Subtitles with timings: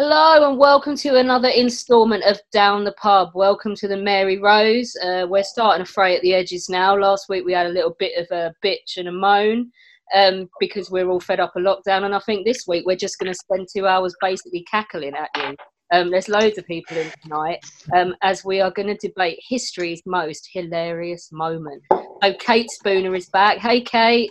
[0.00, 3.30] Hello and welcome to another instalment of Down the Pub.
[3.34, 4.94] Welcome to the Mary Rose.
[5.02, 6.96] Uh, we're starting to fray at the edges now.
[6.96, 9.72] Last week we had a little bit of a bitch and a moan
[10.14, 13.18] um, because we're all fed up of lockdown, and I think this week we're just
[13.18, 15.56] going to spend two hours basically cackling at you.
[15.92, 17.58] Um, there's loads of people in tonight
[17.96, 21.82] um, as we are going to debate history's most hilarious moment.
[22.22, 23.58] So Kate Spooner is back.
[23.58, 24.30] Hey, Kate.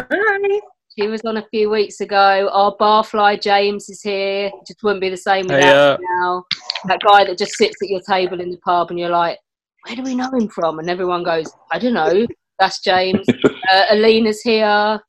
[0.00, 0.60] Hi.
[0.98, 2.50] She was on a few weeks ago.
[2.52, 4.46] Our barfly James is here.
[4.46, 6.44] It just wouldn't be the same without Hey, uh, him now.
[6.86, 9.38] That guy that just sits at your table in the pub and you're like,
[9.86, 10.80] where do we know him from?
[10.80, 12.26] And everyone goes, I don't know.
[12.58, 13.24] That's James.
[13.72, 15.00] uh, Alina's here.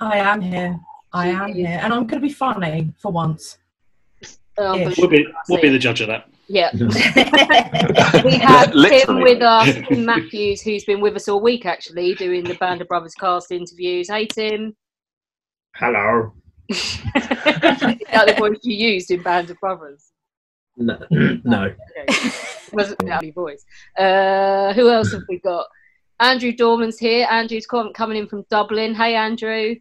[0.00, 0.76] I am here.
[1.12, 1.78] I am here.
[1.80, 3.58] And I'm going to be funny for once.
[4.58, 6.28] Oh, We'll be, we'll be the judge of that.
[6.52, 6.70] Yeah.
[6.74, 9.22] we have Tim Literally.
[9.22, 12.88] with us, Tim Matthews, who's been with us all week actually, doing the Band of
[12.88, 14.10] Brothers cast interviews.
[14.10, 14.76] Hey, Tim.
[15.76, 16.34] Hello.
[16.68, 20.10] Is that the voice you used in Band of Brothers?
[20.76, 20.98] No.
[21.10, 21.74] no.
[22.06, 22.30] Okay.
[22.74, 23.64] Wasn't that your voice?
[23.96, 25.64] Uh, who else have we got?
[26.20, 27.26] Andrew Dorman's here.
[27.30, 28.94] Andrew's com- coming in from Dublin.
[28.94, 29.76] Hey, Andrew.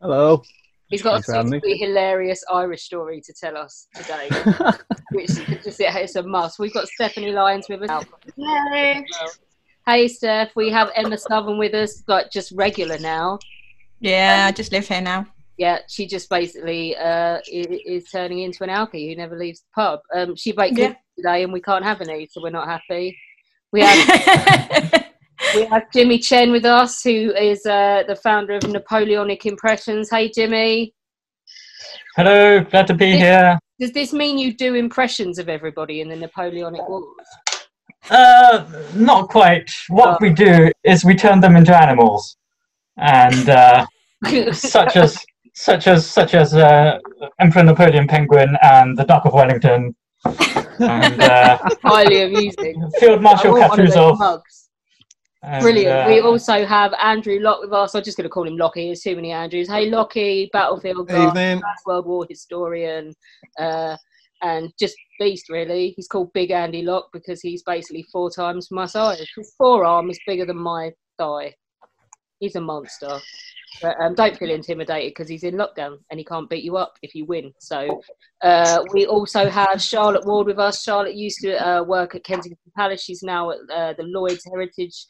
[0.00, 0.42] Hello.
[0.88, 4.28] He's got Thanks a having hilarious Irish story to tell us today,
[5.12, 6.58] which is just it's a must.
[6.58, 8.04] We've got Stephanie Lyons with us.
[8.36, 9.04] Yay.
[9.86, 10.50] Hey, Steph.
[10.54, 13.38] We have Emma Southern with us, like just regular now.
[14.00, 15.26] Yeah, I just live here now.
[15.56, 19.66] Yeah, she just basically uh, is, is turning into an alkie who never leaves the
[19.74, 20.00] pub.
[20.14, 20.94] Um, she baked Yeah.
[21.16, 23.16] today, and we can't have any, so we're not happy.
[23.72, 25.04] We have
[25.54, 30.10] we have Jimmy Chen with us, who is uh, the founder of Napoleonic Impressions.
[30.10, 30.94] Hey, Jimmy.
[32.16, 33.58] Hello, glad to be here.
[33.80, 37.04] Does this mean you do impressions of everybody in the Napoleonic Wars?
[38.10, 38.64] Uh,
[38.94, 39.70] not quite.
[39.88, 42.36] What we do is we turn them into animals,
[42.98, 43.86] and uh,
[44.52, 45.24] such as
[45.54, 46.98] such as such as uh,
[47.40, 52.90] Emperor Napoleon Penguin and the Duck of Wellington, and uh, Highly amusing.
[53.00, 54.38] Field Marshal I
[55.44, 55.88] and, Brilliant.
[55.88, 57.94] uh, we also have Andrew Lock with us.
[57.94, 58.86] I'm just going to call him Lockie.
[58.86, 59.68] There's too many Andrews.
[59.68, 61.62] Hey, Lockie, Battlefield guy, Evening.
[61.86, 63.12] World War historian,
[63.58, 63.96] uh,
[64.42, 65.92] and just beast, really.
[65.96, 69.26] He's called Big Andy Lock because he's basically four times my size.
[69.36, 71.54] His forearm is bigger than my thigh.
[72.40, 73.20] He's a monster.
[73.82, 76.94] But um, don't feel intimidated because he's in lockdown and he can't beat you up
[77.02, 77.52] if you win.
[77.58, 78.02] So
[78.42, 80.82] uh, we also have Charlotte Ward with us.
[80.82, 83.02] Charlotte used to uh, work at Kensington Palace.
[83.02, 85.06] She's now at uh, the Lloyd's Heritage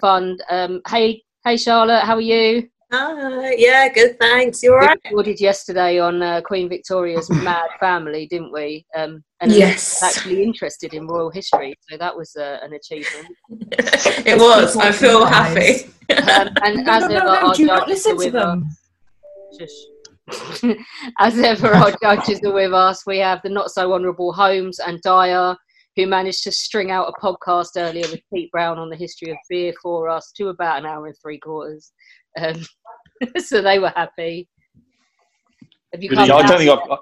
[0.00, 0.42] Fund.
[0.50, 2.68] Um, hey, hey, Charlotte, how are you?
[2.90, 3.54] Hi.
[3.58, 4.18] Yeah, good.
[4.18, 4.62] Thanks.
[4.62, 4.98] You all We right?
[5.04, 8.86] recorded yesterday on uh, Queen Victoria's Mad Family, didn't we?
[8.96, 10.02] Um, and Yes.
[10.02, 13.26] Actually interested in royal history, so that was uh, an achievement.
[13.50, 14.74] it was.
[14.76, 15.84] I feel happy.
[16.10, 18.68] Um, and as no, ever, no, our do not listen to them.
[19.58, 20.76] Shush.
[21.18, 23.04] As ever, our judges are with us.
[23.06, 25.56] We have the not so honourable Holmes and Dyer,
[25.98, 29.36] who managed to string out a podcast earlier with Pete Brown on the history of
[29.50, 31.90] beer for us to about an hour and three quarters.
[32.40, 32.64] Um,
[33.38, 34.48] so they were happy.
[35.92, 36.28] Have you Really?
[36.28, 36.98] Yeah, I don't think I've.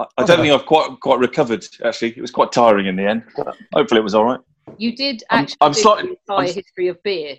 [0.00, 1.64] I, I don't think I've quite quite recovered.
[1.84, 3.22] Actually, it was quite tiring in the end.
[3.36, 4.40] But hopefully, it was all right.
[4.76, 7.36] You did I'm- actually I'm slightly- the entire I'm- history of beer.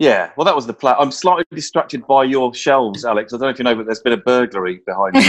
[0.00, 0.96] Yeah, well, that was the plan.
[0.98, 3.34] I'm slightly distracted by your shelves, Alex.
[3.34, 5.20] I don't know if you know, but there's been a burglary behind me.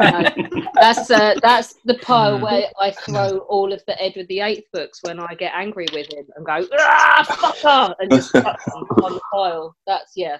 [0.00, 2.42] No, that's uh, that's the pile Hmm.
[2.42, 6.12] where I throw all of the Edward the Eighth books when I get angry with
[6.12, 9.76] him and go ah fucker and just them on the pile.
[9.86, 10.38] That's yeah,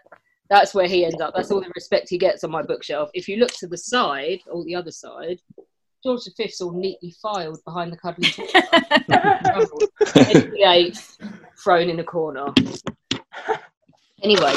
[0.48, 1.34] that's where he ends up.
[1.34, 3.10] That's all the respect he gets on my bookshelf.
[3.14, 5.38] If you look to the side, or the other side,
[6.02, 8.28] George V's all neatly filed behind the cuddly
[10.14, 10.94] Henry VIII
[11.62, 12.52] thrown in a corner.
[14.22, 14.54] Anyway,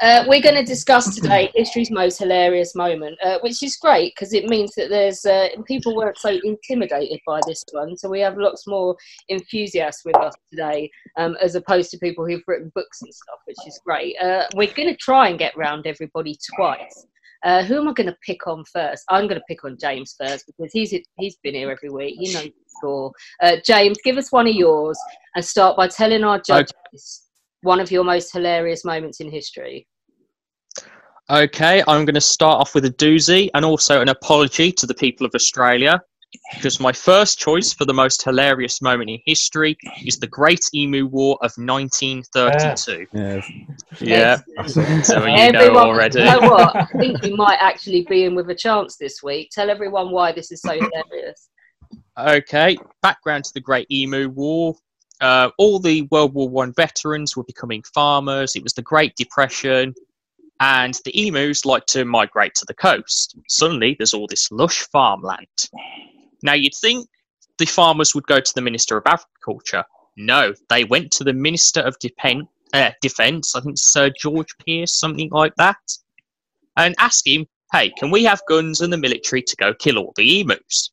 [0.00, 4.32] uh, we're going to discuss today history's most hilarious moment, uh, which is great because
[4.32, 8.38] it means that there's uh, people weren't so intimidated by this one, so we have
[8.38, 8.96] lots more
[9.28, 13.56] enthusiasts with us today, um, as opposed to people who've written books and stuff, which
[13.66, 14.16] is great.
[14.22, 17.06] Uh, we're going to try and get round everybody twice.
[17.44, 19.04] Uh, who am I going to pick on first?
[19.08, 22.18] I'm going to pick on James first because he's he's been here every week.
[22.20, 23.12] He knows the score.
[23.42, 24.96] Uh, James, give us one of yours
[25.34, 27.22] and start by telling our judges
[27.62, 29.86] one of your most hilarious moments in history.
[31.30, 34.94] Okay, I'm going to start off with a doozy and also an apology to the
[34.94, 36.00] people of Australia
[36.54, 41.06] because my first choice for the most hilarious moment in history is the Great Emu
[41.06, 43.06] War of 1932.
[43.12, 43.50] Yes.
[43.50, 46.20] Ah, yeah, so you know already.
[46.20, 46.76] You know what?
[46.76, 49.50] I think we might actually be in with a chance this week.
[49.52, 51.50] Tell everyone why this is so hilarious.
[52.18, 54.74] Okay, background to the Great Emu War.
[55.22, 58.56] Uh, all the World War One veterans were becoming farmers.
[58.56, 59.94] It was the Great Depression,
[60.60, 63.36] and the emus like to migrate to the coast.
[63.48, 65.46] Suddenly, there's all this lush farmland.
[66.42, 67.08] Now, you'd think
[67.58, 69.84] the farmers would go to the Minister of Agriculture.
[70.16, 74.92] No, they went to the Minister of Depen- uh, Defence, I think Sir George Pearce,
[74.92, 75.76] something like that,
[76.76, 80.12] and ask him, hey, can we have guns and the military to go kill all
[80.16, 80.90] the emus?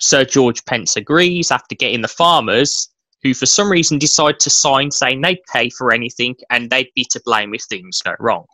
[0.00, 2.88] Sir George Pence agrees after getting the farmers,
[3.22, 7.04] who for some reason decide to sign saying they'd pay for anything and they'd be
[7.10, 8.46] to blame if things go wrong.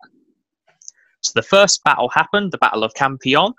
[1.20, 3.52] So the first battle happened, the Battle of Campion.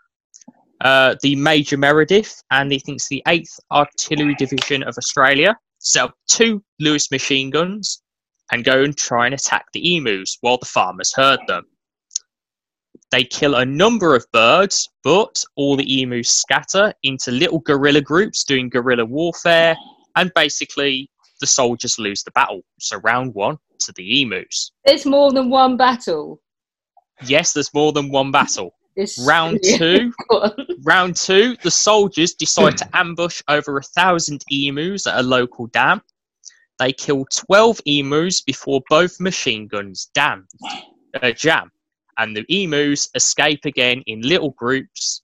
[0.81, 5.57] Uh, the Major Meredith and he thinks the 8th Artillery Division of Australia
[5.99, 8.01] up two Lewis machine guns
[8.51, 11.65] and go and try and attack the emus while the farmers herd them.
[13.11, 18.43] They kill a number of birds, but all the emus scatter into little guerrilla groups
[18.43, 19.77] doing guerrilla warfare,
[20.17, 21.09] and basically
[21.39, 22.61] the soldiers lose the battle.
[22.79, 24.71] So round one to the emus.
[24.83, 26.41] There's more than one battle.
[27.25, 28.73] Yes, there's more than one battle.
[28.95, 30.11] It's, Round two,
[30.83, 36.01] round two, the soldiers decide to ambush over a thousand emus at a local dam.
[36.79, 40.47] They kill 12 emus before both machine guns damned,
[41.21, 41.71] uh, jam,
[42.17, 45.21] and the emus escape again in little groups,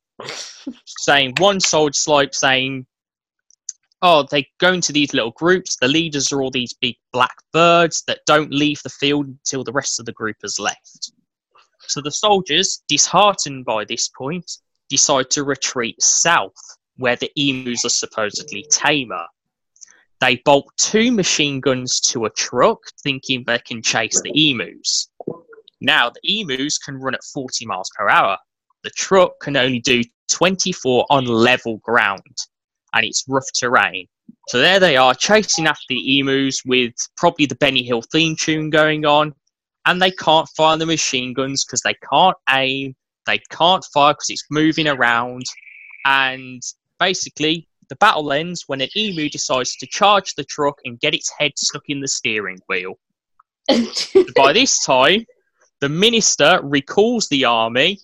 [0.86, 2.86] saying one soldier's like saying,
[4.06, 5.78] "Oh, they go into these little groups.
[5.78, 9.72] The leaders are all these big black birds that don't leave the field until the
[9.72, 11.14] rest of the group has left."
[11.88, 14.58] So the soldiers, disheartened by this point,
[14.90, 16.62] decide to retreat south,
[16.98, 19.26] where the emus are supposedly tamer.
[20.20, 25.10] They bolt two machine guns to a truck, thinking they can chase the emus.
[25.80, 28.38] Now, the emus can run at 40 miles per hour.
[28.84, 32.36] The truck can only do 24 on level ground,
[32.94, 34.08] and it's rough terrain.
[34.50, 38.70] So there they are, chasing after the emus with probably the Benny Hill theme tune
[38.70, 39.34] going on,
[39.86, 42.96] and they can't fire the machine guns because they can't aim,
[43.26, 45.44] they can't fire because it's moving around,
[46.06, 46.62] and
[47.00, 51.32] basically the battle ends when an emu decides to charge the truck and get its
[51.38, 52.96] head stuck in the steering wheel.
[54.36, 55.26] By this time,
[55.80, 58.00] the minister recalls the army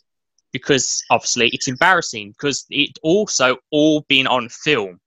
[0.51, 4.99] because obviously it's embarrassing because it also all been on film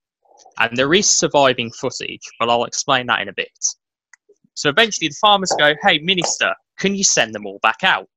[0.59, 3.49] and there is surviving footage, but I'll explain that in a bit.
[4.55, 8.08] So eventually the farmers go, Hey, minister, can you send them all back out?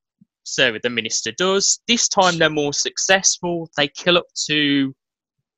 [0.43, 1.79] So the minister does.
[1.87, 3.69] This time they're more successful.
[3.77, 4.93] They kill up to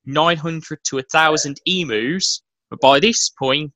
[0.06, 3.74] 900 to 1,000 emus, but by this point,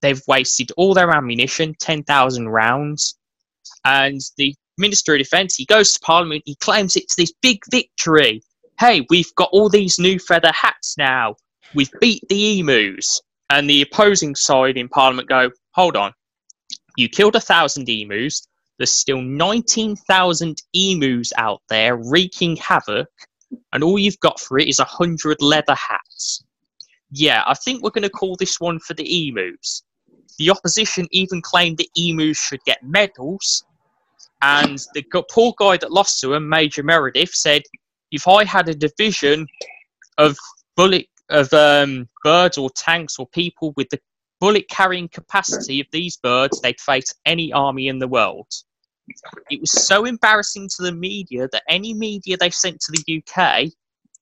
[0.00, 3.16] they've wasted all their ammunition 10,000 rounds.
[3.84, 8.42] And the Minister of Defence, he goes to Parliament, he claims it's this big victory.
[8.78, 11.34] Hey, we've got all these new feather hats now.
[11.74, 13.20] We've beat the emus.
[13.50, 16.12] And the opposing side in Parliament go, hold on.
[16.96, 18.46] You killed a thousand emus.
[18.78, 23.08] There's still 19,000 emus out there wreaking havoc.
[23.72, 26.44] And all you've got for it is a hundred leather hats.
[27.10, 29.82] Yeah, I think we're going to call this one for the emus.
[30.38, 33.64] The opposition even claimed the emus should get medals.
[34.42, 37.62] And the poor guy that lost to him, Major Meredith, said,
[38.10, 39.46] if I had a division
[40.16, 40.36] of
[40.76, 44.00] bullet of um, birds or tanks or people with the
[44.40, 48.46] bullet carrying capacity of these birds, they'd face any army in the world.
[49.50, 53.68] It was so embarrassing to the media that any media they sent to the UK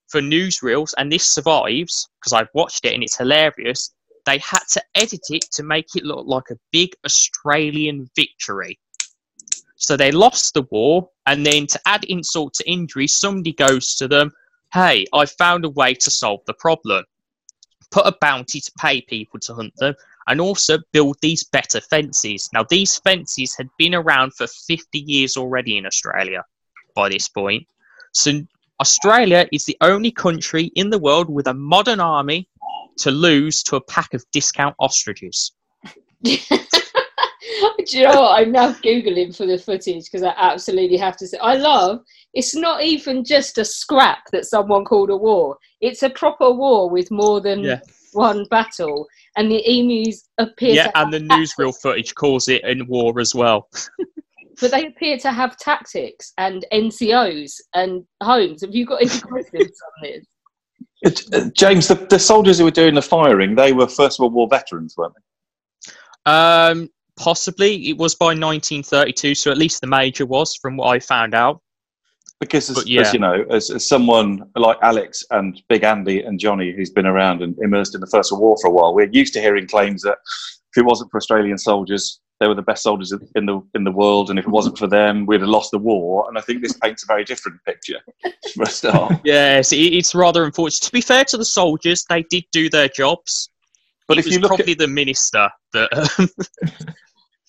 [0.08, 3.92] for newsreels, and this survives because I've watched it and it's hilarious.
[4.24, 8.78] They had to edit it to make it look like a big Australian victory.
[9.76, 14.08] So they lost the war, and then to add insult to injury, somebody goes to
[14.08, 14.32] them.
[14.72, 17.04] hey, I found a way to solve the problem.
[17.90, 19.94] Put a bounty to pay people to hunt them,
[20.26, 22.48] and also build these better fences.
[22.52, 26.44] Now, these fences had been around for 50 years already in Australia
[26.94, 27.66] by this point.
[28.12, 28.40] So,
[28.80, 32.48] Australia is the only country in the world with a modern army
[32.98, 35.52] to lose to a pack of discount ostriches.
[37.86, 38.40] Do you know what?
[38.40, 42.00] I'm now googling for the footage because I absolutely have to say I love.
[42.34, 45.56] It's not even just a scrap that someone called a war.
[45.80, 47.80] It's a proper war with more than Yeah.
[48.12, 50.74] one battle, and the emus appear.
[50.74, 53.68] Yeah, to and the newsreel footage calls it in war as well.
[54.60, 58.62] but they appear to have tactics and NCOs and Holmes.
[58.62, 60.24] Have you got any questions on this?
[61.02, 64.32] It- uh, James, the, the soldiers who were doing the firing, they were First World
[64.32, 65.22] War veterans, weren't they?
[66.32, 70.98] Um, possibly it was by 1932, so at least the major was, from what I
[70.98, 71.60] found out.
[72.40, 73.00] Because, as, yeah.
[73.00, 77.06] as you know, as, as someone like Alex and Big Andy and Johnny, who's been
[77.06, 79.66] around and immersed in the First World War for a while, we're used to hearing
[79.66, 80.18] claims that
[80.76, 83.90] if it wasn't for Australian soldiers, they were the best soldiers in the in the
[83.90, 86.26] world, and if it wasn't for them, we'd have lost the war.
[86.28, 88.00] And I think this paints a very different picture
[88.54, 89.14] for a start.
[89.24, 90.84] Yes, it, it's rather unfortunate.
[90.84, 93.48] To be fair to the soldiers, they did do their jobs.
[94.06, 96.18] But it if was you look at- probably the minister that.
[96.18, 96.28] Um,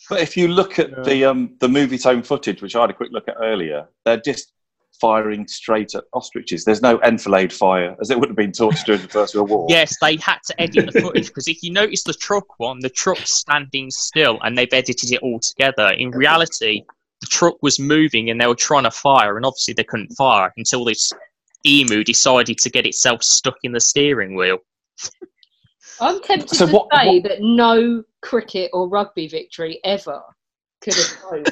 [0.10, 3.12] But if you look at the um, the Movietone footage, which I had a quick
[3.12, 4.54] look at earlier, they're just
[5.00, 6.66] firing straight at ostriches.
[6.66, 9.68] There's no enfilade fire, as it would have been taught during the First World War.
[9.70, 12.90] yes, they had to edit the footage because if you notice the truck one, the
[12.90, 15.90] truck's standing still, and they've edited it all together.
[15.98, 16.84] In reality,
[17.22, 20.52] the truck was moving, and they were trying to fire, and obviously they couldn't fire
[20.58, 21.12] until this
[21.66, 24.60] emu decided to get itself stuck in the steering wheel.
[26.00, 30.22] I'm tempted So to what- say that no cricket or rugby victory ever
[30.82, 31.46] could have known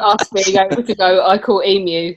[0.00, 1.26] us being able to go.
[1.26, 2.16] I call emu.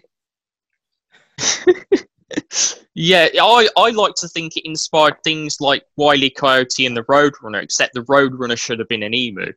[2.96, 6.30] Yeah, I, I like to think it inspired things like Wile E.
[6.30, 9.52] Coyote and the Roadrunner, except the Roadrunner should have been an emu.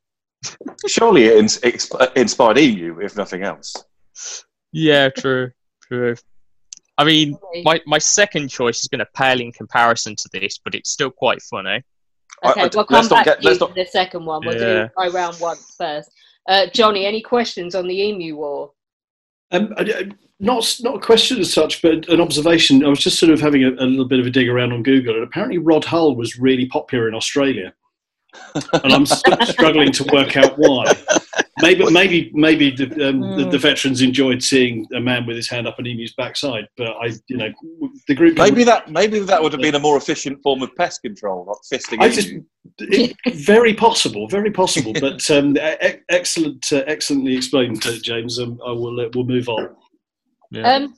[0.86, 3.74] Surely it ins- exp- inspired emu, if nothing else.
[4.72, 5.50] Yeah, true,
[5.82, 6.16] true.
[6.96, 10.74] I mean, my, my second choice is going to pale in comparison to this, but
[10.74, 11.84] it's still quite funny.
[12.44, 14.24] I- Okay, I- we'll let's come not back get- to let's for not- the second
[14.24, 14.42] one.
[14.44, 14.84] We'll Yeah.
[14.84, 16.10] do go round once first.
[16.48, 18.72] Uh, Johnny, any questions on the emu war?
[19.52, 22.84] Um, I- I- not not a question as such, but an observation.
[22.84, 24.82] I was just sort of having a, a little bit of a dig around on
[24.82, 27.72] Google, and apparently Rod Hull was really popular in Australia,
[28.84, 30.92] and I'm s- struggling to work out why.
[31.62, 35.66] Maybe maybe maybe the, um, the, the veterans enjoyed seeing a man with his hand
[35.66, 37.50] up an emu's backside, but I, you know,
[38.06, 41.00] the group Maybe that maybe that would have been a more efficient form of pest
[41.00, 42.30] control, like fisting I just,
[42.78, 44.92] it, very possible, very possible.
[44.92, 48.38] But um, e- excellent, uh, excellently explained, uh, James.
[48.38, 49.00] Um, I will.
[49.00, 49.74] Uh, we'll move on.
[50.62, 50.94] Um,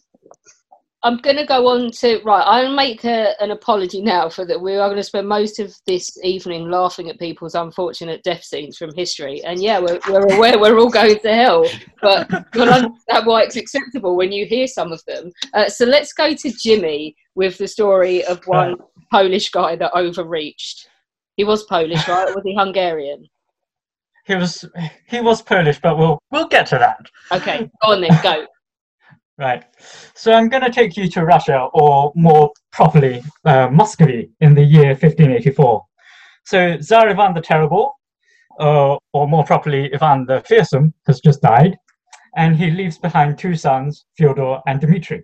[1.04, 2.42] I'm going to go on to right.
[2.42, 4.60] I'll make a, an apology now for that.
[4.60, 8.76] We are going to spend most of this evening laughing at people's unfortunate death scenes
[8.76, 9.42] from history.
[9.44, 11.64] And yeah, we're, we're aware we're all going to hell,
[12.02, 15.30] but you'll understand why it's acceptable when you hear some of them.
[15.54, 18.74] Uh, so let's go to Jimmy with the story of one
[19.12, 20.88] Polish guy that overreached.
[21.36, 22.28] He was Polish, right?
[22.28, 23.24] Or was he Hungarian?
[24.26, 24.64] He was
[25.06, 26.98] he was Polish, but we'll we'll get to that.
[27.32, 28.46] Okay, go on then, go.
[29.38, 29.64] Right.
[30.14, 34.62] So I'm going to take you to Russia, or more properly, uh, Muscovy, in the
[34.64, 35.84] year 1584.
[36.44, 37.92] So Tsar Ivan the Terrible,
[38.58, 41.76] uh, or more properly, Ivan the Fearsome, has just died,
[42.36, 45.22] and he leaves behind two sons, Fyodor and Dmitri.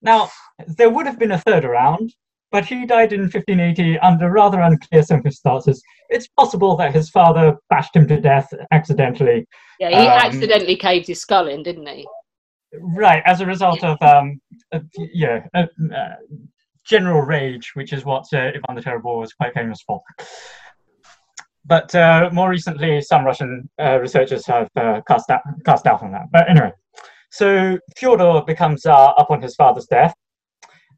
[0.00, 0.30] Now,
[0.78, 2.14] there would have been a third around,
[2.52, 5.82] but he died in 1580 under rather unclear circumstances.
[6.08, 9.46] It's possible that his father bashed him to death accidentally.
[9.78, 12.06] Yeah, he Um, accidentally caved his skull in, didn't he?
[12.74, 14.40] Right, as a result of um,
[14.72, 16.16] uh, yeah, uh, uh,
[16.84, 20.00] general rage, which is what uh, Ivan the Terrible was quite famous for.
[21.64, 26.12] But uh, more recently, some Russian uh, researchers have uh, cast doubt, cast doubt on
[26.12, 26.26] that.
[26.32, 26.72] But anyway,
[27.30, 30.14] so Fyodor becomes Tsar upon his father's death,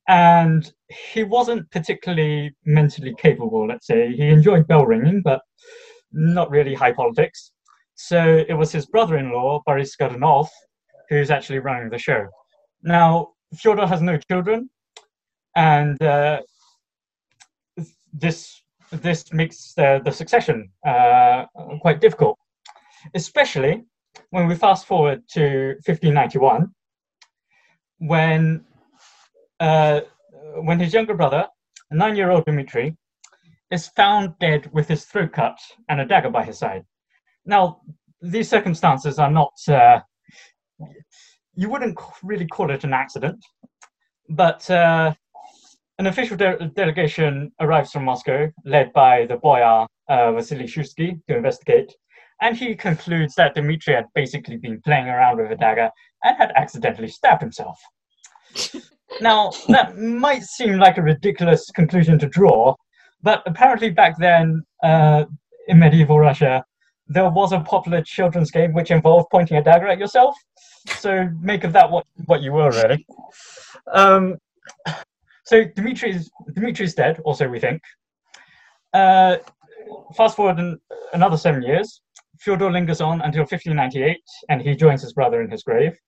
[0.08, 0.70] and
[1.12, 3.66] he wasn't particularly mentally capable.
[3.66, 5.40] Let's say he enjoyed bell ringing, but
[6.12, 7.52] not really high politics.
[7.94, 10.48] So it was his brother-in-law Boris Godunov
[11.08, 12.28] who's actually running the show.
[12.82, 14.70] Now, Fyodor has no children,
[15.56, 16.40] and uh,
[18.12, 21.44] this this makes the, the succession uh,
[21.80, 22.38] quite difficult,
[23.14, 23.84] especially
[24.30, 26.68] when we fast forward to 1591,
[27.98, 28.64] when
[29.60, 30.00] uh,
[30.62, 31.46] when his younger brother,
[31.90, 32.96] a nine-year-old Dmitri,
[33.70, 36.84] is found dead with his throat cut and a dagger by his side.
[37.44, 37.80] Now,
[38.22, 40.00] these circumstances are not uh,
[41.54, 43.44] you wouldn't really call it an accident,
[44.28, 45.12] but uh,
[45.98, 51.36] an official de- delegation arrives from Moscow, led by the boyar uh, Vasily Shuisky, to
[51.36, 51.92] investigate.
[52.40, 55.90] And he concludes that Dmitri had basically been playing around with a dagger
[56.22, 57.80] and had accidentally stabbed himself.
[59.20, 62.74] now, that might seem like a ridiculous conclusion to draw,
[63.22, 65.24] but apparently back then uh,
[65.66, 66.64] in medieval Russia,
[67.08, 70.36] there was a popular children's game which involved pointing a dagger at yourself.
[70.98, 73.06] So make of that what, what you will, really.
[73.92, 74.36] Um,
[75.44, 77.20] so Dimitri's Dimitri's dead.
[77.24, 77.80] Also, we think.
[78.92, 79.36] Uh,
[80.16, 80.78] fast forward an,
[81.12, 82.02] another seven years.
[82.40, 84.16] Fyodor lingers on until 1598,
[84.48, 85.98] and he joins his brother in his grave.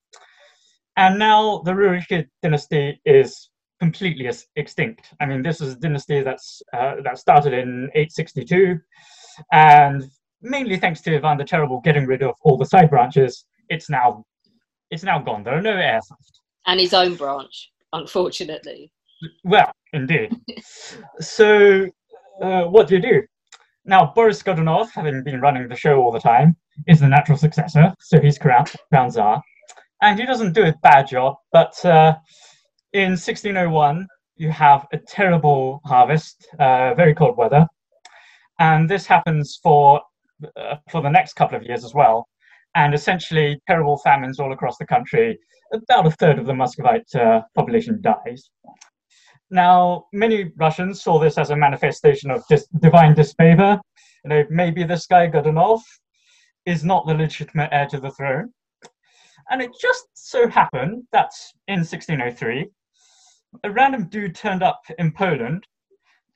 [0.96, 5.14] And now the Rurikid dynasty is completely extinct.
[5.20, 8.78] I mean, this is a dynasty that's uh, that started in 862,
[9.52, 10.04] and
[10.42, 14.24] mainly thanks to Ivan the Terrible getting rid of all the side branches, it's now
[14.90, 15.42] it's now gone.
[15.42, 16.10] There are no left.
[16.66, 18.92] And his own branch, unfortunately.
[19.44, 20.34] Well, indeed.
[21.20, 21.86] so,
[22.42, 23.22] uh, what do you do?
[23.84, 26.56] Now, Boris Godunov, having been running the show all the time,
[26.86, 29.42] is the natural successor, so he's crowned, crowned Tsar.
[30.02, 32.16] And he doesn't do a bad job, but uh,
[32.92, 34.06] in 1601,
[34.36, 37.66] you have a terrible harvest, uh, very cold weather.
[38.58, 40.00] And this happens for,
[40.56, 42.26] uh, for the next couple of years as well.
[42.74, 45.38] And essentially, terrible famines all across the country.
[45.72, 48.50] About a third of the Muscovite uh, population dies.
[49.50, 53.80] Now, many Russians saw this as a manifestation of dis- divine disfavor.
[54.24, 55.80] You know, maybe this guy Godunov
[56.66, 58.52] is not the legitimate heir to the throne.
[59.50, 61.30] And it just so happened that
[61.66, 62.68] in 1603,
[63.64, 65.66] a random dude turned up in Poland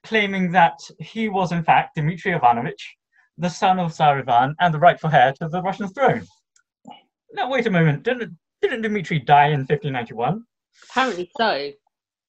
[0.02, 2.96] claiming that he was, in fact, Dmitry Ivanovich,
[3.38, 6.26] the son of Tsar Ivan and the rightful heir to the Russian throne.
[7.32, 8.04] Now, wait a moment.
[8.04, 10.44] Didn't, didn't Dmitry die in 1591?
[10.90, 11.72] Apparently so.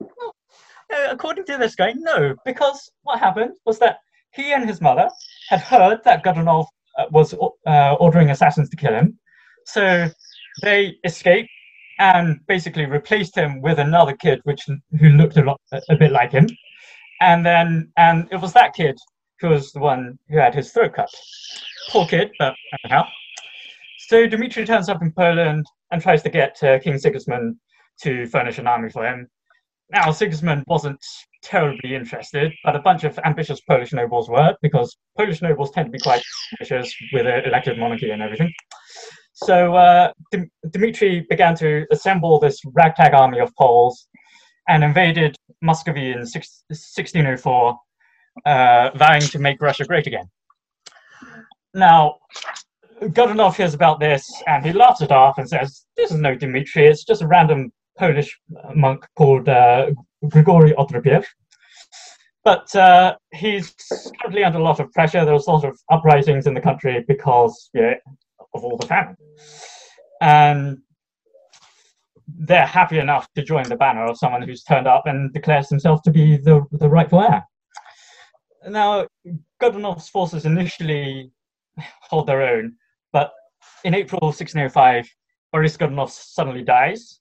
[0.02, 3.98] Uh, according to this guy, no, because what happened was that
[4.34, 5.10] he and his mother
[5.50, 7.34] had heard that Godunov uh, was
[7.66, 9.18] uh, ordering assassins to kill him,
[9.66, 10.08] so
[10.62, 11.50] they escaped
[11.98, 14.62] and basically replaced him with another kid, which
[15.00, 16.48] who looked a lot a bit like him,
[17.22, 18.96] and then and it was that kid
[19.40, 21.10] who was the one who had his throat cut.
[21.90, 23.06] Poor kid, but anyhow.
[24.08, 27.58] So Dmitri turns up in Poland and tries to get uh, King Sigismund
[28.02, 29.28] to furnish an army for him.
[29.92, 31.00] Now, Sigismund wasn't
[31.44, 35.92] terribly interested, but a bunch of ambitious Polish nobles were, because Polish nobles tend to
[35.92, 38.52] be quite ambitious with an elected monarchy and everything.
[39.34, 44.08] So uh, Dim- Dmitry began to assemble this ragtag army of Poles
[44.68, 47.78] and invaded Muscovy in six- 1604,
[48.46, 50.30] uh, vowing to make Russia great again.
[51.74, 52.18] Now,
[53.02, 56.88] Godunov hears about this and he laughs it off and says, This is no Dmitry,
[56.88, 58.40] it's just a random Polish
[58.74, 59.92] monk called uh,
[60.30, 60.74] Grigory.
[62.44, 63.74] But uh, he's
[64.22, 65.26] currently under a lot of pressure.
[65.26, 67.96] There was a lot of uprisings in the country because you know,
[68.54, 69.18] of all the famine.
[70.22, 70.78] And
[72.28, 76.02] they're happy enough to join the banner of someone who's turned up and declares himself
[76.04, 77.46] to be the, the rightful heir.
[78.68, 79.08] Now,
[79.62, 81.32] Godunov's forces initially
[82.02, 82.76] hold their own,
[83.12, 83.32] but
[83.84, 85.08] in April 1605,
[85.52, 87.20] Boris Godunov suddenly dies.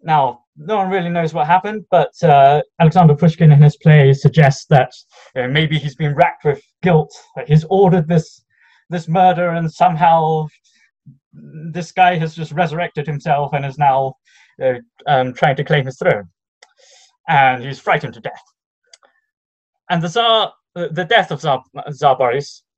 [0.00, 4.66] Now, no one really knows what happened, but uh, Alexander Pushkin in his play suggests
[4.66, 4.92] that
[5.34, 8.42] uh, maybe he's been racked with guilt, that he's ordered this
[8.90, 10.46] this murder, and somehow
[11.32, 14.14] this guy has just resurrected himself and is now
[14.62, 14.74] uh,
[15.06, 16.28] um, trying to claim his throne,
[17.28, 18.42] and he's frightened to death.
[19.90, 20.52] And the Tsar,
[20.92, 21.64] the death of Tsar,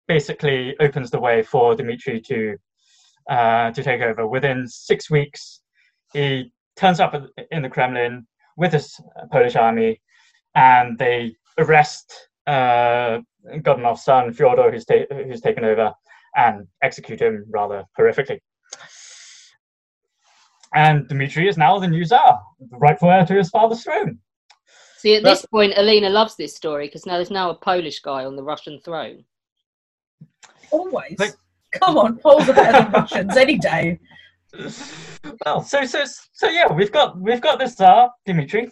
[0.09, 2.57] basically opens the way for Dmitry to
[3.29, 4.27] uh, to take over.
[4.27, 5.61] Within six weeks,
[6.13, 7.15] he turns up
[7.51, 8.99] in the Kremlin with his
[9.31, 10.01] Polish army,
[10.55, 12.13] and they arrest
[12.47, 13.21] uh,
[13.63, 15.93] Godunov's son Fyodor, who's, ta- who's taken over,
[16.37, 18.41] and execute him rather horrifically.
[20.75, 24.19] And Dmitry is now the new Tsar, the rightful heir to his father's throne.
[25.01, 28.27] See, at this point, Alina loves this story because now there's now a Polish guy
[28.27, 29.25] on the Russian throne.
[30.71, 31.17] Always.
[31.73, 33.99] Come on, Poles are better than Russians any day.
[35.47, 38.71] Well, so so so yeah, we've got we've got this Tsar Dmitry,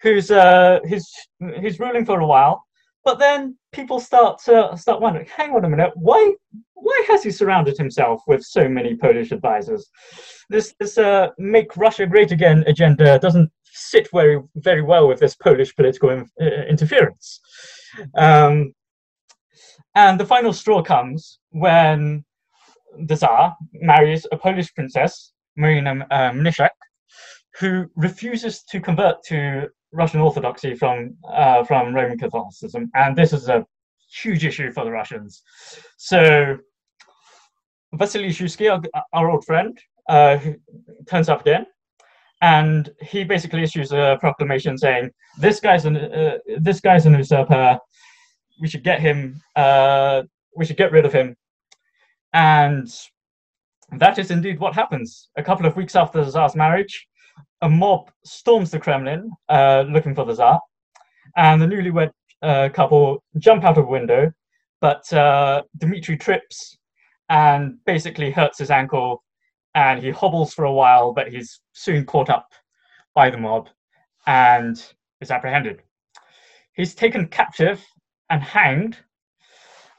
[0.00, 1.10] who's uh who's
[1.40, 2.62] who's ruling for a while,
[3.04, 6.34] but then people start to start wondering, hang on a minute, why
[6.74, 9.90] why has he surrounded himself with so many Polish advisors?
[10.50, 15.34] This this uh make Russia great again agenda doesn't sit very very well with this
[15.34, 17.40] Polish political in, uh, interference.
[18.16, 18.74] Um,
[19.94, 22.24] and the final straw comes when
[23.06, 26.70] the Tsar marries a Polish princess, Marina uh, Mniszek,
[27.58, 33.48] who refuses to convert to Russian Orthodoxy from uh, from Roman Catholicism, and this is
[33.48, 33.66] a
[34.22, 35.42] huge issue for the Russians.
[35.96, 36.58] So
[37.94, 38.80] Vasily Shuisky, our,
[39.12, 40.38] our old friend, uh,
[41.06, 41.66] turns up again,
[42.44, 47.78] and he basically issues a proclamation saying, "This guy's an uh, this guy's an usurper.
[48.60, 49.40] We should get him.
[49.56, 51.36] Uh, we should get rid of him."
[52.34, 52.86] And
[53.98, 55.30] that is indeed what happens.
[55.36, 56.94] A couple of weeks after the Tsar's marriage,
[57.62, 60.60] a mob storms the Kremlin uh, looking for the Tsar,
[61.36, 62.10] and the newlywed
[62.42, 64.30] uh, couple jump out of a window,
[64.82, 66.76] but uh, Dmitri trips
[67.30, 69.24] and basically hurts his ankle,
[69.74, 72.48] and he hobbles for a while, but he's soon caught up
[73.14, 73.68] by the mob
[74.26, 74.82] and
[75.20, 75.82] is apprehended.
[76.74, 77.84] He's taken captive
[78.30, 78.96] and hanged,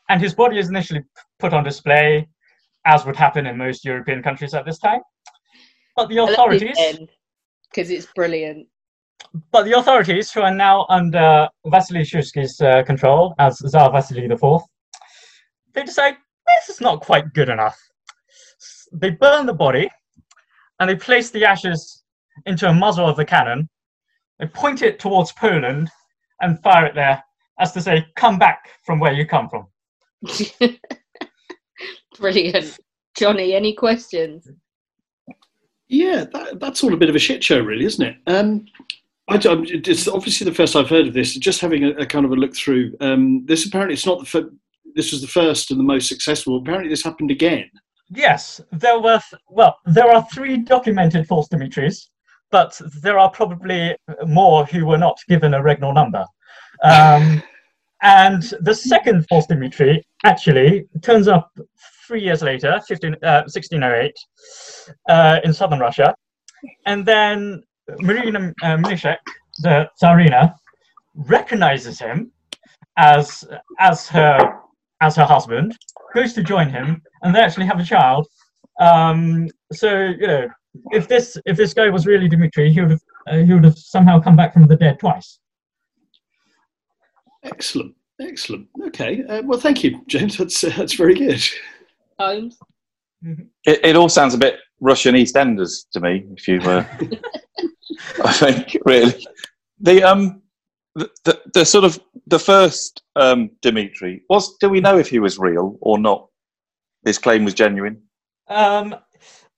[0.09, 1.03] and his body is initially
[1.39, 2.27] put on display,
[2.85, 5.01] as would happen in most European countries at this time.
[5.95, 6.77] But the authorities,
[7.69, 8.67] because it's brilliant.
[9.51, 14.61] but the authorities, who are now under Vasily Shuisky's uh, control as Tsar Vasily IV,
[15.73, 16.15] they decide
[16.47, 17.77] this is not quite good enough.
[18.99, 19.89] They burn the body
[20.79, 22.03] and they place the ashes
[22.45, 23.69] into a muzzle of the cannon.
[24.39, 25.89] They point it towards Poland
[26.41, 27.23] and fire it there,
[27.60, 29.67] as to say, "Come back from where you come from."
[32.19, 32.79] Brilliant.
[33.17, 34.49] Johnny, any questions?
[35.88, 38.17] Yeah, that, that's all a bit of a shit show, really, isn't it?
[38.27, 38.65] Um,
[39.29, 41.36] I, don't- it's obviously the first I've heard of this.
[41.36, 42.95] Just having a, a kind of a look through.
[42.99, 44.51] Um, this apparently it's not the fir-
[44.95, 46.58] this was the first and the most successful.
[46.58, 47.69] Apparently, this happened again.
[48.10, 49.20] Yes, there were.
[49.30, 52.10] Th- well, there are three documented false Dimitris,
[52.52, 56.24] but there are probably more who were not given a regnal number.
[56.84, 57.41] Um,
[58.02, 61.52] and the second false Dimitri actually turns up
[62.08, 64.13] three years later, 15, uh, 1608,
[65.10, 66.13] uh, in southern Russia,
[66.86, 67.63] and then
[68.00, 68.78] Marina uh,
[69.60, 70.56] the Tsarina,
[71.15, 72.32] recognizes him
[72.98, 73.46] as
[73.80, 74.60] as her
[75.01, 75.75] as her husband,
[76.13, 78.27] goes to join him, and they actually have a child.
[78.79, 80.47] Um, so you know,
[80.91, 83.77] if this if this guy was really Dmitri, he would have uh, he would have
[83.77, 85.39] somehow come back from the dead twice.
[87.43, 88.67] Excellent, excellent.
[88.88, 90.38] Okay, uh, well, thank you, James.
[90.39, 91.43] That's uh, that's very good.
[92.19, 92.58] Holmes?
[93.65, 96.25] It, it all sounds a bit Russian EastEnders to me.
[96.38, 96.88] If you, were,
[98.23, 99.25] I think, really,
[99.79, 100.41] the um,
[100.95, 104.55] the, the, sort of the first um, Dimitri was.
[104.58, 106.27] Do we know if he was real or not?
[107.03, 108.01] His claim was genuine.
[108.47, 108.95] Um,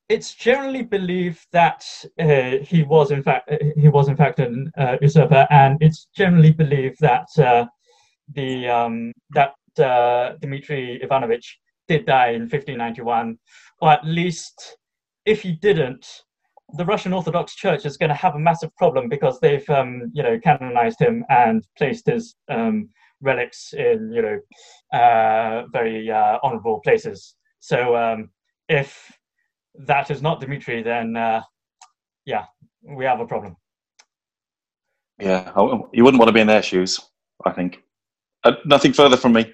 [0.10, 1.86] it's generally believed that
[2.20, 6.08] uh, he was in fact uh, he was in fact an uh, usurper, and it's
[6.16, 7.66] generally believed that uh,
[8.34, 13.38] the um, that uh, Dmitry Ivanovich did die in 1591,
[13.82, 14.78] or at least
[15.26, 16.06] if he didn't,
[16.74, 20.24] the Russian Orthodox Church is going to have a massive problem because they've um, you
[20.24, 22.90] know canonized him and placed his um,
[23.22, 27.36] relics in you know uh, very uh, honorable places.
[27.60, 28.30] So um,
[28.70, 29.12] if
[29.86, 31.42] that is not Dmitry, then uh,
[32.26, 32.46] yeah,
[32.84, 33.56] we have a problem.
[35.20, 35.52] Yeah,
[35.94, 37.00] you wouldn't want to be in their shoes.
[37.46, 37.82] I think.
[38.44, 39.54] Uh, nothing further from me.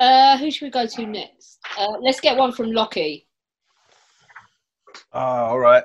[0.00, 1.58] Uh, who should we go to next?
[1.78, 3.27] Uh, let's get one from Lockie.
[5.12, 5.84] Ah, all right.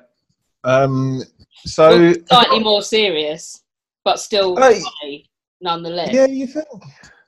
[0.64, 1.22] Um,
[1.66, 3.64] so Slightly more serious,
[4.04, 4.82] but still Hey.
[5.02, 5.30] funny
[5.62, 6.14] nonetheless.
[6.14, 6.68] yeah, you think?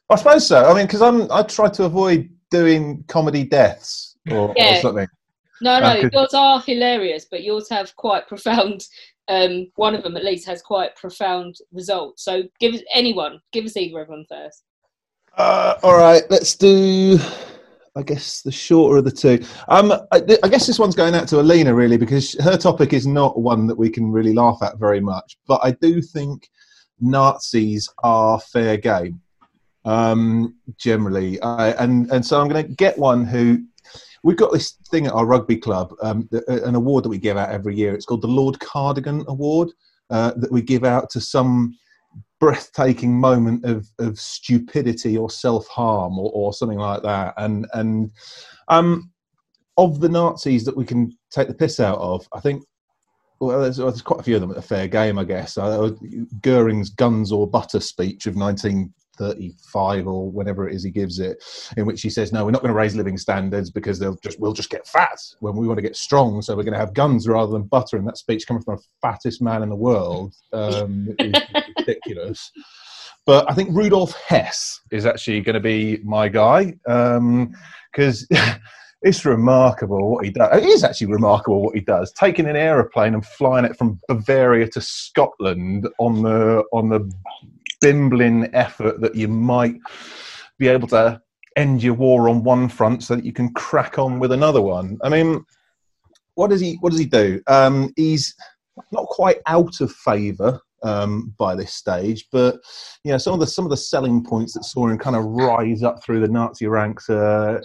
[0.10, 0.64] I suppose so.
[0.66, 4.72] I mean, because I'm I try to avoid doing comedy deaths or, Yeah.
[4.74, 5.08] or something.
[5.62, 8.86] No, no, Uh, yours are hilarious, but yours have quite profound.
[9.28, 12.24] Um, one of them at least has quite profound results.
[12.24, 14.64] So give us anyone, give us either of them first.
[15.36, 17.18] Uh, all right, let's do.
[17.96, 19.40] I guess the shorter of the two.
[19.70, 23.08] Um, I, I guess this one's going out to Alina really because her topic is
[23.08, 25.38] not one that we can really laugh at very much.
[25.48, 26.50] But I do think
[27.00, 29.22] Nazis are fair game
[29.86, 33.64] um, generally, I, and and so I'm going to get one who.
[34.24, 37.52] We've got this thing at our rugby club, um, an award that we give out
[37.52, 37.94] every year.
[37.94, 39.70] It's called the Lord Cardigan Award
[40.10, 41.78] uh, that we give out to some
[42.40, 47.34] breathtaking moment of, of stupidity or self harm or, or something like that.
[47.38, 48.12] And and
[48.68, 49.12] um,
[49.78, 52.64] of the Nazis that we can take the piss out of, I think.
[53.42, 55.58] Well, there's, there's quite a few of them at a fair game, I guess.
[55.58, 55.92] Uh,
[56.42, 58.36] Goering's "Guns or Butter" speech of
[59.20, 61.44] 1935 or whenever it is he gives it,
[61.78, 64.40] in which he says, "No, we're not going to raise living standards because they'll just
[64.40, 66.42] we'll just get fat when we want to get strong.
[66.42, 68.84] So we're going to have guns rather than butter." And that speech coming from the
[69.02, 71.34] fattest man in the world um, is
[71.78, 72.52] ridiculous.
[73.26, 78.28] But I think Rudolf Hess is actually going to be my guy because
[79.02, 80.62] it's remarkable what he does.
[80.62, 82.12] It is actually remarkable what he does.
[82.12, 87.12] Taking an aeroplane and flying it from Bavaria to Scotland on the on the
[87.86, 89.76] bimbling effort that you might
[90.58, 91.22] be able to
[91.56, 94.98] end your war on one front so that you can crack on with another one.
[95.04, 95.46] I mean,
[96.34, 97.40] what does he what does he do?
[97.46, 98.34] Um, he's
[98.92, 102.26] not quite out of favour um, by this stage.
[102.32, 102.56] But
[103.04, 105.24] you know, some of the some of the selling points that saw him kind of
[105.24, 107.60] rise up through the Nazi ranks uh,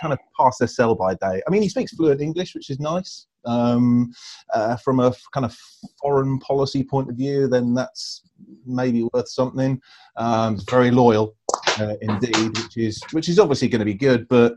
[0.00, 1.42] kind of past their sell by date.
[1.44, 3.26] I mean, he speaks fluent English, which is nice.
[3.46, 4.12] Um,
[4.52, 5.56] uh, from a kind of
[6.00, 8.22] foreign policy point of view, then that's
[8.66, 9.80] maybe worth something.
[10.16, 11.36] Um, very loyal
[11.78, 14.56] uh, indeed, which is which is obviously going to be good, but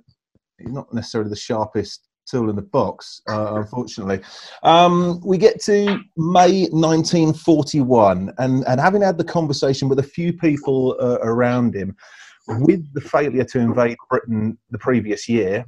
[0.59, 4.19] not necessarily the sharpest tool in the box, uh, unfortunately.
[4.63, 10.33] Um, we get to May 1941, and, and having had the conversation with a few
[10.33, 11.95] people uh, around him,
[12.47, 15.65] with the failure to invade Britain the previous year,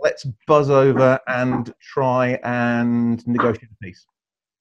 [0.00, 4.04] let's buzz over and try and negotiate a peace.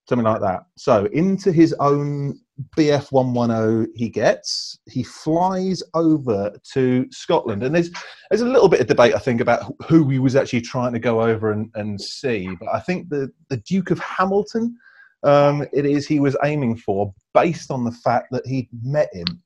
[0.08, 0.62] Something like that.
[0.76, 2.39] So, into his own
[2.76, 4.80] BF 110 he gets.
[4.89, 7.89] He flies over to Scotland, and there's
[8.30, 11.00] there's a little bit of debate, I think, about who he was actually trying to
[11.00, 12.50] go over and, and see.
[12.60, 14.76] But I think the the Duke of Hamilton,
[15.24, 19.41] um, it is he was aiming for, based on the fact that he'd met him,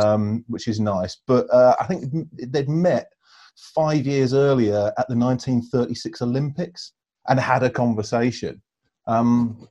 [0.00, 1.18] um, which is nice.
[1.26, 3.12] But uh, I think they'd met
[3.56, 6.92] five years earlier at the 1936 Olympics
[7.28, 8.60] and had a conversation.
[9.06, 9.68] Um,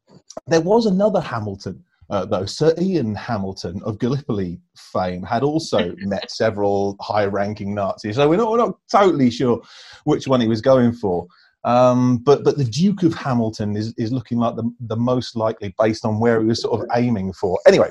[0.47, 6.29] there was another Hamilton uh, though Sir Ian Hamilton of Gallipoli fame had also met
[6.31, 9.61] several high-ranking Nazis, so we're not, we're not totally sure
[10.03, 11.27] which one he was going for.
[11.63, 15.73] Um, but but the Duke of Hamilton is, is looking like the, the most likely
[15.79, 17.59] based on where he was sort of aiming for.
[17.67, 17.89] Anyway,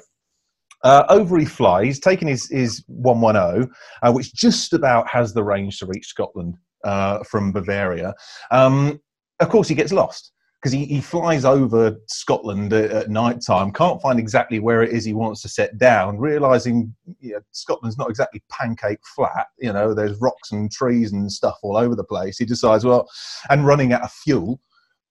[0.84, 3.70] uh, over he flies, taking his, his 110,
[4.02, 8.14] uh, which just about has the range to reach Scotland uh, from Bavaria.
[8.50, 9.00] Um,
[9.40, 10.30] of course, he gets lost
[10.62, 14.92] because he, he flies over Scotland at, at night time, can't find exactly where it
[14.92, 19.46] is he wants to set down, realizing you know, Scotland's not exactly pancake flat.
[19.58, 22.38] You know, there's rocks and trees and stuff all over the place.
[22.38, 23.08] He decides, well,
[23.50, 24.60] and running out of fuel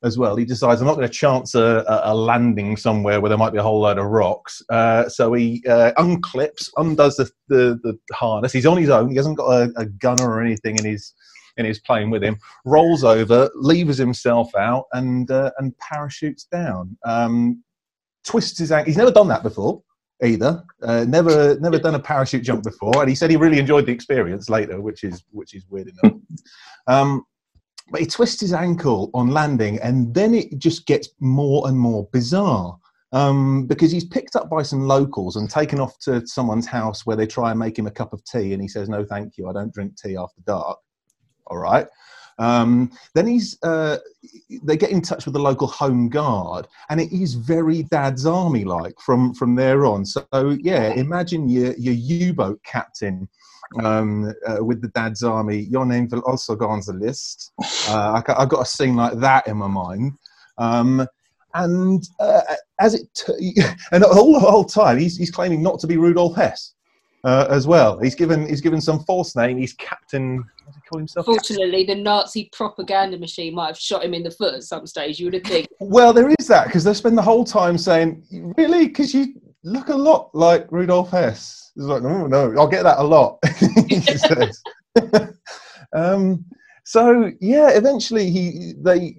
[0.03, 0.35] as well.
[0.35, 3.59] He decides I'm not going to chance a, a, landing somewhere where there might be
[3.59, 4.61] a whole load of rocks.
[4.69, 8.51] Uh, so he uh, unclips, undoes the, the, the, harness.
[8.51, 9.09] He's on his own.
[9.09, 11.13] He hasn't got a, a gunner or anything in his
[11.57, 16.97] in his plane with him, rolls over, levers himself out, and uh, and parachutes down.
[17.05, 17.63] Um,
[18.25, 18.89] twists his ankle.
[18.89, 19.81] He's never done that before
[20.23, 20.63] either.
[20.81, 23.91] Uh, never never done a parachute jump before, and he said he really enjoyed the
[23.91, 26.17] experience later, which is which is weird enough.
[26.87, 27.23] Um,
[27.93, 32.10] but he twists his ankle on landing, and then it just gets more and more
[32.12, 32.77] bizarre.
[33.13, 37.15] Um, because he's picked up by some locals and taken off to someone's house where
[37.15, 39.47] they try and make him a cup of tea, and he says, "No, thank you,
[39.47, 40.79] I don't drink tea after dark."
[41.47, 41.88] all right.
[42.39, 43.97] Um, then he's uh,
[44.63, 48.63] they get in touch with the local home guard, and it is very Dad's Army
[48.63, 50.03] like from from there on.
[50.06, 50.25] So
[50.60, 53.29] yeah, imagine your your U-boat captain
[53.83, 55.59] um, uh, with the Dad's Army.
[55.59, 57.51] Your name will also go on the list.
[57.89, 60.13] Uh, I, have got a scene like that in my mind.
[60.57, 61.07] Um,
[61.55, 62.41] and uh,
[62.79, 63.55] as it t-
[63.91, 66.73] and all the whole time he's, he's claiming not to be Rudolf Hess
[67.23, 67.99] uh, as well.
[67.99, 69.57] He's given he's given some false name.
[69.57, 70.38] He's Captain.
[70.38, 71.25] What does he call himself?
[71.25, 75.19] Fortunately, the Nazi propaganda machine might have shot him in the foot at some stage.
[75.19, 75.67] You would have think.
[75.79, 78.23] Well, there is that because they spend the whole time saying,
[78.57, 79.33] "Really?" Because you
[79.63, 81.71] look a lot like Rudolf Hess.
[81.76, 83.39] It's like, no, no, I'll get that a lot.
[85.93, 86.45] um,
[86.86, 89.15] so yeah, eventually he they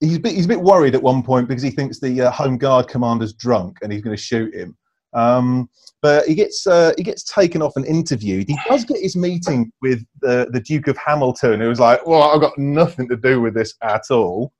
[0.00, 2.30] he's a bit, he's a bit worried at one point because he thinks the uh,
[2.30, 4.76] home guard commander's drunk and he's going to shoot him.
[5.14, 5.68] Um,
[6.00, 8.48] but he gets uh, he gets taken off and interviewed.
[8.48, 12.22] He does get his meeting with the, the Duke of Hamilton, who was like, "Well,
[12.22, 14.52] I've got nothing to do with this at all,"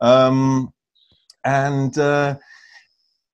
[0.00, 0.72] um,
[1.44, 2.36] and uh,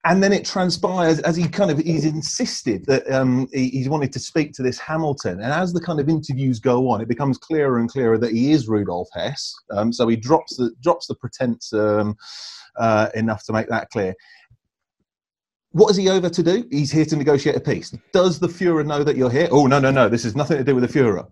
[0.05, 4.12] and then it transpires as he kind of he's insisted that um, he, he's wanted
[4.12, 7.38] to speak to this Hamilton, and as the kind of interviews go on, it becomes
[7.38, 9.55] clearer and clearer that he is Rudolf Hess.
[9.71, 12.17] Um, so he drops the drops the pretense um,
[12.77, 14.15] uh, enough to make that clear.
[15.71, 16.67] What is he over to do?
[16.71, 17.97] He's here to negotiate a peace.
[18.12, 19.49] Does the Fuhrer know that you're here?
[19.51, 20.07] Oh, no, no, no.
[20.07, 21.27] This is nothing to do with the Fuhrer.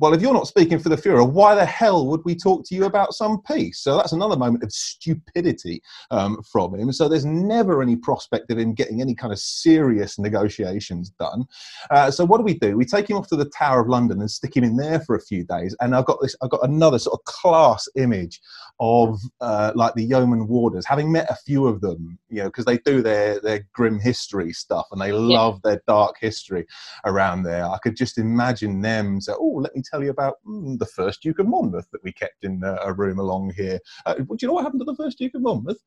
[0.00, 2.74] Well, if you're not speaking for the Fuhrer, why the hell would we talk to
[2.74, 3.80] you about some peace?
[3.80, 6.90] So that's another moment of stupidity um, from him.
[6.90, 11.44] So there's never any prospect of him getting any kind of serious negotiations done.
[11.90, 12.78] Uh, so what do we do?
[12.78, 15.16] We take him off to the Tower of London and stick him in there for
[15.16, 15.76] a few days.
[15.82, 16.34] And I've got this.
[16.42, 18.40] I've got another sort of class image
[18.80, 22.64] of uh, like the yeoman warders, having met a few of them, you know, because
[22.64, 25.72] they do their their grim history stuff and they love yeah.
[25.72, 26.66] their dark history
[27.04, 27.66] around there.
[27.66, 31.22] I could just imagine them say, "Oh, let me." Tell you about mm, the first
[31.22, 33.78] Duke of Monmouth that we kept in uh, a room along here.
[34.06, 35.78] Uh, do you know what happened to the first Duke of Monmouth?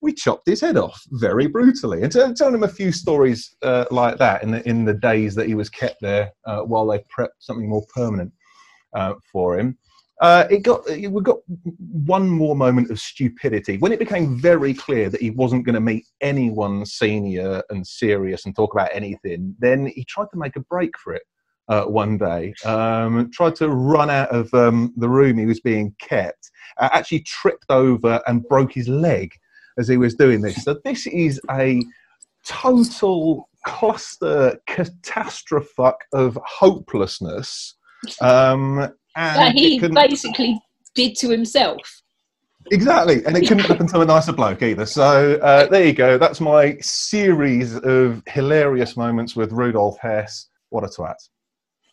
[0.00, 3.86] We chopped his head off very brutally, and t- telling him a few stories uh,
[3.90, 6.98] like that in the in the days that he was kept there uh, while they
[6.98, 8.32] prepped something more permanent
[8.94, 9.76] uh, for him.
[10.20, 11.38] Uh, it got we got
[12.04, 15.80] one more moment of stupidity when it became very clear that he wasn't going to
[15.80, 19.54] meet anyone senior and serious and talk about anything.
[19.60, 21.22] Then he tried to make a break for it
[21.68, 22.54] uh, one day.
[22.64, 26.50] Um, tried to run out of um, the room he was being kept.
[26.78, 29.32] Uh, actually tripped over and broke his leg
[29.78, 30.62] as he was doing this.
[30.64, 31.82] So this is a
[32.44, 37.74] total cluster catastrophe of hopelessness.
[38.20, 38.78] Um,
[39.16, 40.60] and that he couldn't- basically
[40.94, 42.02] did to himself.
[42.70, 44.84] Exactly, and it couldn't happen to a nicer bloke either.
[44.84, 46.18] So uh, there you go.
[46.18, 50.48] That's my series of hilarious moments with Rudolf Hess.
[50.68, 51.14] What a twat!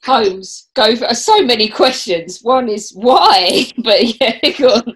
[0.06, 2.40] Holmes, go for so many questions.
[2.42, 4.96] One is why, but yeah, go on.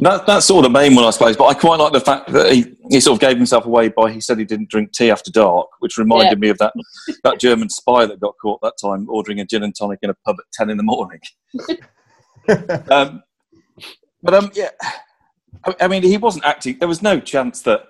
[0.00, 1.36] That, that's sort of the main one, I suppose.
[1.36, 4.10] But I quite like the fact that he, he sort of gave himself away by
[4.10, 6.38] he said he didn't drink tea after dark, which reminded Yeah.
[6.38, 6.72] me of that
[7.22, 10.14] that German spy that got caught that time ordering a gin and tonic in a
[10.26, 11.20] pub at ten in the morning.
[12.90, 13.22] um,
[14.22, 14.70] but um, yeah,
[15.64, 16.78] I, I mean, he wasn't acting.
[16.78, 17.84] There was no chance that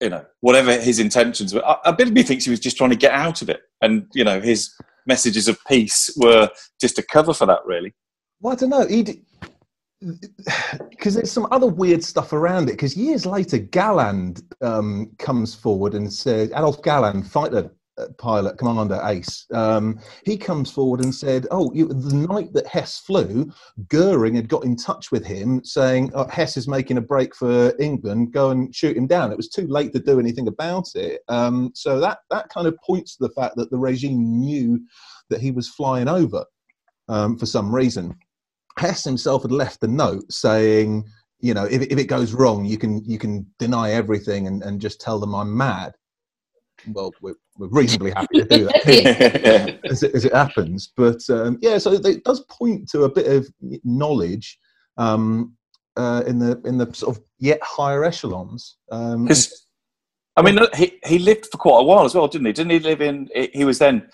[0.00, 1.64] you know whatever his intentions were.
[1.64, 3.60] I, a bit of me thinks he was just trying to get out of it,
[3.80, 4.74] and you know his
[5.06, 6.48] messages of peace were
[6.80, 7.94] just a cover for that, really.
[8.40, 8.86] Well, I don't know.
[10.90, 12.72] Because there's some other weird stuff around it.
[12.72, 17.70] Because years later, Galland um, comes forward and says, Adolf Galland, fighter
[18.18, 22.98] pilot, commander ace, um, he comes forward and said, "Oh, you, the night that Hess
[22.98, 23.50] flew,
[23.88, 27.74] Goering had got in touch with him, saying oh, Hess is making a break for
[27.78, 28.32] England.
[28.32, 31.22] Go and shoot him down." It was too late to do anything about it.
[31.28, 34.80] Um, so that that kind of points to the fact that the regime knew
[35.30, 36.44] that he was flying over
[37.08, 38.16] um, for some reason.
[38.78, 41.04] Hess himself had left a note saying,
[41.40, 44.80] you know, if, if it goes wrong, you can you can deny everything and, and
[44.80, 45.92] just tell them I'm mad.
[46.92, 50.92] Well, we're, we're reasonably happy to do that as, it, as it happens.
[50.96, 53.48] But um, yeah, so it does point to a bit of
[53.84, 54.58] knowledge
[54.96, 55.54] um,
[55.96, 58.76] uh, in the in the sort of yet higher echelons.
[58.90, 59.28] Um,
[60.36, 62.52] I mean, he, he lived for quite a while as well, didn't he?
[62.52, 63.28] Didn't he live in?
[63.34, 64.08] he- He was then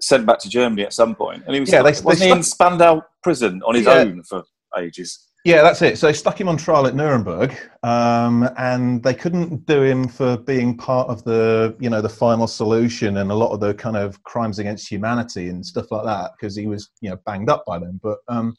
[0.00, 2.32] sent back to Germany at some point, and he was Yeah, they- wasn't they he
[2.32, 3.92] in Spandau prison on his Yeah.
[3.98, 4.42] own for
[4.78, 5.26] ages.
[5.44, 5.96] Yeah, that's it.
[5.96, 10.36] So they stuck him on trial at Nuremberg, um, and they couldn't do him for
[10.36, 13.96] being part of the, you know, the final solution and a lot of the kind
[13.96, 17.64] of crimes against humanity and stuff like that because he was, you know, banged up
[17.66, 17.98] by them.
[18.02, 18.54] But um,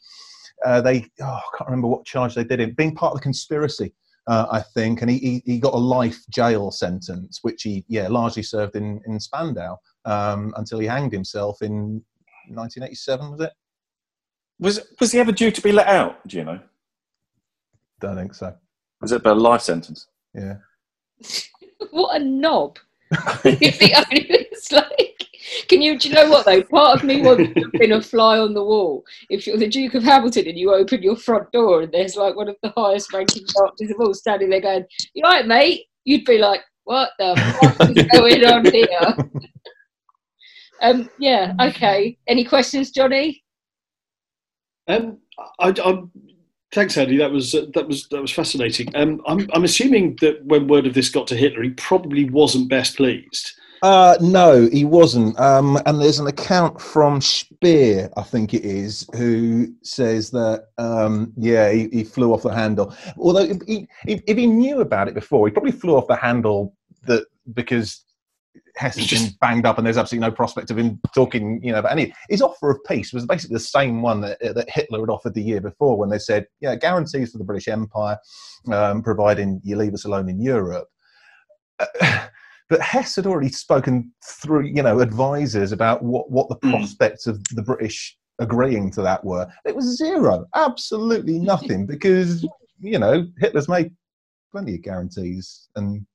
[0.66, 2.74] uh, they, oh, I can't remember what charge they did him.
[2.74, 3.94] Being part of the conspiracy,
[4.26, 8.08] uh, I think, and he, he he got a life jail sentence, which he, yeah,
[8.08, 12.04] largely served in in Spandau um, until he hanged himself in
[12.48, 13.54] 1987, was it?
[14.60, 16.28] Was was he ever due to be let out?
[16.28, 16.60] Do you know?
[18.02, 18.54] Don't think so.
[19.02, 20.08] Was it a life sentence?
[20.34, 20.56] Yeah.
[21.90, 22.78] What a knob.
[23.44, 25.28] It's the only- it's like,
[25.68, 26.62] can you, do you know what though?
[26.64, 29.04] Part of me wants to have been a fly on the wall.
[29.30, 32.36] If you're the Duke of Hamilton and you open your front door and there's like
[32.36, 35.86] one of the highest ranking doctors of all standing there going, You right, mate?
[36.06, 39.18] You'd be like, What the fuck is going on here?
[40.82, 42.18] Um, yeah, okay.
[42.28, 43.44] Any questions, Johnny?
[44.88, 45.18] Um,
[45.60, 46.02] I, I,
[46.72, 47.18] thanks, Andy.
[47.18, 48.96] That was uh, that was that was fascinating.
[48.96, 52.70] Um, I'm I'm assuming that when word of this got to Hitler, he probably wasn't
[52.70, 53.54] best pleased.
[53.84, 55.40] Uh, no, he wasn't.
[55.40, 61.34] Um, and there's an account from Speer, I think it is, who says that, um,
[61.36, 62.96] yeah, he, he flew off the handle.
[63.18, 66.16] Although, if he, if, if he knew about it before, he probably flew off the
[66.16, 66.76] handle
[67.08, 68.06] that because
[68.76, 71.80] Hess has been banged up and there's absolutely no prospect of him talking, you know,
[71.80, 72.14] about any.
[72.30, 75.42] His offer of peace was basically the same one that, that Hitler had offered the
[75.42, 78.18] year before when they said, yeah, guarantees for the British Empire,
[78.72, 80.88] um, providing you leave us alone in Europe.
[81.80, 82.28] Uh,
[82.70, 87.44] but Hess had already spoken through, you know, advisors about what, what the prospects of
[87.54, 89.48] the British agreeing to that were.
[89.66, 92.46] It was zero, absolutely nothing, because
[92.80, 93.92] you know Hitler's made
[94.52, 96.06] plenty of guarantees, and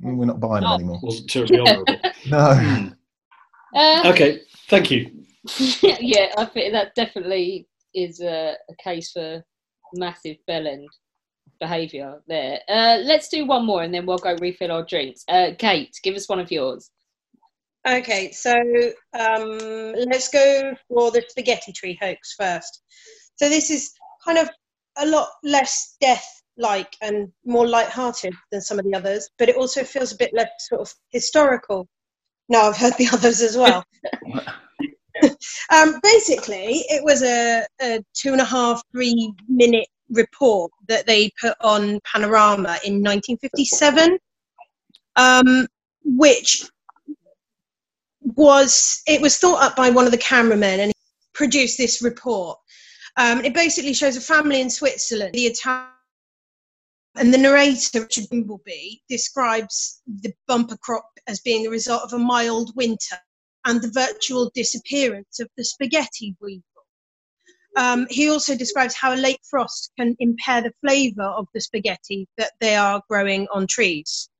[0.00, 1.00] we're not buying them anymore.
[1.02, 1.96] Wasn't terribly honourable.
[2.26, 2.90] No.
[3.74, 5.10] Uh, okay, thank you.
[6.00, 9.44] yeah, I think that definitely is a, a case for
[9.94, 10.86] massive bellend
[11.60, 12.60] behaviour there.
[12.68, 15.24] Uh, let's do one more and then we'll go refill our drinks.
[15.28, 16.90] Uh, Kate, give us one of yours.
[17.86, 18.54] Okay, so
[19.18, 19.58] um,
[20.10, 22.82] let's go for the spaghetti tree hoax first.
[23.36, 23.92] So this is
[24.24, 24.50] kind of
[24.98, 25.96] a lot less
[26.58, 30.32] death-like and more light-hearted than some of the others, but it also feels a bit
[30.34, 31.88] less sort of historical.
[32.48, 33.84] No, I've heard the others as well.
[35.74, 41.28] Um, basically, it was a, a two and a half, three minute report that they
[41.40, 44.16] put on Panorama in 1957,
[45.16, 45.66] um,
[46.04, 46.70] which
[48.20, 50.94] was it was thought up by one of the cameramen and he
[51.34, 52.56] produced this report.
[53.16, 55.88] Um, it basically shows a family in Switzerland, the Italian
[57.18, 62.18] and the narrator, Richard Dimbleby, describes the bumper crop as being the result of a
[62.18, 63.18] mild winter
[63.64, 66.62] and the virtual disappearance of the spaghetti weevil.
[67.76, 72.28] Um, he also describes how a late frost can impair the flavour of the spaghetti
[72.38, 74.30] that they are growing on trees.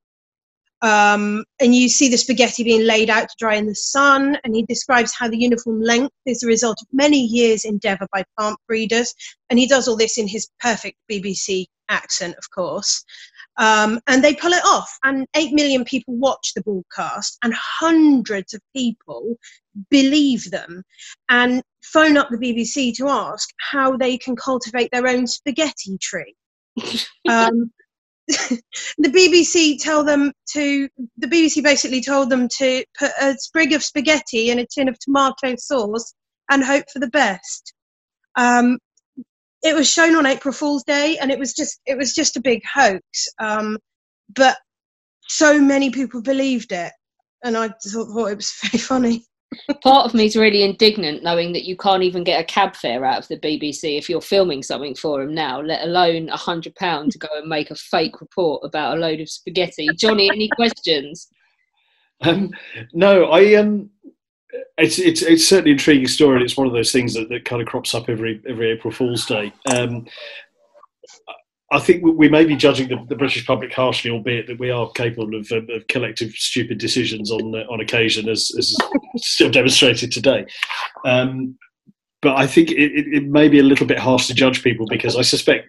[0.81, 4.39] Um, and you see the spaghetti being laid out to dry in the sun.
[4.45, 8.24] And he describes how the uniform length is the result of many years' endeavour by
[8.37, 9.14] plant breeders.
[9.51, 13.05] And he does all this in his perfect BBC accent, of course.
[13.59, 14.97] Um, and they pull it off.
[15.03, 19.37] And 8 million people watch the broadcast, and hundreds of people
[19.91, 20.83] believe them
[21.29, 26.35] and phone up the BBC to ask how they can cultivate their own spaghetti tree.
[27.29, 27.72] um,
[28.29, 30.89] the BBC tell them to.
[31.16, 34.99] The BBC basically told them to put a sprig of spaghetti in a tin of
[34.99, 36.14] tomato sauce
[36.51, 37.72] and hope for the best.
[38.37, 38.79] Um,
[39.62, 42.43] it was shown on April Fool's Day, and it was just it was just a
[42.43, 43.29] big hoax.
[43.39, 43.79] Um,
[44.35, 44.59] but
[45.22, 46.93] so many people believed it,
[47.43, 49.24] and I thought, thought it was very funny.
[49.83, 53.05] Part of me is really indignant knowing that you can't even get a cab fare
[53.05, 56.75] out of the BBC if you're filming something for them now, let alone a hundred
[56.75, 59.89] pounds to go and make a fake report about a load of spaghetti.
[59.97, 61.29] Johnny, any questions?
[62.21, 62.51] Um,
[62.93, 63.91] no, I um,
[64.77, 66.37] it's it's it's certainly an intriguing story.
[66.37, 68.93] and It's one of those things that, that kind of crops up every every April
[68.93, 69.53] Fool's Day.
[69.67, 70.07] Um,
[71.71, 74.91] I think we- may be judging the, the British public harshly, albeit that we are
[74.93, 78.75] capable of, um, of collective stupid decisions on uh, on occasion, as, as
[79.16, 80.47] still demonstrated today.
[81.05, 81.59] Um,
[82.21, 85.14] but I think it, it, may be a little bit harsh to judge people because
[85.14, 85.69] I suspect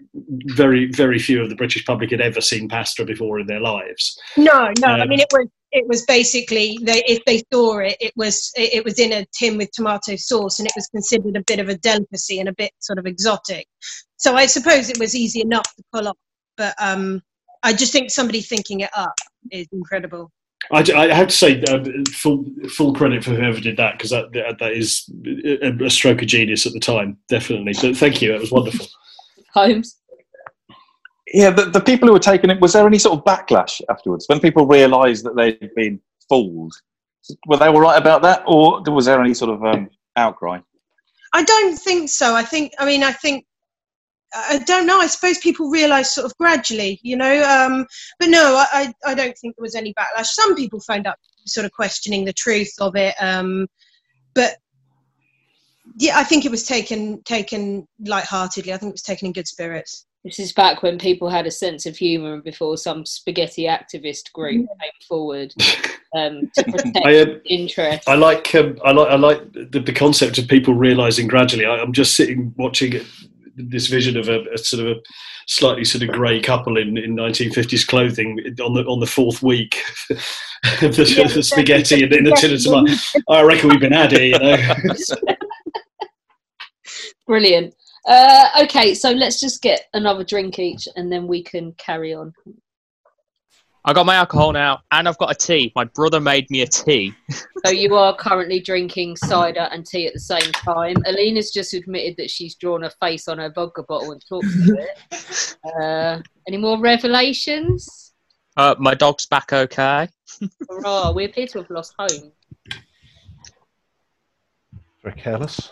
[0.55, 4.17] very very few of the British public had ever seen pasta before in their lives.
[4.37, 4.87] No, no.
[4.87, 8.51] I Um, mean, it was it was basically they if they saw it, it was
[8.55, 11.59] it, it was in a tin with tomato sauce, and it was considered a bit
[11.59, 13.67] of a delicacy and a bit sort of exotic.
[14.17, 16.17] So I suppose it was easy enough to pull off,
[16.57, 17.21] but um,
[17.63, 19.13] I just think somebody thinking it up
[19.51, 20.31] is incredible.
[20.71, 24.31] I, I have to say um, full full credit for whoever did that because that,
[24.33, 27.73] that that is a, a stroke of genius at the time, definitely.
[27.81, 28.87] But thank you, that was wonderful.
[29.53, 29.95] Holmes.
[31.33, 34.25] Yeah, the, the people who were taking it, was there any sort of backlash afterwards
[34.27, 36.73] when people realised that they'd been fooled?
[37.47, 40.59] Were they all right about that, or was there any sort of um, outcry?
[41.33, 42.35] I don't think so.
[42.35, 43.45] I think, I mean, I think,
[44.33, 44.99] I don't know.
[44.99, 47.43] I suppose people realise sort of gradually, you know.
[47.43, 47.85] Um,
[48.19, 50.27] but no, I, I, don't think there was any backlash.
[50.27, 53.15] Some people phoned up sort of questioning the truth of it.
[53.19, 53.67] Um,
[54.35, 54.57] but
[55.97, 58.71] yeah, I think it was taken taken lightheartedly.
[58.71, 60.05] I think it was taken in good spirits.
[60.25, 64.33] This is back when people had a sense of humour and before some spaghetti activist
[64.33, 65.53] group came forward
[66.15, 68.09] um, to protect I, um, interest.
[68.09, 71.65] I like um, I like I like the, the concept of people realizing gradually.
[71.65, 72.99] I, I'm just sitting watching
[73.55, 74.99] this vision of a, a sort of a
[75.47, 79.81] slightly sort of grey couple in, in 1950s clothing on the on the fourth week
[80.09, 82.93] of the, Yeah, the spaghetti and in the tin of tomato.
[83.29, 84.75] I reckon we've been had here, you know.
[87.25, 87.73] Brilliant.
[88.07, 92.33] Uh, okay, so let's just get another drink each and then we can carry on.
[93.85, 95.71] I got my alcohol now, and I've got a tea.
[95.73, 97.13] My brother made me a tea.
[97.65, 100.95] So you are currently drinking cider and tea at the same time.
[101.05, 104.77] Alina's just admitted that she's drawn a face on her vodka bottle and talks to
[104.77, 105.57] it.
[105.77, 108.13] Uh, any more revelations?
[108.55, 110.07] Uh, my dog's back okay.
[110.69, 112.31] Hurrah, we appear to have lost home.
[115.03, 115.71] Very careless.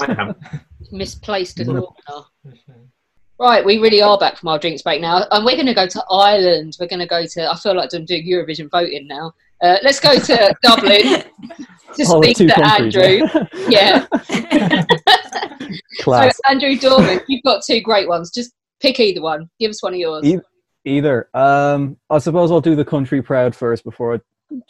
[0.00, 0.34] I am.
[0.92, 2.24] Misplaced a corner.
[3.40, 5.86] Right, we really are back from our drinks break now, and we're going to go
[5.88, 6.76] to Ireland.
[6.78, 7.50] We're going to go to.
[7.50, 9.32] I feel like I'm doing Eurovision voting now.
[9.62, 13.26] Uh, let's go to Dublin to Oh, the speak to Andrew.
[13.68, 14.06] Yeah.
[16.00, 16.36] Class.
[16.36, 18.30] So Andrew Dorman, you've got two great ones.
[18.32, 19.48] Just pick either one.
[19.58, 20.24] Give us one of yours.
[20.24, 20.38] E-
[20.84, 21.28] either.
[21.34, 24.20] Um, I suppose I'll do the country proud first before I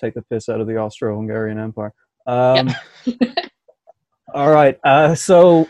[0.01, 1.93] take the piss out of the Austro-Hungarian Empire.
[2.27, 2.71] Um,
[4.35, 4.79] all right.
[4.83, 5.69] Uh, so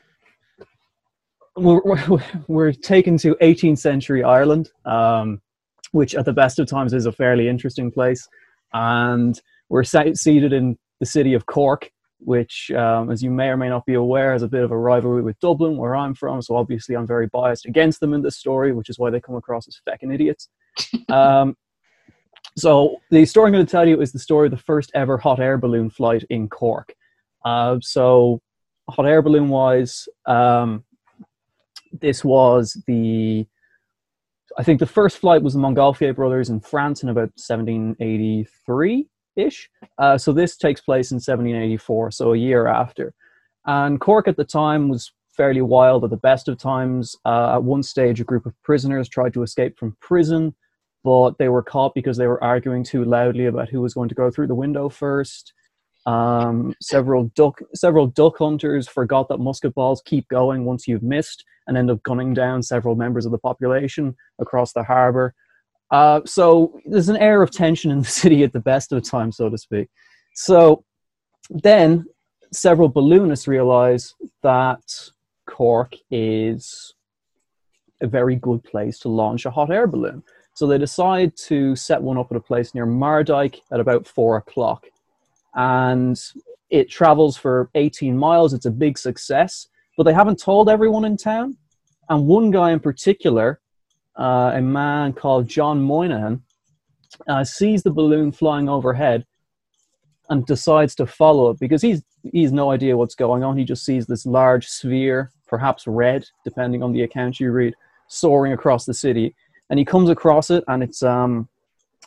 [1.56, 1.80] we're,
[2.48, 5.42] we're, taken to 18th century Ireland, um,
[5.92, 8.26] which at the best of times is a fairly interesting place.
[8.72, 9.38] And
[9.68, 11.90] we're seated in the city of Cork,
[12.20, 14.78] which, um, as you may or may not be aware, has a bit of a
[14.78, 16.40] rivalry with Dublin, where I'm from.
[16.40, 19.36] So obviously, I'm very biased against them in this story, which is why they come
[19.36, 20.48] across as feckin' idiots.
[21.08, 21.56] Um,
[22.56, 25.18] so the story I'm going to tell you is the story of the first ever
[25.18, 26.94] hot air balloon flight in Cork.
[27.44, 28.40] Uh, so
[28.88, 30.84] hot air balloon wise, um,
[32.00, 33.46] this was the
[34.56, 39.68] I think the first flight was the Montgolfier brothers in France in about 1783 ish.
[39.98, 43.14] Uh, so this takes place in 1784, so a year after.
[43.66, 47.16] And Cork at the time was fairly wild at the best of times.
[47.24, 50.54] Uh, at one stage, a group of prisoners tried to escape from prison,
[51.02, 54.14] but they were caught because they were arguing too loudly about who was going to
[54.14, 55.52] go through the window first.
[56.06, 61.44] Um, several duck several duck hunters forgot that musket balls keep going once you've missed
[61.66, 65.34] and end up gunning down several members of the population across the harbour.
[65.90, 69.36] Uh, so there's an air of tension in the city at the best of times,
[69.36, 69.88] so to speak.
[70.34, 70.84] So
[71.48, 72.04] then
[72.52, 74.82] several balloonists realize that
[75.46, 76.94] Cork is
[78.02, 80.22] a very good place to launch a hot air balloon.
[80.54, 84.36] So they decide to set one up at a place near Mardyke at about four
[84.36, 84.86] o'clock
[85.54, 86.20] and
[86.70, 88.52] it travels for 18 miles.
[88.52, 91.56] It's a big success, but they haven't told everyone in town.
[92.08, 93.60] And one guy in particular,
[94.18, 96.42] uh, a man called John Moynihan,
[97.28, 99.24] uh, sees the balloon flying overhead
[100.30, 102.02] and decides to follow it because he's
[102.32, 103.56] he's no idea what's going on.
[103.56, 107.74] He just sees this large sphere, perhaps red, depending on the account you read,
[108.08, 109.34] soaring across the city.
[109.70, 111.48] And he comes across it, and it's um,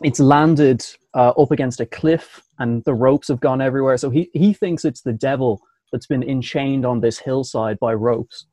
[0.01, 3.97] it's landed uh, up against a cliff and the ropes have gone everywhere.
[3.97, 8.47] So he, he thinks it's the devil that's been enchained on this hillside by ropes.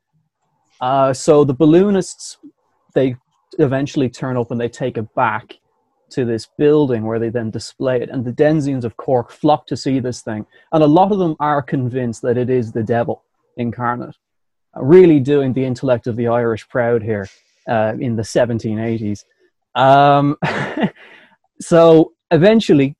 [0.80, 2.38] Uh, so the balloonists,
[2.94, 3.16] they
[3.58, 5.54] eventually turn up and they take it back
[6.10, 8.10] to this building where they then display it.
[8.10, 10.46] And the Denzians of Cork flock to see this thing.
[10.72, 13.24] And a lot of them are convinced that it is the devil
[13.56, 14.16] incarnate,
[14.76, 17.28] uh, really doing the intellect of the Irish proud here
[17.68, 19.24] uh, in the 1780s.
[19.74, 20.36] Um,
[21.60, 22.96] so eventually,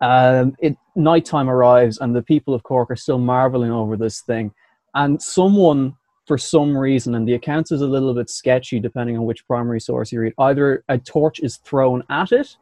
[0.00, 4.52] um, it nighttime arrives, and the people of Cork are still marveling over this thing.
[4.94, 5.94] And someone,
[6.26, 9.80] for some reason, and the account is a little bit sketchy depending on which primary
[9.80, 12.56] source you read, either a torch is thrown at it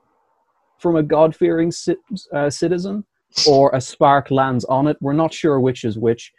[0.78, 1.72] from a God fearing
[2.32, 3.04] uh, citizen,
[3.48, 4.96] or a spark lands on it.
[5.00, 6.32] We're not sure which is which.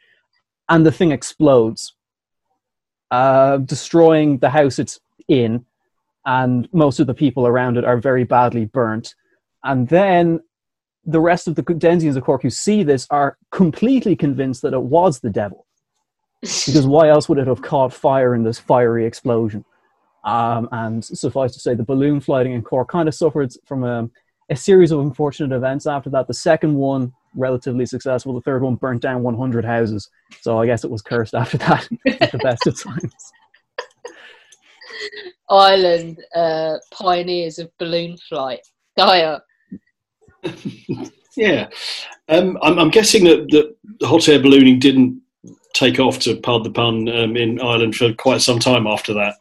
[0.69, 1.95] And the thing explodes,
[3.11, 5.65] uh, destroying the house it's in
[6.25, 9.13] and most of the people around it are very badly burnt.
[9.63, 10.39] And then
[11.05, 14.81] the rest of the Denzians of Cork who see this are completely convinced that it
[14.81, 15.65] was the devil.
[16.41, 19.63] because why else would it have caught fire in this fiery explosion?
[20.23, 24.09] Um, and suffice to say, the balloon flighting in Cork kind of suffered from a,
[24.49, 26.27] a series of unfortunate events after that.
[26.27, 28.33] The second one, relatively successful.
[28.33, 30.09] The third one burnt down 100 houses.
[30.41, 31.87] So I guess it was cursed after that
[32.21, 33.13] at the best of times.
[35.49, 38.61] Ireland uh, pioneers of balloon flight.
[38.97, 39.41] Dyer.
[41.37, 41.67] yeah,
[42.29, 45.21] um, I'm, I'm, guessing that, that hot air ballooning didn't
[45.73, 49.35] take off, to pardon the pun, um, in Ireland for quite some time after that.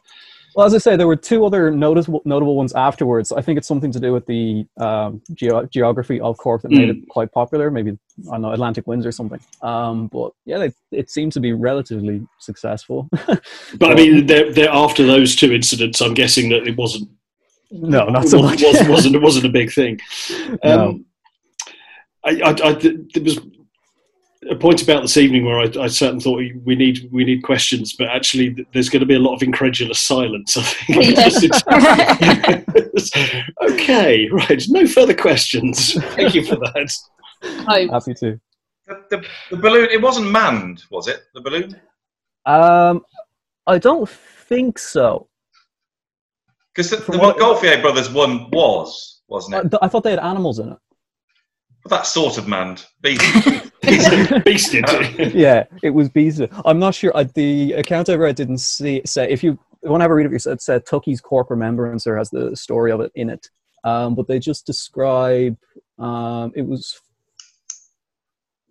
[0.55, 3.33] Well, as I say, there were two other noticeable notable ones afterwards.
[3.33, 6.87] I think it's something to do with the um, ge- geography of Cork that made
[6.87, 7.03] mm.
[7.03, 7.69] it quite popular.
[7.69, 7.97] Maybe
[8.29, 9.41] I don't know Atlantic winds or something.
[9.61, 13.09] Um, but yeah, they, it seemed to be relatively successful.
[13.11, 13.43] but,
[13.77, 16.01] but, I mean, they're, they're after those two incidents.
[16.01, 17.09] I'm guessing that it wasn't.
[17.71, 18.61] No, not so much.
[18.61, 19.99] wasn't, wasn't, it wasn't a big thing.
[20.39, 20.99] Um, no.
[22.23, 23.39] I, I, I, there was
[24.49, 27.93] a point about this evening where I, I certainly thought we need we need questions,
[27.93, 30.57] but actually there's going to be a lot of incredulous silence.
[30.57, 31.17] I think.
[33.71, 34.63] okay, right.
[34.69, 35.93] No further questions.
[36.15, 36.91] Thank you for that.
[37.67, 38.39] I'm happy to.
[38.87, 39.89] The, the, the, balloon.
[39.91, 41.21] It wasn't manned, was it?
[41.33, 41.79] The balloon.
[42.45, 43.03] Um,
[43.65, 45.27] I don't think so.
[46.75, 49.77] Because the, the Montgolfier brothers one was, wasn't it?
[49.81, 50.77] I, I thought they had animals in it.
[51.85, 52.85] Well, that's sort of manned.
[53.85, 54.43] Beasted.
[54.43, 55.33] beasted.
[55.35, 56.49] yeah, it was beasted.
[56.65, 57.15] I'm not sure.
[57.15, 60.25] Uh, the account I read didn't see, say, if you want to have a read
[60.25, 63.47] of it, it said Tuckey's Cork Remembrancer has the story of it in it.
[63.83, 65.55] Um, but they just describe
[65.99, 66.99] um, it was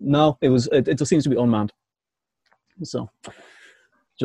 [0.00, 1.72] no, it was it, it just seems to be unmanned.
[2.82, 3.09] So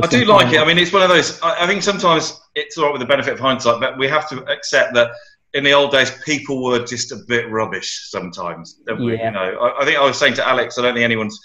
[0.01, 0.59] I do like it.
[0.59, 1.41] I mean, it's one of those.
[1.41, 4.29] I, I think sometimes it's all right with the benefit of hindsight, but we have
[4.29, 5.11] to accept that
[5.53, 8.79] in the old days, people were just a bit rubbish sometimes.
[8.87, 8.97] Yeah.
[8.97, 11.39] You know, I, I, think I was saying to Alex, I don't think anyone's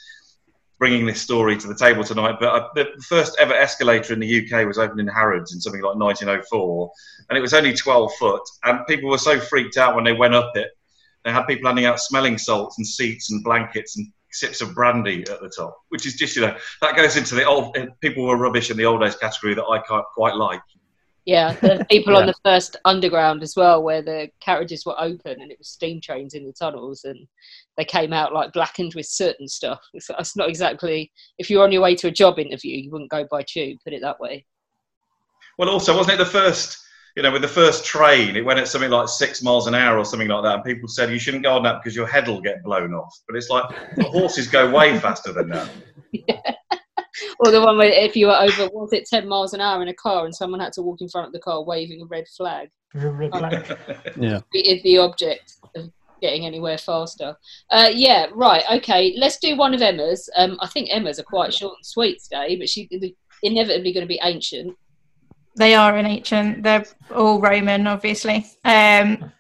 [0.79, 4.45] bringing this story to the table tonight, but I, the first ever escalator in the
[4.45, 6.91] UK was opened in Harrods in something like 1904,
[7.31, 10.35] and it was only 12 foot, and people were so freaked out when they went
[10.35, 10.71] up it.
[11.25, 15.23] They had people handing out smelling salts and seats and blankets and sips of brandy
[15.31, 18.25] at the top, which is just you know that goes into the old eh, people
[18.25, 20.61] were rubbish in the old days category that I can't quite like.
[21.27, 25.51] Yeah, the people on the first underground as well, where the carriages were open and
[25.51, 27.27] it was steam trains in the tunnels, and
[27.77, 29.81] they came out like blackened with soot and stuff.
[29.95, 31.11] It's, that's not exactly.
[31.39, 33.79] If you're on your way to a job interview, you wouldn't go by tube.
[33.85, 34.45] Put it that way.
[35.57, 36.79] Well, also, wasn't it the first?
[37.17, 39.99] You know, with the first train, it went at something like six miles an hour
[39.99, 42.27] or something like that, and people said you shouldn't go on that because your head
[42.27, 43.17] will get blown off.
[43.29, 45.71] But it's like the horses go way faster than that.
[46.11, 46.55] Yeah.
[47.39, 49.89] Or the one where if you were over, was it ten miles an hour in
[49.89, 52.27] a car, and someone had to walk in front of the car waving a red
[52.37, 52.71] flag.
[54.17, 54.41] Yeah.
[54.53, 55.91] is the object of
[56.21, 57.37] getting anywhere faster.
[57.71, 58.63] Uh, yeah, right.
[58.75, 60.29] Okay, let's do one of Emma's.
[60.37, 62.89] Um, I think Emma's are quite short and sweet today, but she's
[63.43, 64.77] inevitably going to be ancient.
[65.57, 66.63] They are in ancient.
[66.63, 66.85] They're
[67.15, 68.47] all Roman, obviously.
[68.65, 69.33] Um,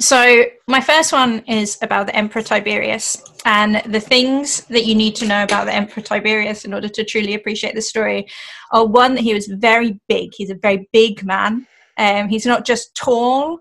[0.00, 5.14] so my first one is about the Emperor Tiberius and the things that you need
[5.16, 8.26] to know about the Emperor Tiberius in order to truly appreciate the story
[8.72, 10.30] are one that he was very big.
[10.34, 11.66] He's a very big man.
[11.98, 13.60] Um, he's not just tall.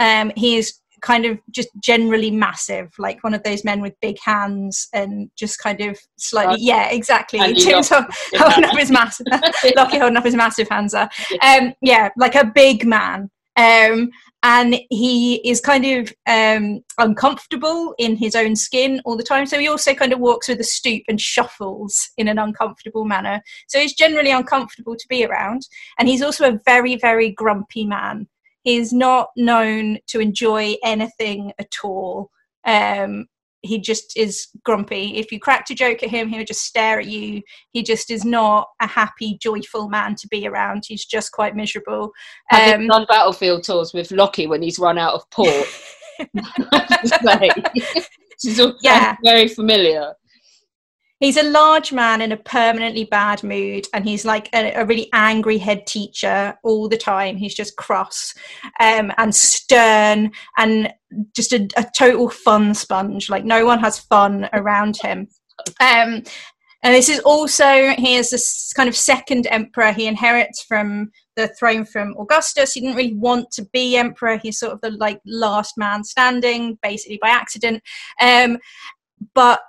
[0.00, 4.16] Um, he is kind of just generally massive, like one of those men with big
[4.24, 6.60] hands and just kind of slightly, Right.
[6.60, 7.38] yeah, exactly.
[7.38, 9.26] And In he terms of got- holding up his massive,
[9.76, 11.08] Lockie holding up his massive hands are.
[11.42, 13.30] Um, yeah, like a big man.
[13.56, 14.10] Um,
[14.42, 19.46] and he is kind of um, uncomfortable in his own skin all the time.
[19.46, 23.40] So he also kind of walks with a stoop and shuffles in an uncomfortable manner.
[23.66, 25.62] So he's generally uncomfortable to be around.
[25.98, 28.28] And he's also a very, very grumpy man.
[28.66, 32.30] He's not known to enjoy anything at all.
[32.66, 33.26] Um,
[33.62, 35.16] he just is grumpy.
[35.18, 37.42] If you cracked a joke at him, he would just stare at you.
[37.70, 40.82] He just is not a happy, joyful man to be around.
[40.88, 42.10] He's just quite miserable.
[42.48, 45.68] Have Um, done battlefield tours with Lockie when he's run out of port?
[48.42, 49.14] She's all Yeah.
[49.24, 50.12] very familiar.
[51.20, 55.08] He's a large man in a permanently bad mood, and he's like a, a really
[55.12, 57.36] angry head teacher all the time.
[57.36, 58.34] He's just cross
[58.80, 60.92] um, and stern and
[61.34, 63.30] just a, a total fun sponge.
[63.30, 65.28] Like no one has fun around him.
[65.80, 66.22] Um,
[66.82, 69.92] and this is also he is this kind of second emperor.
[69.92, 72.74] He inherits from the throne from Augustus.
[72.74, 74.36] He didn't really want to be emperor.
[74.36, 77.82] He's sort of the like last man standing, basically by accident.
[78.20, 78.58] Um,
[79.34, 79.60] but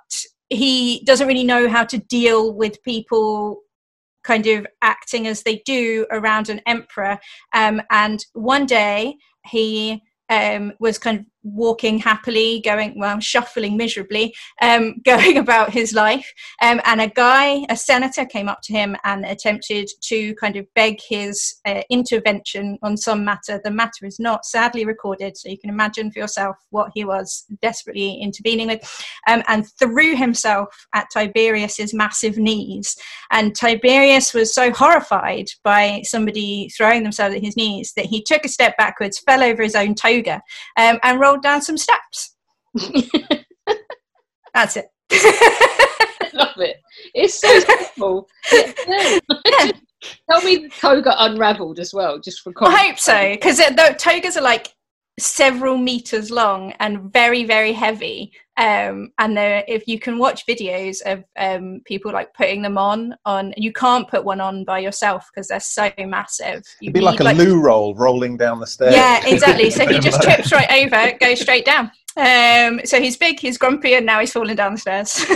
[0.50, 3.62] he doesn't really know how to deal with people
[4.24, 7.18] kind of acting as they do around an emperor.
[7.54, 11.24] Um, and one day he um, was kind of
[11.54, 16.32] walking happily, going, well, shuffling miserably, um, going about his life.
[16.62, 20.66] Um, and a guy, a senator, came up to him and attempted to kind of
[20.74, 23.60] beg his uh, intervention on some matter.
[23.62, 27.44] The matter is not sadly recorded, so you can imagine for yourself what he was
[27.62, 32.96] desperately intervening with, um, and threw himself at Tiberius's massive knees.
[33.30, 38.44] And Tiberius was so horrified by somebody throwing themselves at his knees that he took
[38.44, 40.40] a step backwards, fell over his own toga,
[40.76, 42.36] um, and rolled down some steps.
[44.54, 44.86] That's it.
[46.34, 46.76] Love it.
[47.14, 48.28] It's so simple.
[48.52, 49.70] Yeah.
[50.30, 54.36] Tell me the toga unravelled as well, just for I hope so, because the togas
[54.36, 54.68] are like
[55.18, 58.32] several meters long and very, very heavy.
[58.56, 63.14] Um, and they're- if you can watch videos of um, people like putting them on,
[63.24, 66.62] on you can't put one on by yourself because they're so massive.
[66.80, 68.94] You It'd be like need, a loo roll rolling down the stairs.
[68.94, 69.70] Yeah, exactly.
[69.70, 71.90] So he just trips right over, goes straight down.
[72.16, 75.24] Um, so he's big, he's grumpy, and now he's falling down the stairs.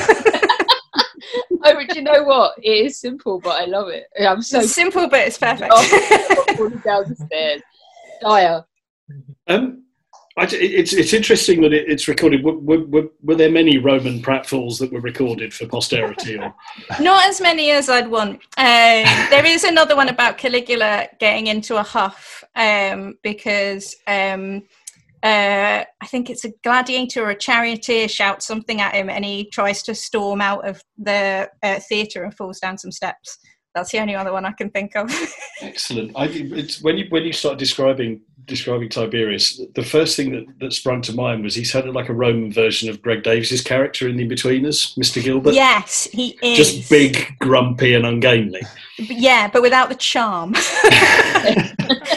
[1.64, 2.54] Oh, but you know what?
[2.58, 4.04] It is simple, but I love it.
[4.20, 5.72] I'm so It's simple, but it's perfect.
[6.56, 7.62] falling down the stairs.
[8.20, 8.64] Dyer.
[9.48, 9.84] Um,
[10.38, 12.42] I, it's it's interesting that it, it's recorded.
[12.42, 16.38] Were, were, were, there many Roman pratfalls that were recorded for posterity?
[16.38, 16.54] Or?
[17.00, 18.36] Not as many as I'd want.
[18.56, 24.62] Um, there is another one about Caligula getting into a huff um, because um,
[25.22, 29.50] uh, I think it's a gladiator or a charioteer shouts something at him and he
[29.50, 33.38] tries to storm out of the uh, theatre and falls down some steps.
[33.74, 35.10] That's the only other one I can think of.
[35.62, 36.12] Excellent.
[36.16, 40.72] I, it's when you when you start describing describing Tiberius, the first thing that, that
[40.72, 44.16] sprung to mind was he sounded like a Roman version of Greg Davies's character in
[44.16, 45.22] The Inbetweeners, Mr.
[45.22, 45.54] Gilbert.
[45.54, 46.56] yes, he is.
[46.56, 48.62] Just big, grumpy, and ungainly.
[48.98, 50.54] Yeah, but without the charm.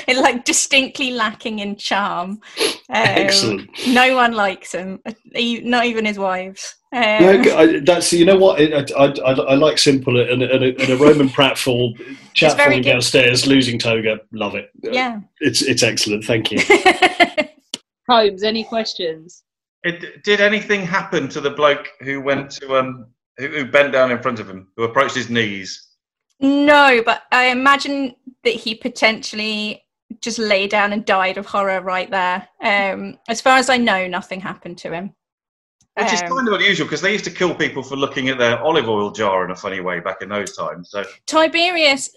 [0.07, 2.41] Like distinctly lacking in charm.
[2.87, 3.69] Um, Excellent.
[3.87, 6.75] No one likes him, e- not even his wives.
[6.93, 10.63] Um, No, I, that's you know what I, I, I, I like simple and, and,
[10.63, 11.93] a, and a Roman pratfall
[12.33, 14.19] chat very falling downstairs, losing toga.
[14.31, 14.69] Love it.
[14.81, 15.19] yeah.
[15.39, 16.23] It's it's excellent.
[16.23, 16.59] Thank you.
[18.09, 19.43] Holmes, any questions?
[19.83, 23.07] It, did anything happen to the bloke who went to um
[23.37, 25.87] who, who bent down in front of him, who approached his knees?
[26.39, 29.83] No, but I imagine that he potentially
[30.21, 32.47] just lay down and died of horror right there.
[32.61, 35.13] Um, as far as I know, nothing happened to him.
[35.97, 38.37] Which is Um, kind of unusual because they used to kill people for looking at
[38.37, 40.89] their olive oil jar in a funny way back in those times.
[40.91, 42.09] So Tiberius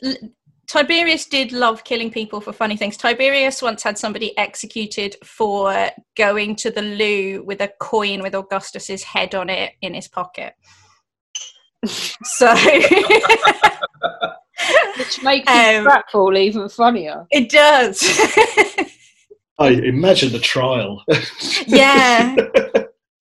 [0.67, 2.97] Tiberius did love killing people for funny things.
[2.97, 9.03] Tiberius once had somebody executed for going to the loo with a coin with Augustus's
[9.03, 10.53] head on it in his pocket.
[12.25, 12.53] So
[14.99, 17.25] Which makes Um, the even funnier.
[17.31, 18.03] it does.
[19.61, 21.05] I imagine the trial.
[21.67, 22.35] yeah.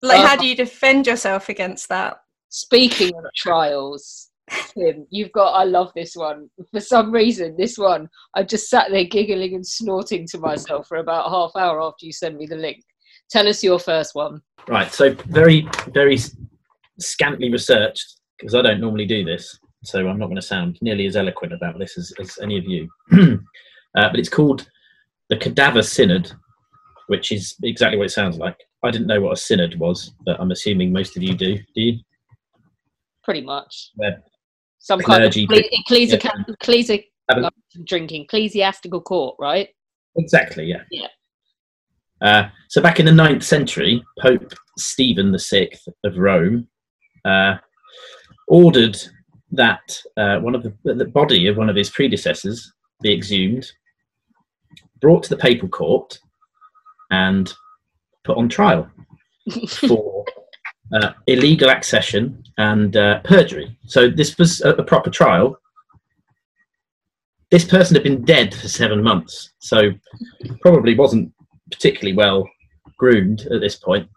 [0.01, 2.17] Like Uh, how do you defend yourself against that?
[2.49, 5.53] Speaking of trials, Tim, you've got.
[5.53, 6.49] I love this one.
[6.71, 10.97] For some reason, this one, I just sat there giggling and snorting to myself for
[10.97, 12.81] about half hour after you sent me the link.
[13.29, 14.41] Tell us your first one.
[14.69, 16.17] Right, so very, very
[16.99, 18.05] scantily researched
[18.37, 21.53] because I don't normally do this, so I'm not going to sound nearly as eloquent
[21.53, 22.87] about this as, as any of you.
[23.11, 24.69] uh, but it's called
[25.29, 26.31] the Cadaver Synod,
[27.07, 28.57] which is exactly what it sounds like.
[28.83, 31.55] I didn't know what a synod was, but I'm assuming most of you do.
[31.57, 31.99] Do you?
[33.23, 33.91] Pretty much.
[34.79, 35.57] Some kind of clergy cle-
[35.89, 36.55] ecclesi- yeah.
[36.63, 37.03] ecclesi-
[37.85, 39.69] drinking ecclesiastical court, right?
[40.17, 40.83] Exactly, yeah.
[40.91, 41.07] Yeah.
[42.21, 45.69] Uh, so back in the ninth century, Pope Stephen VI
[46.03, 46.67] of Rome
[47.25, 47.55] uh,
[48.47, 48.97] ordered
[49.51, 53.71] that uh, one of the, the body of one of his predecessors be exhumed,
[54.99, 56.19] brought to the papal court,
[57.11, 57.53] and
[58.27, 58.87] put on trial
[59.69, 60.25] for
[60.93, 63.77] uh, illegal accession and uh, perjury.
[63.85, 65.57] So this was a, a proper trial.
[67.49, 69.91] This person had been dead for seven months, so
[70.61, 71.31] probably wasn't
[71.71, 72.47] particularly well
[72.97, 74.09] groomed at this point.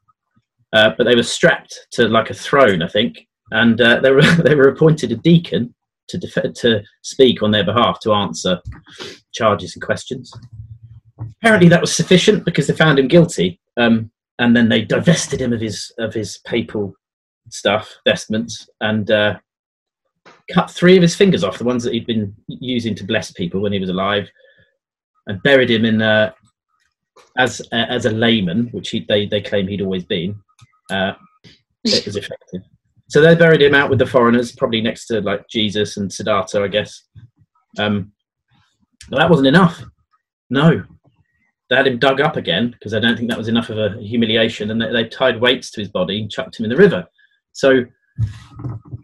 [0.72, 4.22] Uh, but they were strapped to like a throne, I think, and uh, they were
[4.44, 5.74] they were appointed a deacon
[6.08, 8.60] to def- to speak on their behalf to answer
[9.32, 10.32] charges and questions.
[11.42, 15.52] Apparently, that was sufficient because they found him guilty, um, and then they divested him
[15.52, 16.94] of his of his papal
[17.50, 19.38] stuff, vestments, and uh,
[20.52, 23.60] cut three of his fingers off, the ones that he'd been using to bless people
[23.60, 24.28] when he was alive,
[25.26, 26.32] and buried him in uh,
[27.38, 30.34] as uh, as a layman, which he, they they claim he'd always been.
[30.90, 31.12] Uh,
[31.84, 32.62] it was effective.
[33.08, 36.62] So they buried him out with the foreigners, probably next to like Jesus and Siddhartha,
[36.62, 37.02] I guess.
[37.78, 38.12] Um,
[39.08, 39.82] but that wasn't enough.
[40.48, 40.84] No,
[41.70, 43.96] they had him dug up again because I don't think that was enough of a
[44.00, 47.06] humiliation, and they, they tied weights to his body and chucked him in the river.
[47.52, 47.84] So,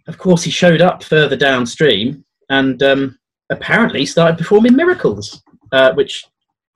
[0.09, 3.19] of course, he showed up further downstream and um,
[3.51, 5.43] apparently started performing miracles,
[5.73, 6.27] uh, which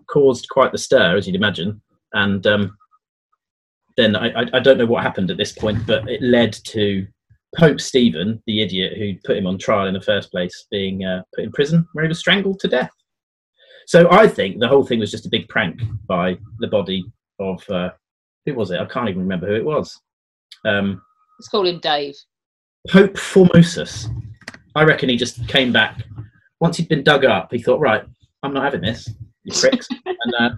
[0.09, 1.80] caused quite the stir, as you'd imagine.
[2.12, 2.76] And um,
[3.97, 7.07] then I, I, don't know what happened at this point, but it led to
[7.57, 11.22] Pope Stephen, the idiot who put him on trial in the first place, being uh,
[11.34, 12.91] put in prison where he was strangled to death.
[13.91, 17.05] So I think the whole thing was just a big prank by the body
[17.41, 17.91] of uh,
[18.47, 18.78] who was it?
[18.78, 20.01] I can't even remember who it was.
[20.64, 21.03] Um,
[21.41, 22.14] Let's call him Dave.
[22.88, 24.07] Pope Formosus.
[24.76, 26.05] I reckon he just came back
[26.61, 27.51] once he'd been dug up.
[27.51, 28.05] He thought, right,
[28.45, 29.12] I'm not having this,
[29.43, 30.51] you pricks, and uh,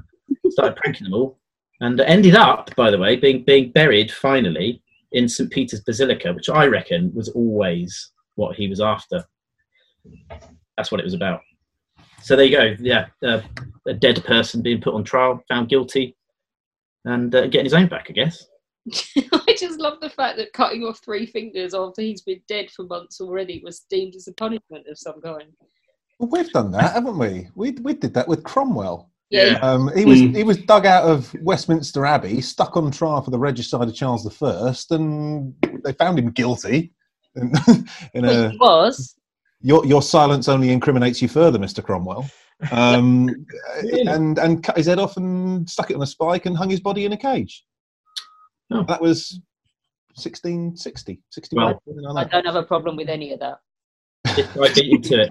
[0.50, 1.38] started pranking them all,
[1.80, 6.50] and ended up, by the way, being being buried finally in St Peter's Basilica, which
[6.50, 9.24] I reckon was always what he was after.
[10.76, 11.40] That's what it was about.
[12.22, 12.76] So there you go.
[12.80, 13.40] Yeah, uh,
[13.86, 16.16] a dead person being put on trial, found guilty,
[17.04, 18.46] and uh, getting his own back, I guess.
[19.16, 22.84] I just love the fact that cutting off three fingers after he's been dead for
[22.84, 25.50] months already was deemed as a punishment of some kind.
[26.18, 27.48] Well, we've done that, haven't we?
[27.54, 29.10] We we did that with Cromwell.
[29.30, 29.58] Yeah.
[29.62, 30.36] Um, he was Mm.
[30.36, 34.26] he was dug out of Westminster Abbey, stuck on trial for the regicide of Charles
[34.42, 35.54] I, and
[35.84, 36.92] they found him guilty.
[37.36, 37.52] in
[38.14, 39.16] in a, he was.
[39.62, 42.28] Your your silence only incriminates you further, Mister Cromwell.
[42.70, 43.46] Um,
[44.06, 46.80] and and cut his head off and stuck it on a spike and hung his
[46.80, 47.64] body in a cage.
[48.70, 48.84] Oh.
[48.84, 49.40] That was
[50.14, 51.74] 1660, 61.
[51.84, 53.58] Well, I don't have a problem with any of that.
[54.24, 55.30] If I beat you to it.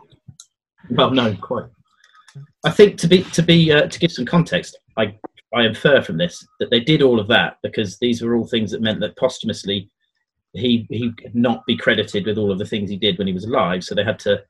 [0.89, 1.65] Well, no, quite.
[2.63, 5.15] I think to be to be uh, to give some context, I
[5.53, 8.71] I infer from this that they did all of that because these were all things
[8.71, 9.89] that meant that posthumously
[10.53, 13.33] he he could not be credited with all of the things he did when he
[13.33, 13.83] was alive.
[13.83, 14.43] So they had to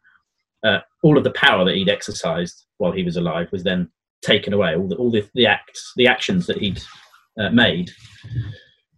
[0.63, 3.89] uh, all of the power that he'd exercised while he was alive was then
[4.21, 4.75] taken away.
[4.75, 6.81] All the all the, the acts, the actions that he'd
[7.39, 7.91] uh, made.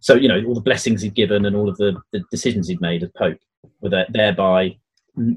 [0.00, 2.80] So you know all the blessings he'd given and all of the, the decisions he'd
[2.80, 3.38] made as pope
[3.80, 4.76] were there, thereby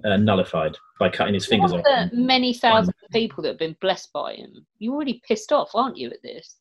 [0.03, 1.83] uh, nullified by cutting his fingers off.
[1.83, 5.71] the many thousands of people that have been blessed by him, you're already pissed off,
[5.75, 6.55] aren't you, at this?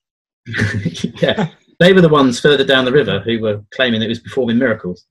[1.22, 4.58] yeah, they were the ones further down the river who were claiming it was performing
[4.58, 5.06] miracles.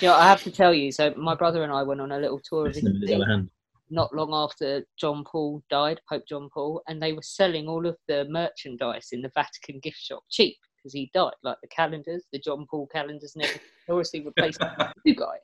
[0.00, 0.92] Yeah, I have to tell you.
[0.92, 3.50] So my brother and I went on a little tour of the other hand.
[3.90, 7.96] not long after John Paul died, Pope John Paul, and they were selling all of
[8.06, 12.38] the merchandise in the Vatican gift shop cheap because he died, like the calendars, the
[12.38, 13.66] John Paul calendars, and everything.
[13.88, 15.36] obviously replaced by the new guy.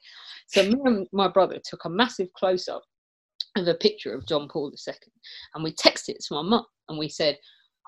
[0.47, 2.85] So me and my brother took a massive close up
[3.57, 4.95] of a picture of John Paul II,
[5.55, 7.39] and we texted it to my mum, and we said,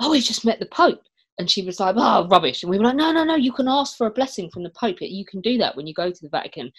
[0.01, 1.03] "Oh, we just met the Pope."
[1.39, 3.34] And she was like, "Oh, rubbish!" And we were like, "No, no, no!
[3.34, 4.97] You can ask for a blessing from the Pope.
[5.01, 6.72] You can do that when you go to the Vatican."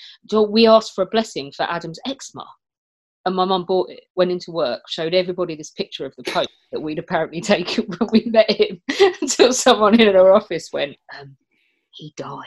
[0.49, 2.47] We asked for a blessing for Adam's eczema,
[3.27, 6.47] and my mum bought it, went into work, showed everybody this picture of the Pope
[6.71, 8.81] that we'd apparently taken when we met him,
[9.21, 11.35] until someone in our office went, um,
[11.91, 12.41] he died.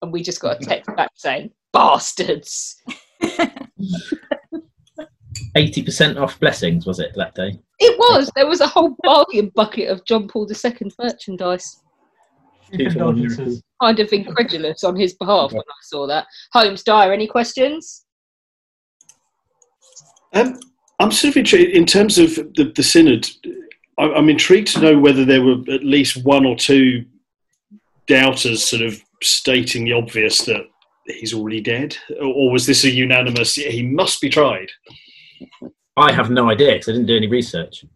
[0.00, 2.82] And we just got a text back saying, bastards.
[5.56, 7.58] 80% off blessings, was it that day?
[7.78, 8.30] It was.
[8.34, 11.82] There was a whole bargain bucket of John Paul II merchandise.
[13.80, 16.26] Kind of incredulous on his behalf when I saw that.
[16.52, 18.04] Holmes Dyer, any questions?
[20.34, 20.58] Um,
[20.98, 23.28] I'm sort of intrigued in terms of the, the synod.
[23.98, 27.04] I, I'm intrigued to know whether there were at least one or two
[28.06, 30.66] doubters, sort of stating the obvious that
[31.06, 33.56] he's already dead, or, or was this a unanimous?
[33.56, 34.70] Yeah, he must be tried.
[35.96, 37.84] I have no idea because I didn't do any research.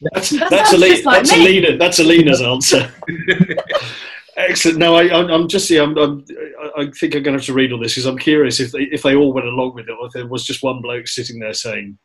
[0.00, 2.92] But, That's, that's, Alina, that's, Alina, that's Alina's answer.
[4.36, 4.78] Excellent.
[4.78, 5.70] No, I, I'm just.
[5.70, 6.24] Yeah, I'm, I'm,
[6.76, 8.82] I think I'm going to have to read all this because I'm curious if they,
[8.82, 11.38] if they all went along with it, or if there was just one bloke sitting
[11.38, 11.98] there saying,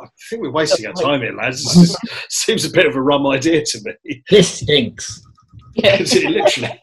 [0.00, 1.62] "I think we're wasting our time here, lads.
[1.74, 1.94] This
[2.30, 5.22] seems a bit of a rum idea to me." This stinks.
[5.74, 6.80] Yeah, literally.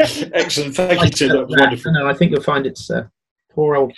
[0.00, 0.74] Excellent.
[0.74, 1.28] Thank you, Tim.
[1.28, 1.92] That was wonderful.
[1.92, 3.04] No, I think you'll find it's uh,
[3.52, 3.92] poor old.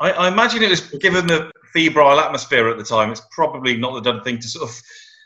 [0.00, 0.14] Pope.
[0.18, 3.10] I, I imagine it was given the febrile atmosphere at the time.
[3.10, 4.82] It's probably not the done thing to sort of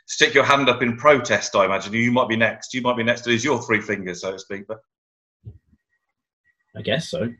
[0.07, 1.55] stick your hand up in protest.
[1.57, 2.75] I imagine you might be next.
[2.75, 4.67] You might be next to lose your three fingers, so to speak.
[4.67, 4.79] But
[6.77, 7.33] I guess so.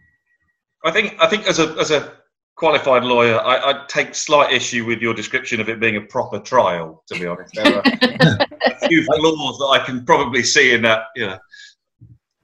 [0.85, 2.13] I think I think as a as a
[2.57, 6.39] qualified lawyer, I, I take slight issue with your description of it being a proper
[6.39, 7.03] trial.
[7.09, 7.83] To be honest, there are
[8.67, 11.07] a few flaws that I can probably see in that.
[11.17, 11.39] You know.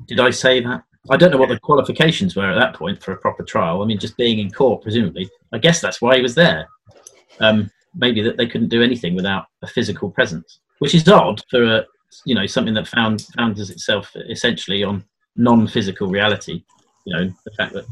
[0.06, 0.82] Did I say that?
[1.08, 3.82] I don't know what the qualifications were at that point for a proper trial.
[3.82, 5.30] I mean, just being in court, presumably.
[5.52, 6.68] I guess that's why he was there.
[7.40, 11.64] Um, maybe that they couldn't do anything without a physical presence, which is odd for
[11.64, 11.86] a,
[12.26, 15.04] you know something that found founders itself essentially on
[15.36, 16.62] non-physical reality.
[17.06, 17.86] You know, the fact that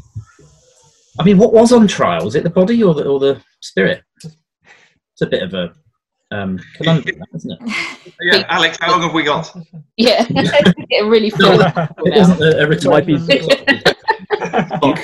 [1.19, 2.25] I mean, what was on trial?
[2.25, 4.03] Was it the body or the or the spirit?
[4.23, 5.73] It's a bit of a
[6.31, 7.59] um, conundrum, isn't it?
[8.21, 9.55] Yeah, Alex, how long have we got?
[9.97, 11.63] Yeah, it really feels.
[12.05, 12.91] It isn't a, a return.
[12.91, 13.15] Might be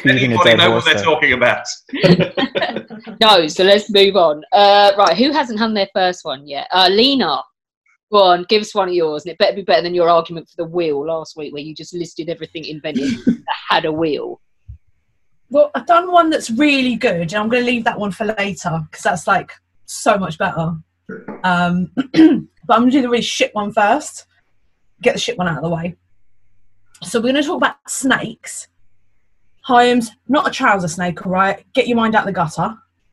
[0.05, 1.65] Anybody know what they're talking about?
[3.21, 4.43] no, so let's move on.
[4.53, 6.67] Uh, right, who hasn't had their first one yet?
[6.73, 7.41] Uh, Lena,
[8.11, 10.49] go on, give us one of yours, and it better be better than your argument
[10.49, 14.41] for the wheel last week, where you just listed everything invented that had a wheel.
[15.51, 18.25] Well, I've done one that's really good, and I'm going to leave that one for
[18.25, 19.53] later because that's like
[19.85, 20.75] so much better.
[21.43, 24.27] Um, but I'm going to do the really shit one first.
[25.03, 25.97] Get the shit one out of the way.
[27.03, 28.69] So we're going to talk about snakes.
[29.63, 31.65] Hyams, not a trouser snake, all right?
[31.73, 32.75] Get your mind out the gutter.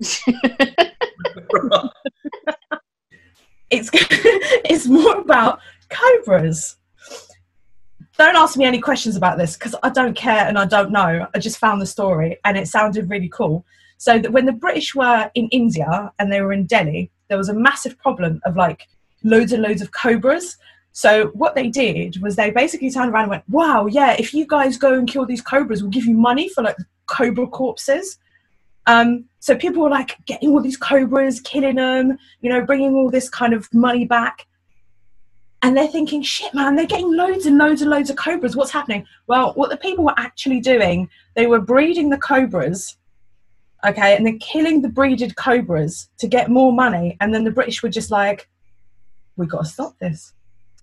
[3.69, 6.77] it's it's more about cobras.
[8.17, 11.27] Don't ask me any questions about this because I don't care and I don't know.
[11.33, 13.65] I just found the story and it sounded really cool.
[13.97, 17.47] So that when the British were in India and they were in Delhi, there was
[17.47, 18.89] a massive problem of like
[19.23, 20.57] loads and loads of cobras.
[20.91, 24.45] So what they did was they basically turned around and went, "Wow, yeah, if you
[24.45, 26.75] guys go and kill these cobras, we'll give you money for like
[27.05, 28.19] cobra corpses."
[28.85, 33.09] Um, so people were like getting all these cobras, killing them, you know, bringing all
[33.09, 34.45] this kind of money back.
[35.61, 38.57] And they're thinking, shit, man, they're getting loads and loads and loads of cobras.
[38.57, 39.05] What's happening?
[39.27, 42.97] Well, what the people were actually doing, they were breeding the cobras,
[43.85, 47.17] okay, and then killing the breeded cobras to get more money.
[47.19, 48.49] And then the British were just like,
[49.37, 50.33] we got to stop this.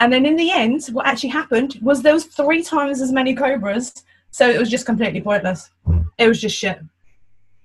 [0.01, 3.34] And then in the end, what actually happened was there was three times as many
[3.34, 3.92] cobras.
[4.30, 5.70] So it was just completely pointless.
[5.84, 6.03] Hmm.
[6.18, 6.78] It was just shit.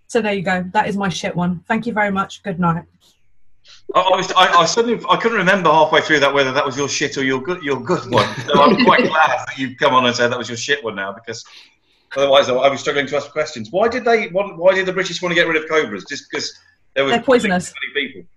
[0.08, 0.64] So there you go.
[0.74, 1.64] That is my shit one.
[1.68, 2.44] Thank you very much.
[2.44, 2.86] Good night.
[3.96, 6.78] I, I, was, I, I suddenly I couldn't remember halfway through that whether that was
[6.78, 8.28] your shit or your good your good one.
[8.46, 10.96] So I'm quite glad that you've come on and said that was your shit one
[10.96, 11.46] now because
[12.16, 13.70] otherwise I was struggling to ask questions.
[13.72, 14.28] Why did they?
[14.28, 16.06] Want, why did the British want to get rid of cobras?
[16.06, 16.54] Just because
[16.94, 17.74] there were They're poisonous.
[17.94, 18.30] many people.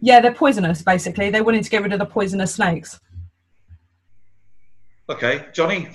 [0.00, 1.30] Yeah, they're poisonous, basically.
[1.30, 3.00] They wanted to get rid of the poisonous snakes.
[5.08, 5.88] Okay, Johnny.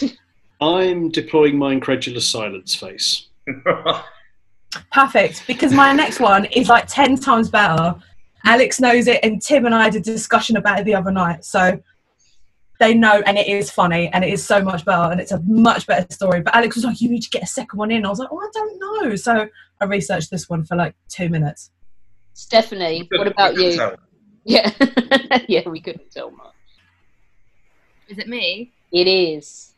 [0.60, 3.28] I'm deploying my incredulous silence face.
[4.92, 7.94] Perfect, because my next one is like 10 times better.
[8.44, 11.44] Alex knows it, and Tim and I had a discussion about it the other night.
[11.44, 11.80] So
[12.80, 15.40] they know and it is funny and it is so much better and it's a
[15.42, 16.40] much better story.
[16.40, 18.04] But Alex was like, You need to get a second one in.
[18.04, 19.16] I was like, Oh, I don't know.
[19.16, 19.48] So
[19.80, 21.70] I researched this one for like two minutes.
[22.32, 23.78] Stephanie, what about you?
[24.44, 24.70] Yeah.
[25.48, 26.52] yeah, we couldn't tell much.
[28.08, 28.72] Is it me?
[28.92, 29.72] It is.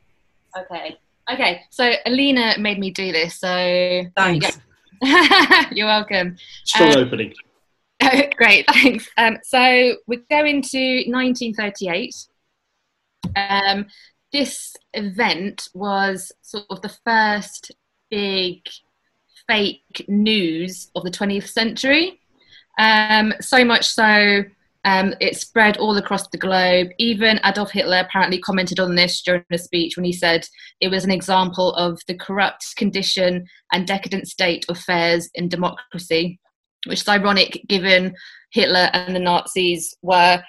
[0.58, 0.96] Okay.
[1.32, 1.62] Okay.
[1.70, 3.38] So Alina made me do this.
[3.38, 4.58] So thanks.
[5.02, 6.36] You are welcome.
[6.64, 7.34] Strong Um, opening.
[8.36, 9.08] Great, thanks.
[9.18, 10.78] Um, so we're going to
[11.08, 12.14] 1938.
[13.34, 13.86] Um,
[14.32, 17.72] this event was sort of the first
[18.10, 18.62] big
[19.48, 22.20] fake news of the 20th century.
[22.78, 24.44] Um, so much so,
[24.84, 26.88] um, it spread all across the globe.
[26.98, 30.46] Even Adolf Hitler apparently commented on this during a speech when he said
[30.80, 36.38] it was an example of the corrupt condition and decadent state of affairs in democracy,
[36.86, 38.14] which is ironic given
[38.52, 40.42] Hitler and the Nazis were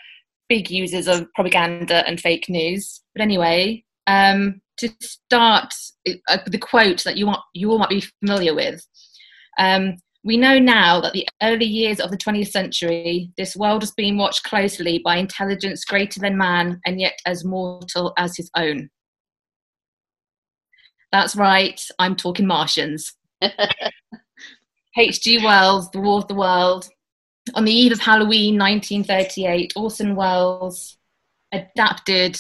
[0.49, 3.01] big users of propaganda and fake news.
[3.13, 5.73] But anyway, um, to start
[6.29, 8.85] uh, the quote that you, want, you all might be familiar with.
[9.59, 13.91] Um, we know now that the early years of the 20th century, this world was
[13.91, 18.89] being watched closely by intelligence greater than man and yet as mortal as his own.
[21.11, 23.13] That's right, I'm talking Martians.
[24.97, 25.43] H.G.
[25.43, 26.89] Wells, The War of the World.
[27.55, 30.97] On the eve of Halloween 1938, Orson Welles
[31.51, 32.39] adapted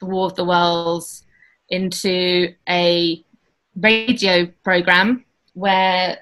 [0.00, 1.24] The War of the Worlds
[1.68, 3.24] into a
[3.76, 5.24] radio program
[5.54, 6.18] where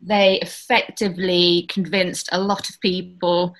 [0.00, 3.54] they effectively convinced a lot of people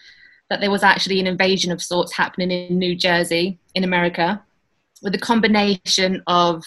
[0.51, 4.43] that there was actually an invasion of sorts happening in New Jersey, in America,
[5.03, 6.65] with a combination of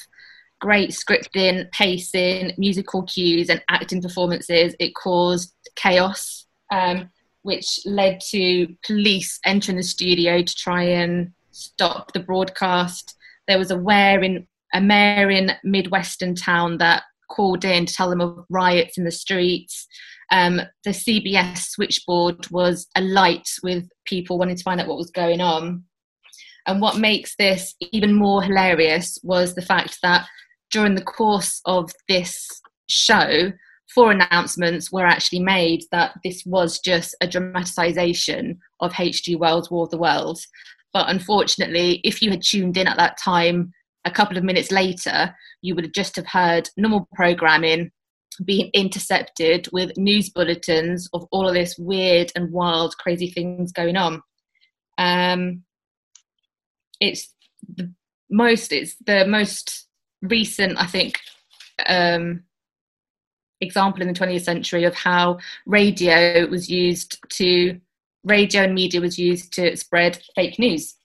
[0.59, 4.75] great scripting, pacing, musical cues, and acting performances.
[4.79, 7.09] It caused chaos, um,
[7.43, 13.15] which led to police entering the studio to try and stop the broadcast.
[13.47, 18.09] There was a mayor in a mayor in Midwestern town that called in to tell
[18.09, 19.88] them of riots in the streets.
[20.32, 25.41] Um, the CBS switchboard was alight with people wanting to find out what was going
[25.41, 25.84] on.
[26.67, 30.28] And what makes this even more hilarious was the fact that
[30.72, 32.47] during the course of this
[32.88, 33.51] show,
[33.93, 39.35] four announcements were actually made that this was just a dramatization of H.G.
[39.35, 40.47] Wells' War of the Worlds.
[40.93, 43.73] But unfortunately, if you had tuned in at that time,
[44.05, 47.91] a couple of minutes later, you would have just have heard normal programming
[48.45, 53.97] being intercepted with news bulletins of all of this weird and wild, crazy things going
[53.97, 54.21] on.
[54.97, 55.63] Um,
[56.99, 57.33] it's
[57.75, 57.91] the
[58.29, 58.71] most.
[58.71, 59.87] It's the most
[60.21, 61.19] recent, I think,
[61.85, 62.43] um,
[63.62, 67.80] example in the 20th century of how radio was used to
[68.24, 70.95] radio and media was used to spread fake news.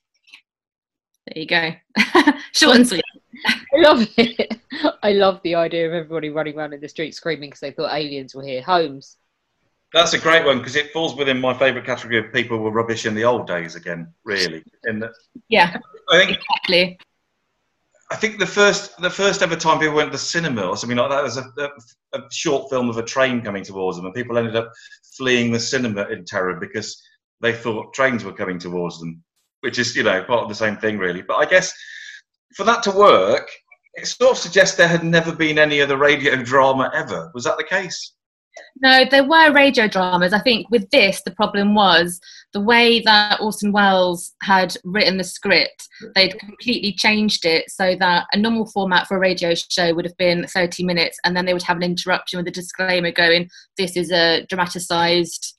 [1.27, 1.71] There you go.
[2.53, 3.03] Short and sweet.
[3.45, 4.59] I love it.
[5.03, 7.93] I love the idea of everybody running around in the street screaming because they thought
[7.93, 8.61] aliens were here.
[8.61, 9.17] Holmes.
[9.93, 13.05] That's a great one because it falls within my favourite category of people were rubbish
[13.05, 14.13] in the old days again.
[14.25, 15.13] Really, in the,
[15.47, 15.77] Yeah,
[16.09, 16.99] I think exactly.
[18.09, 20.97] I think the first the first ever time people went to the cinema or something
[20.97, 24.15] like that was a, a, a short film of a train coming towards them, and
[24.15, 24.71] people ended up
[25.17, 27.01] fleeing the cinema in terror because
[27.41, 29.21] they thought trains were coming towards them,
[29.59, 31.21] which is you know part of the same thing really.
[31.21, 31.73] But I guess
[32.55, 33.49] for that to work,
[33.95, 37.29] it sort of suggests there had never been any other radio drama ever.
[37.33, 38.13] Was that the case?
[38.81, 40.33] No, there were radio dramas.
[40.33, 42.19] I think with this, the problem was
[42.53, 45.87] the way that Orson Welles had written the script.
[46.15, 50.17] They'd completely changed it so that a normal format for a radio show would have
[50.17, 53.97] been 30 minutes, and then they would have an interruption with a disclaimer going, This
[53.97, 55.57] is a dramatized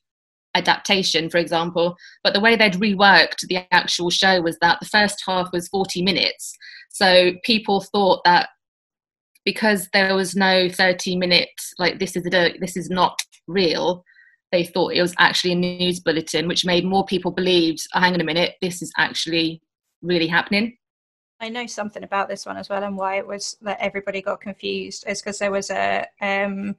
[0.55, 1.97] adaptation, for example.
[2.23, 6.03] But the way they'd reworked the actual show was that the first half was 40
[6.03, 6.53] minutes.
[6.91, 8.49] So people thought that
[9.51, 14.05] because there was no 30 minute like this is a, this is not real
[14.53, 18.15] they thought it was actually a news bulletin which made more people believe oh, hang
[18.15, 19.63] on a minute this is actually
[20.03, 20.77] really happening.
[21.41, 24.41] I know something about this one as well, and why it was that everybody got
[24.41, 26.75] confused is because there was a um,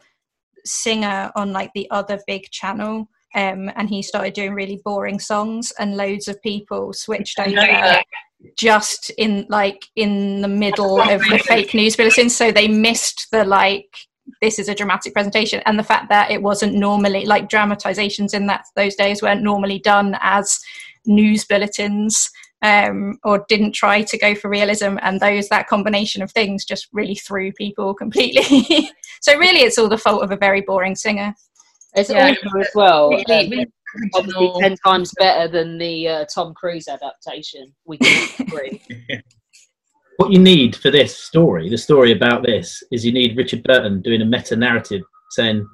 [0.66, 5.72] singer on like the other big channel, um, and he started doing really boring songs,
[5.80, 8.02] and loads of people switched over
[8.58, 13.44] just in like in the middle of the fake news bulletins, so they missed the
[13.44, 13.88] like
[14.42, 18.48] this is a dramatic presentation, and the fact that it wasn't normally like dramatizations in
[18.48, 20.60] that those days weren't normally done as
[21.06, 22.30] news bulletins
[22.62, 26.88] um, or didn't try to go for realism, and those that combination of things just
[26.92, 28.90] really threw people completely.
[29.22, 31.34] so really, it's all the fault of a very boring singer.
[31.96, 33.10] It's also as well.
[33.10, 33.66] Really, um,
[33.96, 37.74] really obviously ten times better than the uh, Tom Cruise adaptation.
[37.86, 38.82] We can agree.
[40.18, 44.02] What you need for this story, the story about this, is you need Richard Burton
[44.02, 45.66] doing a meta narrative saying,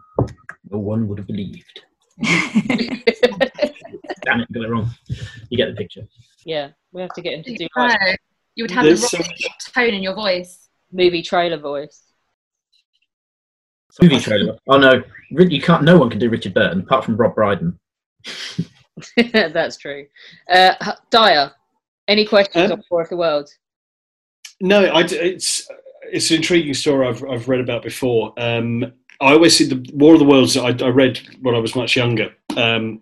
[0.70, 1.82] "No one would have believed."
[2.24, 3.01] Damn
[4.41, 4.91] it, got it wrong.
[5.49, 6.07] You get the picture.
[6.45, 8.20] yeah, we have to get him to do No, like
[8.53, 10.70] you would have There's the so right tone in your voice.
[10.91, 12.03] movie trailer voice.
[13.99, 14.59] Movie trailer.
[14.68, 15.01] Oh no,
[15.32, 15.82] you can't.
[15.84, 17.80] No one can do Richard Burton apart from Rob Brydon.
[19.34, 20.05] That's true.
[20.49, 20.73] Uh,
[21.09, 21.51] Dyer,
[22.07, 23.57] any questions Um, on War of the Worlds?
[24.61, 25.67] No, I, it's
[26.03, 28.34] it's an intriguing story I've I've read about before.
[28.38, 28.84] Um,
[29.21, 30.57] I always see the War of the Worlds.
[30.57, 32.34] I, I read when I was much younger.
[32.55, 33.01] Um,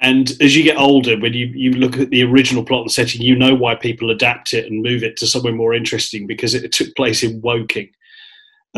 [0.00, 3.20] and as you get older, when you, you look at the original plot and setting,
[3.20, 6.70] you know why people adapt it and move it to somewhere more interesting because it
[6.70, 7.90] took place in Woking,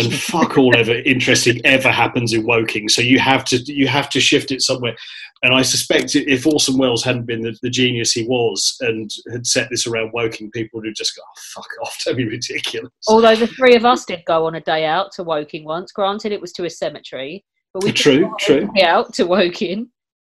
[0.05, 2.89] and fuck all ever interesting ever happens in Woking.
[2.89, 4.97] So you have to you have to shift it somewhere.
[5.43, 9.47] And I suspect if Orson Welles hadn't been the, the genius he was and had
[9.47, 12.03] set this around Woking, people would have just gone, oh, "Fuck off!
[12.05, 15.23] Don't be ridiculous." Although the three of us did go on a day out to
[15.23, 15.93] Woking once.
[15.93, 18.71] Granted, it was to a cemetery, but we did True, a true.
[18.75, 19.89] day out to Woking.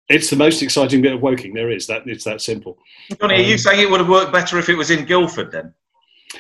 [0.09, 1.87] It's the most exciting bit of Woking there is.
[1.87, 2.79] That it's that simple.
[3.21, 5.51] Johnny, are you um, saying it would have worked better if it was in Guildford
[5.51, 5.75] then?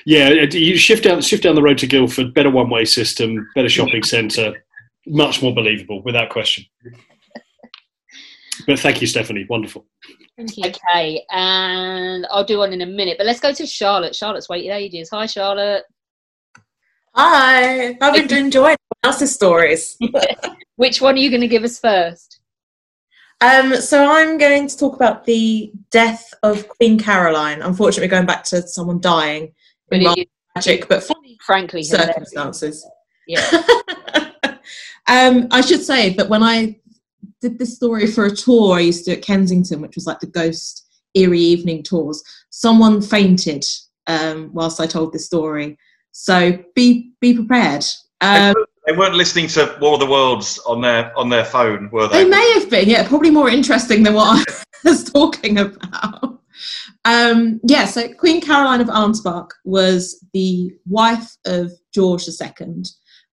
[0.04, 2.34] Yeah, you shift down shift down the road to Guildford.
[2.34, 4.64] Better one way system, better shopping centre,
[5.06, 6.64] much more believable, without question.
[8.66, 9.46] But thank you, Stephanie.
[9.48, 9.86] Wonderful.
[10.38, 13.18] Okay, and I'll do one in a minute.
[13.18, 14.14] But let's go to Charlotte.
[14.14, 15.08] Charlotte's waited ages.
[15.12, 15.84] Hi, Charlotte.
[17.14, 19.96] Hi, I've been enjoying everyone else's stories.
[20.76, 22.40] Which one are you going to give us first?
[23.40, 27.62] Um, so I'm going to talk about the death of Queen Caroline.
[27.62, 29.52] Unfortunately, going back to someone dying
[29.94, 30.26] But in it rather is
[30.62, 32.08] tragic but funny frankly hilarious.
[32.08, 32.86] circumstances.
[33.26, 33.40] Yeah.
[35.06, 36.78] Um, I should say that when I
[37.40, 40.20] did this story for a tour I used to do at Kensington, which was like
[40.20, 43.64] the ghost eerie evening tours, someone fainted
[44.06, 45.78] um, whilst I told this story.
[46.12, 47.84] So be be prepared.
[48.20, 48.54] Um,
[48.86, 52.24] They weren't listening to War of the Worlds on their on their phone, were they?
[52.24, 54.54] They may have been, yeah, probably more interesting than what I
[54.88, 56.40] was talking about.
[57.04, 62.84] Um, yeah, so Queen Caroline of Ansbach was the wife of George II,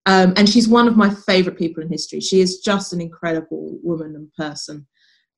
[0.05, 2.19] um, and she's one of my favourite people in history.
[2.19, 4.87] She is just an incredible woman and person.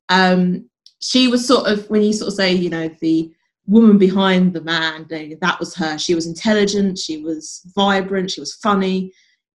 [0.09, 0.69] Um,
[0.99, 3.31] she was sort of, when you sort of say, you know, the
[3.67, 5.97] woman behind the man, that was her.
[5.97, 9.11] She was intelligent, she was vibrant, she was funny.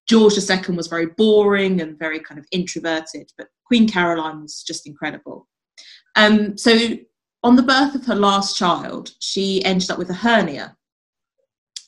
[0.09, 4.87] George II was very boring and very kind of introverted, but Queen Caroline was just
[4.87, 5.47] incredible.
[6.16, 6.76] Um, so,
[7.43, 10.76] on the birth of her last child, she ended up with a hernia.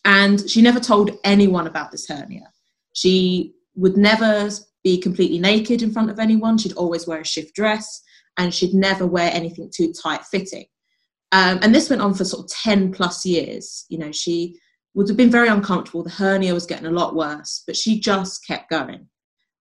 [0.04, 2.50] And she never told anyone about this hernia.
[2.94, 4.48] She would never
[4.82, 6.56] be completely naked in front of anyone.
[6.56, 8.02] She'd always wear a shift dress
[8.38, 10.64] and she'd never wear anything too tight fitting.
[11.32, 13.84] Um, and this went on for sort of 10 plus years.
[13.88, 14.58] You know, she
[14.94, 16.02] would have been very uncomfortable.
[16.02, 19.06] The hernia was getting a lot worse, but she just kept going.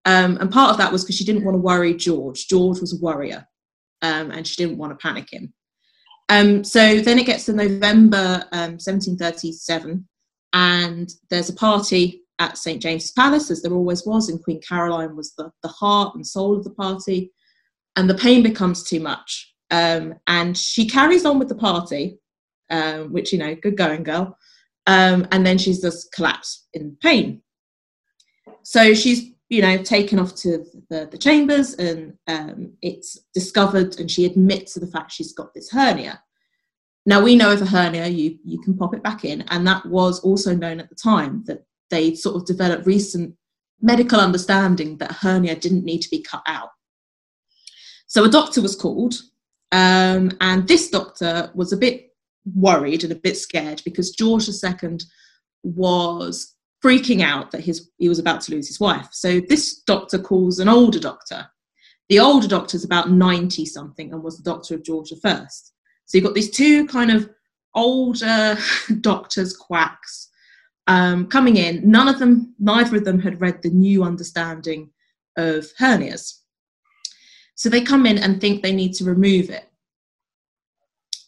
[0.06, 2.48] Um, and part of that was because she didn't want to worry George.
[2.48, 3.46] George was a worrier,
[4.02, 5.54] um, and she didn't want to panic him.
[6.30, 10.08] Um, so then it gets to November um, 1737,
[10.54, 15.16] and there's a party at St James's Palace, as there always was, and Queen Caroline
[15.16, 17.32] was the, the heart and soul of the party.
[17.96, 19.54] And the pain becomes too much.
[19.72, 22.18] Um, and she carries on with the party,
[22.70, 24.38] um, which, you know, good going, girl.
[24.88, 27.42] Um, and then she's just collapsed in pain.
[28.64, 34.10] So she's, you know, taken off to the, the chambers and um, it's discovered and
[34.10, 36.22] she admits to the fact she's got this hernia.
[37.06, 39.41] Now we know of a hernia, you, you can pop it back in.
[39.50, 43.36] And that was also known at the time that they sort of developed recent
[43.82, 46.69] medical understanding that hernia didn't need to be cut out.
[48.06, 49.15] So a doctor was called,
[49.72, 52.10] um, and this doctor was a bit
[52.56, 54.98] worried and a bit scared because George II
[55.64, 59.10] was freaking out that his he was about to lose his wife.
[59.11, 61.47] So this doctor calls an older doctor.
[62.10, 65.45] The older doctor's about 90 something and was the doctor of George I.
[66.06, 67.30] So you've got these two kind of
[67.76, 68.57] older
[69.01, 70.30] doctors, quacks,
[70.88, 71.89] um, coming in.
[71.89, 74.89] None of them, neither of them had read the new understanding
[75.38, 76.39] of hernias.
[77.53, 79.69] So they come in and think they need to remove it.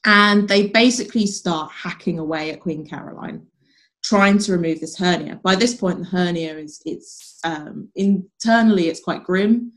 [0.03, 3.45] And they basically start hacking away at Queen Caroline,
[4.03, 5.39] trying to remove this hernia.
[5.43, 9.71] By this point, the hernia is it's um, internally it's quite grim,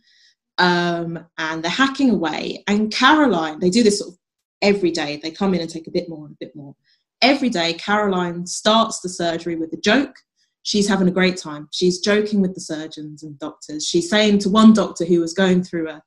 [0.59, 2.65] um, and they're hacking away.
[2.67, 4.19] And Caroline, they do this sort of
[4.63, 5.19] every day.
[5.23, 6.75] They come in and take a bit more and a bit more.
[7.23, 10.17] Every day, Caroline starts the surgery with a joke.
[10.63, 11.69] She's having a great time.
[11.73, 13.87] She's joking with the surgeons and doctors.
[13.87, 16.03] She's saying to one doctor who was going through a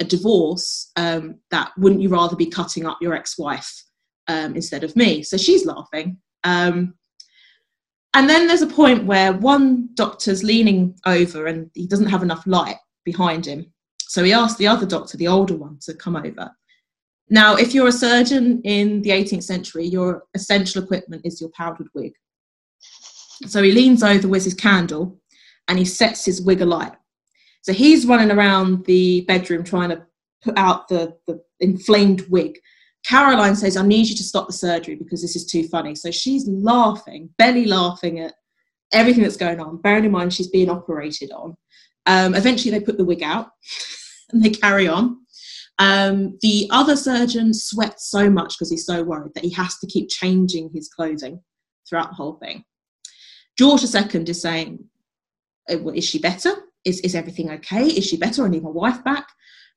[0.00, 3.84] a divorce, um, that wouldn't you rather be cutting up your ex-wife
[4.28, 5.22] um, instead of me?
[5.22, 6.18] So she's laughing.
[6.44, 6.94] Um,
[8.14, 12.46] and then there's a point where one doctor's leaning over and he doesn't have enough
[12.46, 13.72] light behind him.
[14.00, 16.50] So he asks the other doctor, the older one, to come over.
[17.30, 21.88] Now, if you're a surgeon in the 18th century, your essential equipment is your powdered
[21.94, 22.12] wig.
[23.46, 25.18] So he leans over with his candle
[25.68, 26.92] and he sets his wig alight.
[27.62, 30.04] So he's running around the bedroom trying to
[30.42, 32.58] put out the, the inflamed wig.
[33.06, 35.94] Caroline says, I need you to stop the surgery because this is too funny.
[35.94, 38.34] So she's laughing, belly laughing at
[38.92, 41.56] everything that's going on, bearing in mind she's being operated on.
[42.06, 43.50] Um, eventually, they put the wig out
[44.32, 45.18] and they carry on.
[45.78, 49.86] Um, the other surgeon sweats so much because he's so worried that he has to
[49.86, 51.40] keep changing his clothing
[51.88, 52.64] throughout the whole thing.
[53.58, 54.84] George II is saying,
[55.68, 56.52] Is she better?
[56.84, 57.86] Is, is everything okay?
[57.86, 58.44] Is she better?
[58.44, 59.26] I need my wife back.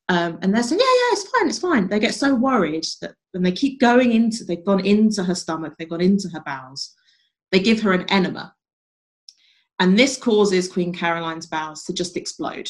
[0.07, 1.87] Um, and they're saying, yeah, yeah, it's fine, it's fine.
[1.87, 5.73] They get so worried that when they keep going into, they've gone into her stomach,
[5.77, 6.93] they've gone into her bowels,
[7.51, 8.53] they give her an enema.
[9.79, 12.69] And this causes Queen Caroline's bowels to just explode.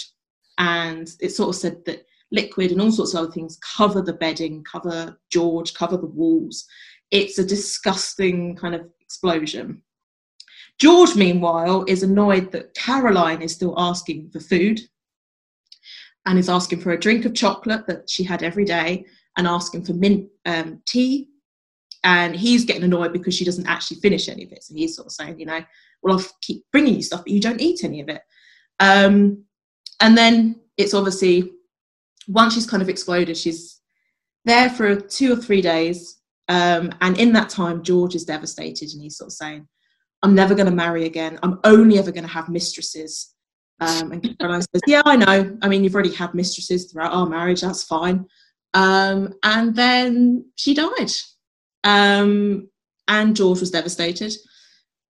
[0.57, 4.13] And it's sort of said that liquid and all sorts of other things cover the
[4.13, 6.65] bedding, cover George, cover the walls.
[7.11, 9.81] It's a disgusting kind of explosion.
[10.79, 14.81] George, meanwhile, is annoyed that Caroline is still asking for food
[16.25, 19.05] and is asking for a drink of chocolate that she had every day
[19.37, 21.29] and asking for mint um, tea.
[22.03, 24.63] And he's getting annoyed because she doesn't actually finish any of it.
[24.63, 25.61] So he's sort of saying, you know,
[26.01, 28.21] well, I'll keep bringing you stuff, but you don't eat any of it.
[28.79, 29.43] Um,
[30.01, 31.51] and then it's obviously
[32.27, 33.81] once she's kind of exploded, she's
[34.45, 36.19] there for two or three days.
[36.47, 39.67] Um, and in that time, George is devastated and he's sort of saying,
[40.21, 41.39] I'm never going to marry again.
[41.43, 43.34] I'm only ever going to have mistresses.
[43.79, 45.57] Um, and Caroline says, Yeah, I know.
[45.61, 47.61] I mean, you've already had mistresses throughout our marriage.
[47.61, 48.25] That's fine.
[48.73, 51.11] Um, and then she died.
[51.83, 52.69] Um,
[53.07, 54.33] and George was devastated.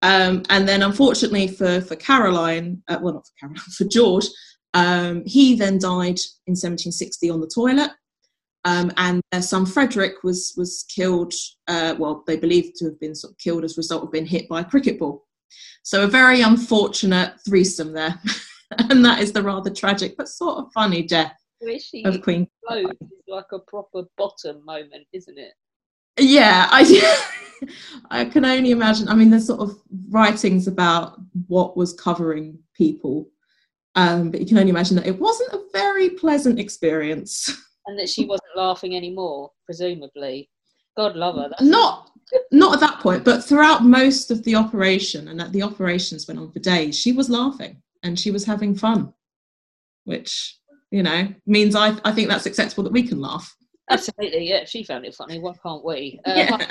[0.02, 4.26] Um, and then, unfortunately for, for Caroline, uh, well, not for Caroline, for George,
[4.74, 7.90] um, he then died in 1760 on the toilet.
[8.66, 11.34] Um, and their son Frederick was was killed.
[11.68, 14.24] Uh, well, they believed to have been sort of killed as a result of being
[14.26, 15.26] hit by a cricket ball.
[15.82, 18.18] So a very unfortunate threesome there.
[18.90, 21.36] and that is the rather tragic but sort of funny death
[22.04, 22.46] of Queen.
[22.70, 25.52] It's like a proper bottom moment, isn't it?
[26.18, 27.66] Yeah, I
[28.10, 29.08] I can only imagine.
[29.08, 29.76] I mean, there's sort of
[30.10, 31.18] writings about
[31.48, 33.28] what was covering people,
[33.94, 37.50] um, but you can only imagine that it wasn't a very pleasant experience.
[37.86, 40.48] And that she wasn't laughing anymore, presumably.
[40.96, 41.50] God love her.
[41.50, 42.12] That's not
[42.50, 46.40] not at that point, but throughout most of the operation, and that the operations went
[46.40, 49.12] on for days, she was laughing and she was having fun,
[50.04, 50.56] which
[50.90, 53.56] you know means I I think that's acceptable that we can laugh.
[53.90, 54.64] Absolutely, yeah.
[54.64, 56.20] She found it funny, why can't we?
[56.24, 56.66] Uh, Yeah.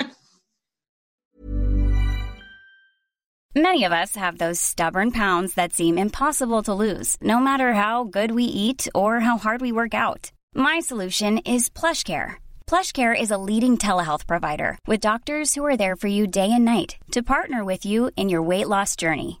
[3.56, 8.02] Many of us have those stubborn pounds that seem impossible to lose, no matter how
[8.02, 10.32] good we eat or how hard we work out.
[10.56, 12.34] My solution is PlushCare.
[12.66, 16.64] PlushCare is a leading telehealth provider with doctors who are there for you day and
[16.64, 19.40] night to partner with you in your weight loss journey.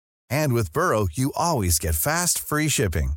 [0.31, 3.13] And with Burrow, you always get fast, free shipping.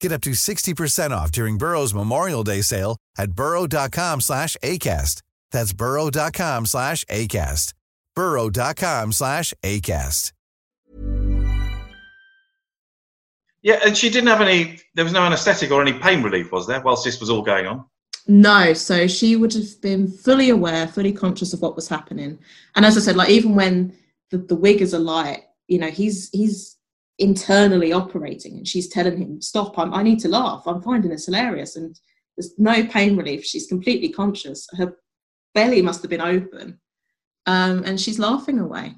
[0.00, 5.22] Get up to 60% off during Burrow's Memorial Day sale at burrow.com slash ACAST.
[5.52, 7.74] That's burrow.com slash ACAST.
[8.16, 10.32] burrow.com slash ACAST.
[13.62, 14.78] Yeah, and she didn't have any.
[14.94, 17.66] There was no anaesthetic or any pain relief, was there, whilst this was all going
[17.66, 17.84] on?
[18.28, 22.38] No, so she would have been fully aware, fully conscious of what was happening.
[22.76, 23.92] And as I said, like even when
[24.30, 26.76] the, the wig is alight, you know, he's he's
[27.18, 30.62] internally operating and she's telling him, Stop, I'm, I need to laugh.
[30.66, 31.76] I'm finding this hilarious.
[31.76, 31.98] And
[32.36, 33.44] there's no pain relief.
[33.44, 34.66] She's completely conscious.
[34.76, 34.94] Her
[35.54, 36.80] belly must have been open.
[37.46, 38.94] Um, and she's laughing away.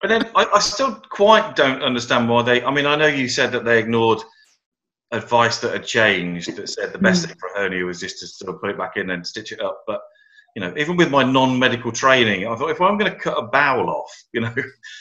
[0.00, 2.62] But then I, I still quite don't understand why they.
[2.64, 4.20] I mean, I know you said that they ignored
[5.12, 7.28] advice that had changed that said the best Mm.
[7.28, 9.60] thing for hernia was just to sort of put it back in and stitch it
[9.60, 9.82] up.
[9.86, 10.00] But
[10.56, 13.46] you know, even with my non-medical training, I thought if I'm going to cut a
[13.46, 14.54] bowel off, you know,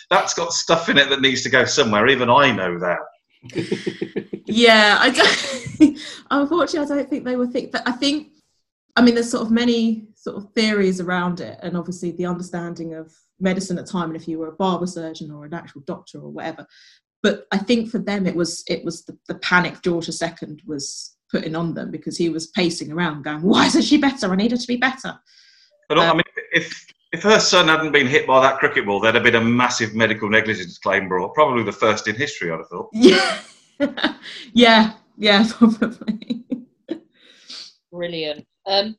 [0.10, 2.08] that's got stuff in it that needs to go somewhere.
[2.08, 3.00] Even I know that.
[4.46, 5.98] yeah, I don't,
[6.32, 7.72] unfortunately, I don't think they were thick.
[7.72, 8.30] But I think,
[8.96, 12.94] I mean, there's sort of many sort of theories around it, and obviously the understanding
[12.94, 15.82] of medicine at the time, and if you were a barber surgeon or an actual
[15.82, 16.66] doctor or whatever.
[17.22, 21.16] But I think for them, it was it was the, the panic George II was
[21.32, 24.32] putting on them because he was pacing around, going, "Why isn't she better?
[24.32, 25.20] I need her to be better."
[25.88, 29.00] But um, I mean, if if her son hadn't been hit by that cricket ball,
[29.00, 32.58] there'd have been a massive medical negligence claim brought, probably the first in history, I'd
[32.58, 32.90] have thought.
[33.82, 34.14] Yeah,
[34.54, 36.44] yeah, yeah, probably.
[37.92, 38.46] Brilliant.
[38.66, 38.98] Um,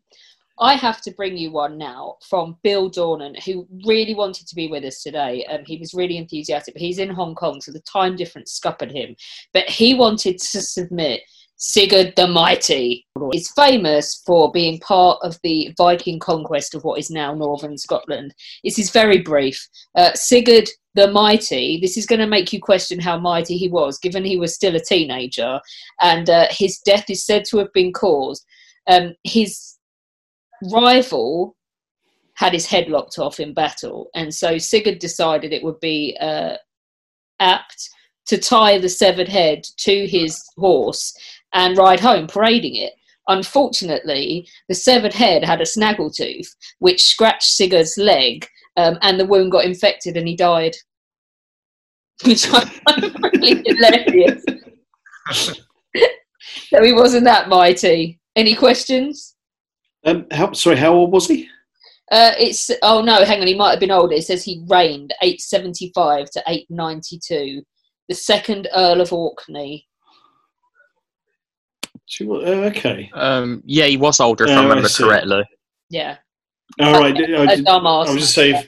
[0.59, 4.69] I have to bring you one now from Bill Dornan, who really wanted to be
[4.69, 5.45] with us today.
[5.47, 8.91] Um, he was really enthusiastic, but he's in Hong Kong, so the time difference scuppered
[8.91, 9.17] him.
[9.55, 11.23] But he wanted to submit
[11.63, 17.11] Sigurd the Mighty is famous for being part of the Viking conquest of what is
[17.11, 18.35] now northern Scotland.
[18.65, 19.69] This is very brief.
[19.95, 23.99] Uh, Sigurd the Mighty, this is going to make you question how mighty he was,
[23.99, 25.61] given he was still a teenager,
[26.01, 28.43] and uh, his death is said to have been caused.
[28.87, 29.77] Um, his
[30.73, 31.57] rival
[32.37, 36.57] had his head locked off in battle, and so Sigurd decided it would be uh,
[37.39, 37.91] apt
[38.27, 41.13] to tie the severed head to his horse
[41.53, 42.93] and ride home parading it.
[43.29, 46.49] Unfortunately, the severed head had a snaggletooth,
[46.79, 48.47] which scratched Sigurd's leg,
[48.77, 50.75] um, and the wound got infected and he died.
[52.27, 54.45] Which I find really hilarious.
[56.69, 58.21] so he wasn't that mighty.
[58.37, 59.37] Any questions?
[60.05, 61.49] Um, how, sorry, how old was he?
[62.11, 64.15] Uh, it's oh no, hang on, he might have been older.
[64.15, 67.63] It says he reigned 875 to 892.
[68.09, 69.87] The second Earl of Orkney.
[72.11, 73.09] She was, uh, okay.
[73.15, 75.05] Um, yeah, he was older, if Oh, I I remember see.
[75.05, 75.45] correctly.
[75.91, 76.17] Yeah.
[76.81, 77.17] All right.
[77.17, 78.07] I, A I, dumbass.
[78.09, 78.65] I was just saying,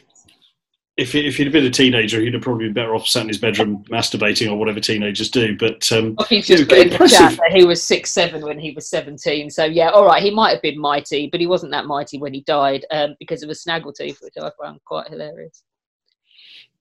[0.97, 3.39] if, if he'd been a teenager, he'd have probably been better off sat in his
[3.39, 5.57] bedroom masturbating or whatever teenagers do.
[5.59, 7.19] But um, Well, he's just put in the impressive.
[7.19, 9.51] chat that he was six seven when he was seventeen.
[9.51, 12.33] So yeah, all right, he might have been mighty, but he wasn't that mighty when
[12.35, 15.65] he died um, because of a snaggletooth, which I found quite hilarious.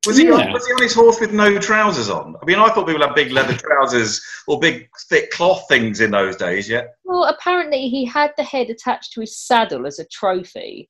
[0.08, 0.34] Was he, Yeah.
[0.34, 2.36] on, was he on his horse with no trousers on?
[2.42, 6.10] I mean, I thought people had big leather trousers or big thick cloth things in
[6.10, 6.86] those days, yeah?
[7.04, 10.90] Well, apparently he had the head attached to his saddle as a trophy,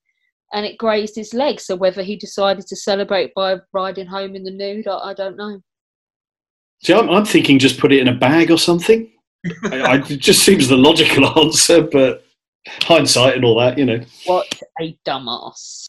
[0.54, 1.60] and it grazed his leg.
[1.60, 5.36] So whether he decided to celebrate by riding home in the nude, I, I don't
[5.36, 5.62] know.
[6.82, 9.12] See, I'm, I'm thinking just put it in a bag or something.
[9.66, 12.24] I, I, it just seems the logical answer, but
[12.84, 14.00] hindsight and all that, you know.
[14.26, 14.48] What
[14.80, 15.86] a dumbass.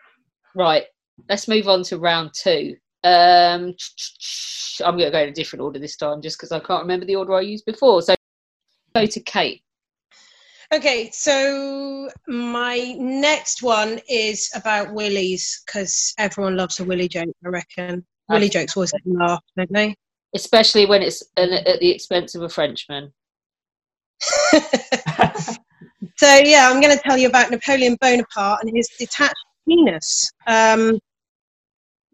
[0.57, 0.85] Right,
[1.29, 2.77] let's move on to round two.
[3.05, 3.75] Um,
[4.85, 7.07] I'm going to go in a different order this time just because I can't remember
[7.07, 8.03] the order I used before.
[8.03, 8.15] So
[8.95, 9.63] go to Kate.
[10.73, 17.29] Okay, so my next one is about willies because everyone loves a willy joke.
[17.45, 19.95] I reckon willy jokes always make me laugh, don't they?
[20.35, 23.13] Especially when it's an, at the expense of a Frenchman.
[26.17, 29.35] So yeah, I'm going to tell you about Napoleon Bonaparte and his detached
[29.69, 30.31] penis.
[30.47, 30.99] Um,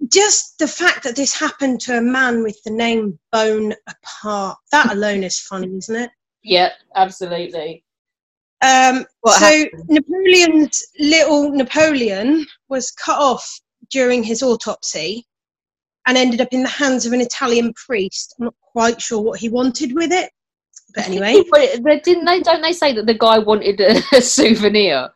[0.06, 5.24] just the fact that this happened to a man with the name Bonaparte, that alone
[5.24, 6.10] is funny, isn't it?
[6.42, 7.84] Yeah, absolutely.
[8.62, 9.84] Um, What so happened?
[9.88, 13.60] Napoleon's little Napoleon was cut off
[13.90, 15.26] during his autopsy
[16.06, 18.34] and ended up in the hands of an Italian priest.
[18.38, 20.30] I'm not quite sure what he wanted with it,
[20.94, 21.42] but anyway.
[21.82, 22.40] But didn't they?
[22.40, 25.10] Don't they say that the guy wanted a, a souvenir?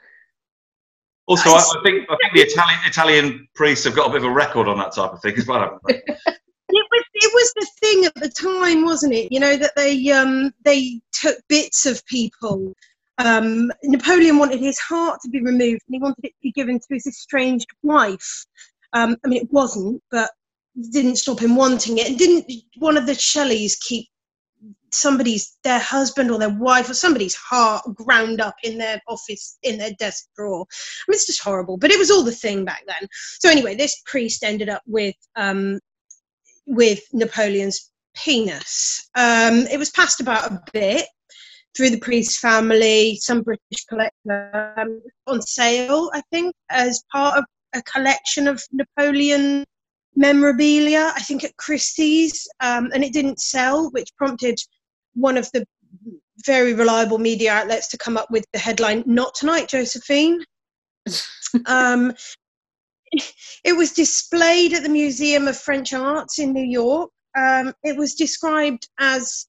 [1.33, 4.25] Also, I, I think I think the Italian Italian priests have got a bit of
[4.25, 5.61] a record on that type of thing as well.
[5.61, 5.95] haven't they?
[6.27, 9.33] it was it was the thing at the time, wasn't it?
[9.33, 12.75] You know that they um they took bits of people.
[13.19, 16.79] Um, Napoleon wanted his heart to be removed, and he wanted it to be given
[16.79, 18.47] to his estranged wife.
[18.93, 20.31] Um, I mean, it wasn't, but
[20.91, 22.09] didn't stop him wanting it.
[22.09, 24.09] And didn't one of the Shelleys keep
[24.95, 29.79] somebody's their husband or their wife or somebody's heart ground up in their office in
[29.79, 30.67] their desk drawer?
[30.71, 31.77] I mean, it's just horrible.
[31.77, 33.09] But it was all the thing back then.
[33.41, 35.79] So anyway, this priest ended up with um,
[36.67, 39.09] with Napoleon's penis.
[39.15, 41.07] Um, it was passed about a bit
[41.77, 47.45] through the priest's family, some British collector, um, on sale, I think, as part of
[47.75, 49.65] a collection of Napoleon
[50.15, 54.59] memorabilia, I think at Christie's, um, and it didn't sell, which prompted
[55.15, 55.65] one of the
[56.45, 60.45] very reliable media outlets to come up with the headline, Not Tonight, Josephine.
[61.67, 62.13] um,
[63.65, 67.11] it was displayed at the Museum of French Arts in New York.
[67.37, 69.47] Um, it was described as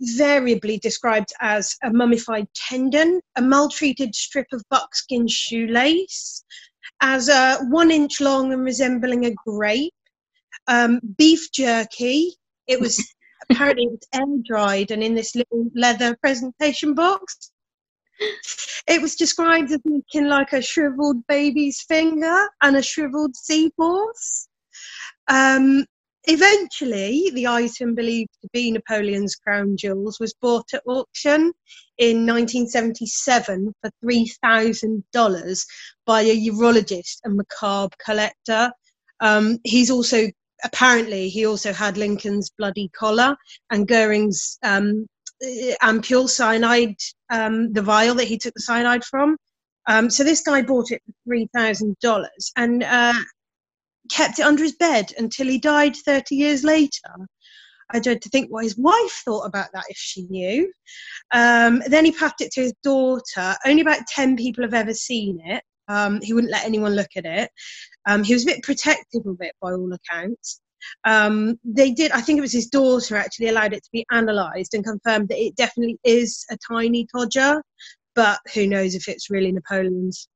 [0.00, 6.44] variably described as a mummified tendon, a maltreated strip of buckskin shoelace,
[7.00, 9.94] as a one inch long and resembling a grape,
[10.66, 12.34] um, beef jerky.
[12.66, 13.04] It was
[13.52, 17.50] apparently it was air dried and in this little leather presentation box.
[18.88, 24.48] It was described as looking like a shriveled baby's finger and a shriveled seahorse.
[25.28, 25.86] Um,
[26.24, 31.52] eventually, the item believed to be Napoleon's crown jewels was bought at auction
[31.98, 35.66] in 1977 for $3,000
[36.06, 38.70] by a urologist and macabre collector.
[39.20, 40.28] Um, he's also
[40.64, 43.36] apparently he also had Lincoln's bloody collar
[43.70, 45.06] and Goering's um,
[45.82, 46.96] ampule cyanide,
[47.30, 49.36] um, the vial that he took the cyanide from.
[49.88, 53.14] Um, so this guy bought it for three thousand dollars and uh,
[54.10, 57.10] kept it under his bed until he died thirty years later.
[57.90, 60.72] I dread to think what his wife thought about that if she knew.
[61.32, 63.54] Um, then he passed it to his daughter.
[63.66, 65.62] Only about ten people have ever seen it.
[65.88, 67.50] Um, he wouldn't let anyone look at it.
[68.08, 70.60] Um, he was a bit protective of it by all accounts.
[71.04, 74.74] Um, they did, I think it was his daughter actually allowed it to be analysed
[74.74, 77.62] and confirmed that it definitely is a tiny Todger,
[78.14, 80.28] but who knows if it's really Napoleon's.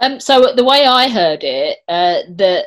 [0.00, 2.66] Um, so the way I heard it, uh, that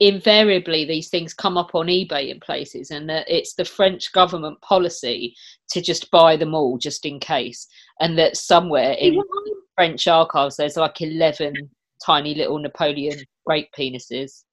[0.00, 4.60] invariably these things come up on eBay in places, and that it's the French government
[4.62, 5.34] policy
[5.70, 7.66] to just buy them all just in case,
[8.00, 9.22] and that somewhere in
[9.80, 11.54] French archives there's like eleven
[12.04, 14.44] tiny little Napoleon great penises.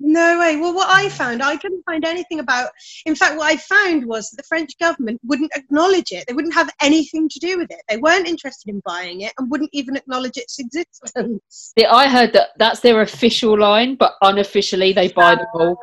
[0.00, 0.56] No way.
[0.56, 2.70] Well, what I found, I couldn't find anything about.
[3.04, 6.24] In fact, what I found was that the French government wouldn't acknowledge it.
[6.26, 7.82] They wouldn't have anything to do with it.
[7.86, 11.74] They weren't interested in buying it and wouldn't even acknowledge its existence.
[11.76, 15.78] Yeah, I heard that that's their official line, but unofficially they buy them all.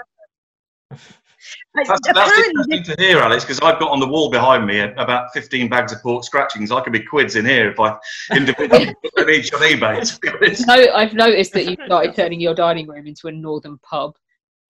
[0.91, 0.97] Ah.
[1.73, 5.33] That's, that's interesting to hear, Alex, because I've got on the wall behind me about
[5.33, 6.71] 15 bags of pork scratchings.
[6.71, 7.97] I could be quids in here if I
[8.31, 10.13] individually put them each on eBay.
[10.13, 10.67] To be honest.
[10.67, 14.15] No, I've noticed that you've started turning your dining room into a northern pub.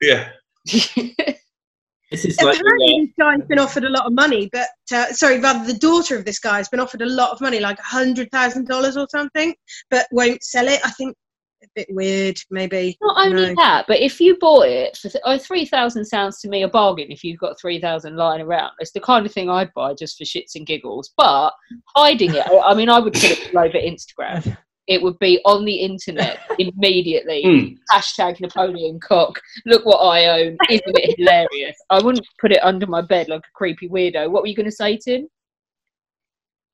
[0.02, 0.30] Yeah.
[2.12, 5.66] This is Apparently, this guy's been offered a lot of money, but uh, sorry, rather
[5.66, 8.30] the daughter of this guy has been offered a lot of money, like a hundred
[8.32, 9.56] thousand dollars or something,
[9.90, 10.80] but won't sell it.
[10.86, 11.18] I think
[11.66, 12.98] a bit weird, maybe.
[13.02, 13.56] Not only No.
[13.56, 16.68] that, but if you bought it for th- oh, three thousand sounds to me a
[16.68, 17.12] bargain.
[17.12, 20.18] If you've got three thousand lying around, it's the kind of thing I'd buy just
[20.18, 21.12] for shits and giggles.
[21.18, 21.52] But
[21.96, 24.58] hiding it, I, I mean, I would put it all over Instagram.
[24.88, 27.42] It would be on the internet immediately.
[27.44, 27.96] Hmm.
[27.98, 29.42] Hashtag Napoleon cock.
[29.66, 30.58] Look what I own.
[30.70, 31.76] Isn't it hilarious?
[31.90, 34.30] I wouldn't put it under my bed like a creepy weirdo.
[34.30, 35.28] What were you going to say, Tim?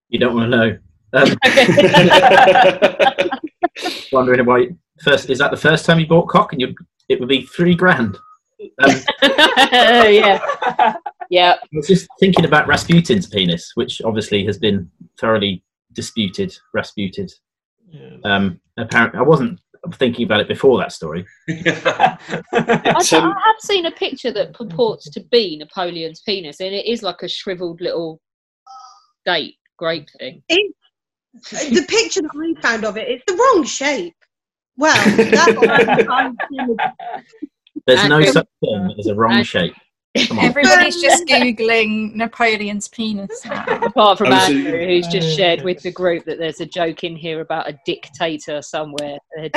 [0.10, 0.78] You don't want to know.
[1.14, 1.36] Um,
[4.12, 4.70] wondering why.
[5.04, 6.54] First, is that the first time you bought cock?
[6.54, 6.76] And you,
[7.10, 8.18] it would be three grand.
[8.84, 8.92] Um,
[9.24, 10.40] yeah.
[11.30, 11.56] Yeah.
[11.62, 14.90] I was just thinking about Rasputin's penis, which obviously has been
[15.20, 15.64] thoroughly
[15.94, 16.56] disputed.
[16.74, 17.32] Rasputed.
[18.24, 19.60] Um, apparently, I wasn't
[19.94, 21.26] thinking about it before that story.
[21.50, 22.18] I,
[22.54, 27.24] I have seen a picture that purports to be Napoleon's penis, and it is like
[27.24, 28.22] a shriveled little
[29.26, 30.44] date grape thing.
[30.48, 30.74] It,
[31.36, 34.16] Uh, the picture that I found of it, it's the wrong shape.
[34.78, 36.78] Well, that's what I'm, I'm
[37.88, 39.74] There's no such thing as a wrong shape.
[40.28, 40.46] Come on.
[40.46, 43.64] Everybody's just googling Napoleon's penis now.
[43.82, 47.04] Apart from I was- Andrew, who's just shared with the group that there's a joke
[47.06, 49.18] in here about a dictator somewhere.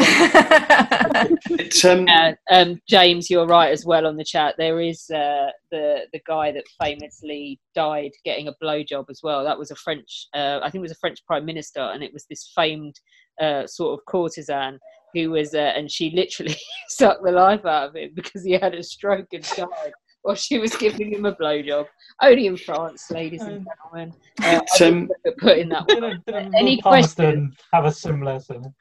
[1.56, 4.54] It's, um, Uh, um, James, you're right as well on the chat.
[4.58, 9.44] There is uh, the the guy that famously died getting a blowjob as well.
[9.44, 12.12] That was a French, uh, I think it was a French prime minister, and it
[12.12, 12.98] was this famed
[13.40, 14.78] uh, sort of courtesan
[15.14, 16.56] who was, uh, and she literally
[16.88, 19.92] sucked the life out of him because he had a stroke and died
[20.24, 21.86] while she was giving him a blowjob.
[22.22, 24.12] Only in France, ladies and gentlemen.
[24.42, 26.52] Uh, It's, I um, just look at putting that one.
[26.56, 27.14] Any questions?
[27.22, 28.74] Palmerston have a similar thing.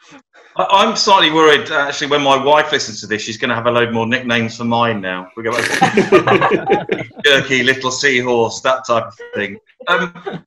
[0.58, 3.56] I, I'm slightly worried, uh, actually, when my wife listens to this, she's going to
[3.56, 5.30] have a load more nicknames for mine now.
[5.38, 5.52] We go
[7.24, 9.60] jerky, little seahorse, that type of thing.
[9.88, 10.44] Um,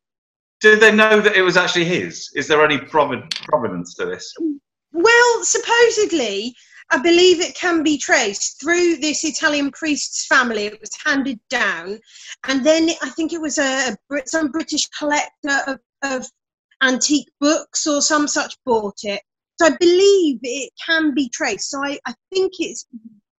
[0.61, 2.33] did they know that it was actually his?
[2.35, 4.35] Is there any provid- providence to this?
[4.93, 6.53] Well, supposedly,
[6.91, 10.67] I believe it can be traced through this Italian priest's family.
[10.67, 11.99] It was handed down,
[12.45, 13.97] and then I think it was a,
[14.27, 16.27] some British collector of, of
[16.83, 19.21] antique books or some such bought it.
[19.59, 21.71] So I believe it can be traced.
[21.71, 22.87] So I, I think it's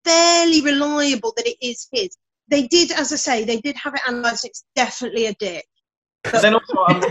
[0.03, 2.09] fairly reliable that it is his.
[2.49, 4.45] They did, as I say, they did have it analysed.
[4.45, 5.65] It's definitely a dick.
[6.23, 7.03] But then also, I'm,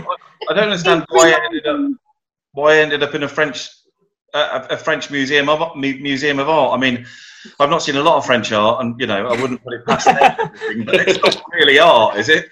[0.49, 1.79] I don't understand why it ended up
[2.53, 3.69] why it ended up in a French
[4.33, 6.77] a, a French museum of museum of art.
[6.77, 7.05] I mean,
[7.59, 9.85] I've not seen a lot of French art, and you know, I wouldn't put it
[9.85, 10.83] past them.
[10.85, 12.49] But it's not really art, is it?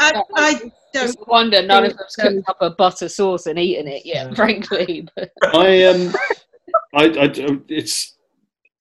[0.00, 2.22] I, I Just don't wonder none of think them's so.
[2.22, 5.08] cooked up a butter sauce and eaten it yet, frankly.
[5.16, 6.14] But I um,
[6.94, 7.32] I, I
[7.68, 8.16] it's,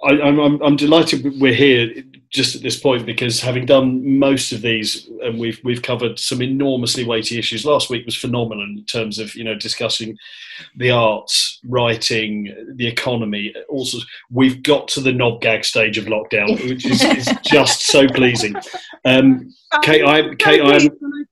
[0.04, 1.90] I, I'm, I'm, I'm delighted we're here
[2.30, 6.42] just at this point because having done most of these and we've we've covered some
[6.42, 7.66] enormously weighty issues.
[7.66, 10.18] Last week was phenomenal in terms of you know discussing
[10.76, 14.00] the arts writing the economy also
[14.32, 18.56] we've got to the knob gag stage of lockdown which is, is just so pleasing.
[19.06, 20.80] Um, kate i kate i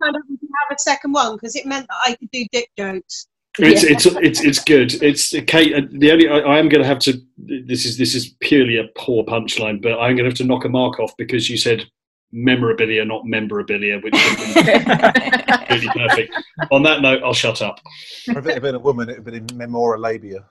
[0.05, 2.45] found out we could have a second one because it meant that I could do
[2.51, 3.27] dick jokes.
[3.59, 5.01] It's, it's it's it's good.
[5.01, 5.73] It's Kate.
[5.73, 7.21] uh, The only I, I am going to have to.
[7.37, 10.65] This is this is purely a poor punchline, but I'm going to have to knock
[10.65, 11.85] a mark off because you said
[12.33, 14.71] memorabilia, not memorabilia, which would be
[15.69, 16.33] really perfect.
[16.71, 17.79] On that note, I'll shut up.
[18.27, 20.43] If it had been a woman, it would have been memoralabia.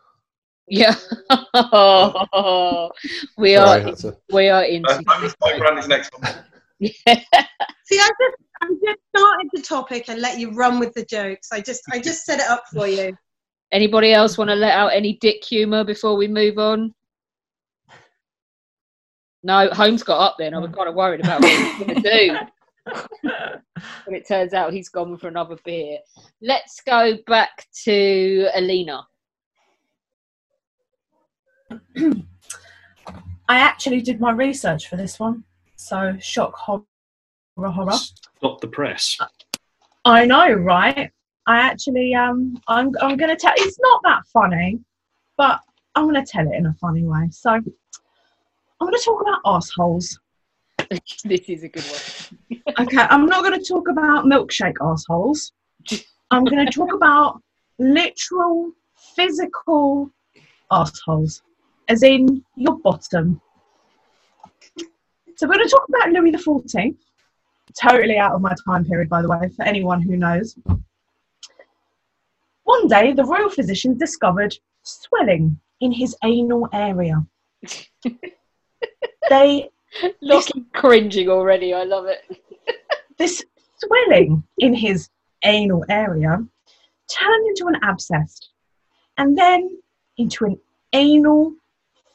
[0.66, 0.94] Yeah.
[3.36, 5.02] we Sorry, are a- we are into
[5.58, 6.34] Brandy's next one.
[7.86, 11.48] See, I just I just started the topic and let you run with the jokes.
[11.52, 13.16] I just I just set it up for you.
[13.72, 16.94] Anybody else want to let out any dick humour before we move on?
[19.42, 20.54] No, Holmes got up then.
[20.54, 22.38] I was kind of worried about what he was going to do.
[24.06, 25.98] but it turns out he's gone for another beer.
[26.40, 29.06] Let's go back to Alina.
[33.46, 35.44] I actually did my research for this one.
[35.84, 36.82] So shock, horror,
[37.58, 37.92] horror.
[37.92, 39.18] Stop the press.
[40.06, 41.10] I know, right?
[41.46, 44.80] I actually um I'm I'm gonna tell it's not that funny,
[45.36, 45.60] but
[45.94, 47.28] I'm gonna tell it in a funny way.
[47.30, 47.64] So I'm
[48.80, 50.18] gonna talk about assholes.
[51.24, 52.62] this is a good one.
[52.80, 55.52] Okay, I'm not gonna talk about milkshake assholes.
[56.30, 57.42] I'm gonna talk about
[57.78, 58.72] literal
[59.14, 60.10] physical
[60.70, 61.42] assholes.
[61.88, 63.38] As in your bottom.
[65.36, 66.98] So we're gonna talk about Louis the Fourteenth.
[67.80, 70.56] Totally out of my time period, by the way, for anyone who knows.
[72.62, 77.26] One day, the royal physician discovered swelling in his anal area.
[79.28, 79.70] they
[80.20, 81.74] Lockie cringing already.
[81.74, 82.20] I love it.
[83.18, 83.44] this
[83.78, 85.08] swelling in his
[85.42, 86.44] anal area
[87.08, 88.40] turned into an abscess
[89.18, 89.78] and then
[90.16, 90.58] into an
[90.92, 91.54] anal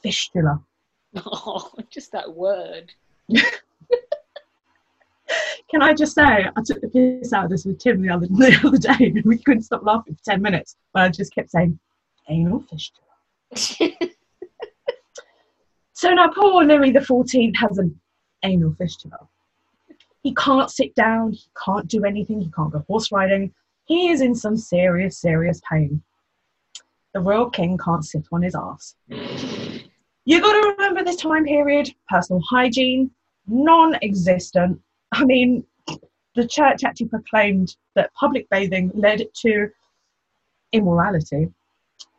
[0.02, 0.62] fistula.
[1.26, 2.92] Oh, just that word.
[5.70, 8.26] Can I just say, I took the piss out of this with Tim the other,
[8.30, 11.50] the other day and we couldn't stop laughing for 10 minutes, but I just kept
[11.50, 11.78] saying,
[12.28, 13.06] anal fistula.
[15.92, 18.00] so now poor Louis XIV has an
[18.42, 19.28] anal fistula.
[20.22, 23.54] He can't sit down, he can't do anything, he can't go horse riding.
[23.86, 26.02] He is in some serious, serious pain.
[27.14, 28.94] The royal king can't sit on his ass.
[29.08, 33.10] You've got to remember this time period personal hygiene,
[33.50, 34.80] non existent.
[35.12, 35.64] I mean,
[36.34, 39.70] the church actually proclaimed that public bathing led to
[40.72, 41.52] immorality,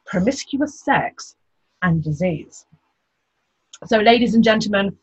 [0.05, 1.35] promiscuous sex,
[1.81, 2.65] and disease.
[3.87, 4.97] So, ladies and gentlemen,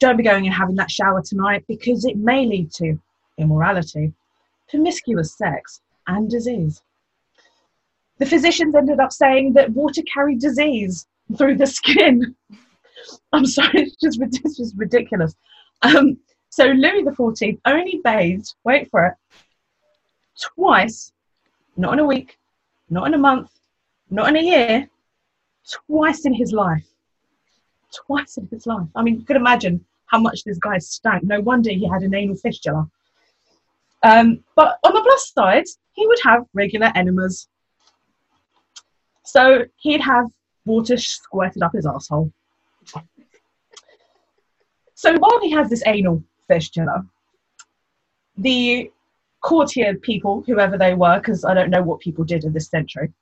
[0.00, 2.98] don't be going and having that shower tonight because it may lead to
[3.38, 4.12] immorality,
[4.68, 6.82] promiscuous sex, and disease.
[8.18, 11.06] The physicians ended up saying that water carried disease
[11.36, 12.34] through the skin.
[13.32, 15.34] I'm sorry, it's just, it's just ridiculous.
[15.84, 19.14] Um, so Louis XIV only bathed, wait for it,
[20.40, 21.12] twice,
[21.76, 22.38] not in a week,
[22.88, 23.50] not in a month,
[24.10, 24.88] not in a year,
[25.70, 26.86] twice in his life.
[27.92, 28.86] Twice in his life.
[28.96, 31.24] I mean, you could imagine how much this guy stank.
[31.24, 32.88] No wonder he had an anal fistula.
[34.02, 37.48] Um, but on the plus side, he would have regular enemas.
[39.24, 40.26] So he'd have
[40.64, 42.32] water squirted up his asshole.
[44.94, 47.04] So while he has this anal fistula,
[48.36, 48.90] the
[49.40, 53.12] courtier people, whoever they were, because I don't know what people did in this century,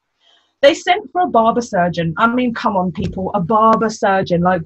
[0.60, 2.14] they sent for a barber surgeon.
[2.18, 4.42] I mean, come on, people, a barber surgeon.
[4.42, 4.62] Like,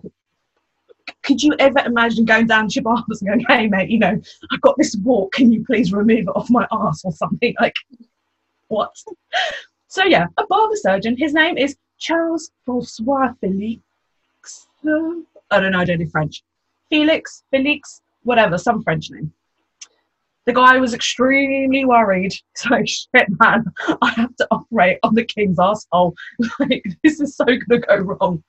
[1.22, 4.20] could you ever imagine going down to your barber's and going, hey, mate, you know,
[4.52, 5.32] I've got this wart.
[5.32, 7.54] Can you please remove it off my ass or something?
[7.60, 7.76] Like,
[8.68, 8.92] what?
[9.88, 11.16] So, yeah, a barber surgeon.
[11.16, 13.80] His name is Charles Francois Felix.
[14.84, 16.42] I don't know, I don't do French.
[16.90, 19.32] Felix, Felix, whatever, some French name.
[20.46, 22.34] The guy was extremely worried.
[22.54, 23.64] So, shit, man,
[24.00, 26.14] I have to operate on the king's asshole.
[26.60, 28.42] Like, this is so to go wrong.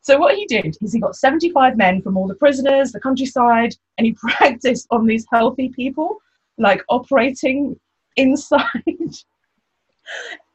[0.00, 3.74] So, what he did is he got 75 men from all the prisoners, the countryside,
[3.96, 6.18] and he practiced on these healthy people,
[6.58, 7.78] like operating
[8.16, 8.64] inside.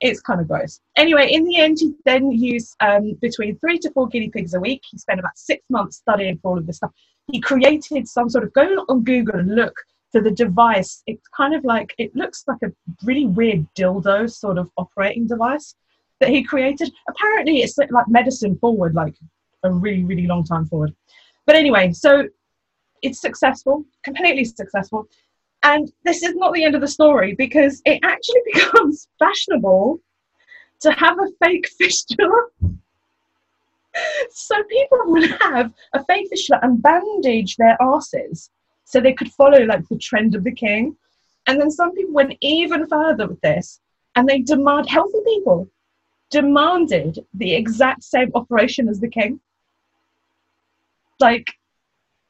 [0.01, 0.79] it's kind of gross.
[0.97, 4.59] Anyway, in the end, he then used um, between three to four guinea pigs a
[4.59, 4.81] week.
[4.89, 6.91] He spent about six months studying for all of this stuff.
[7.31, 9.75] He created some sort of go on Google and look
[10.11, 11.03] for the device.
[11.07, 12.71] It's kind of like it looks like a
[13.03, 15.75] really weird dildo sort of operating device
[16.19, 16.91] that he created.
[17.09, 19.15] Apparently, it's like medicine forward, like
[19.63, 20.93] a really really long time forward.
[21.45, 22.27] But anyway, so
[23.01, 25.07] it's successful, completely successful.
[25.63, 29.99] And this is not the end of the story because it actually becomes fashionable
[30.81, 32.47] to have a fake fistula.
[34.29, 38.49] So people would have a fake fistula and bandage their asses
[38.85, 40.95] so they could follow like the trend of the king.
[41.47, 43.79] And then some people went even further with this
[44.15, 45.67] and they demand healthy people
[46.29, 49.39] demanded the exact same operation as the king.
[51.19, 51.47] Like,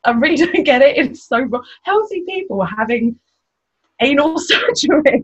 [0.04, 0.98] I really don't get it.
[0.98, 1.66] It's so wrong.
[1.84, 3.18] Healthy people were having
[4.02, 5.22] anal surgery.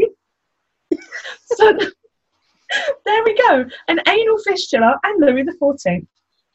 [1.45, 1.77] so
[3.05, 3.65] there we go.
[3.87, 6.07] An anal fistula and Louis the Fourteenth.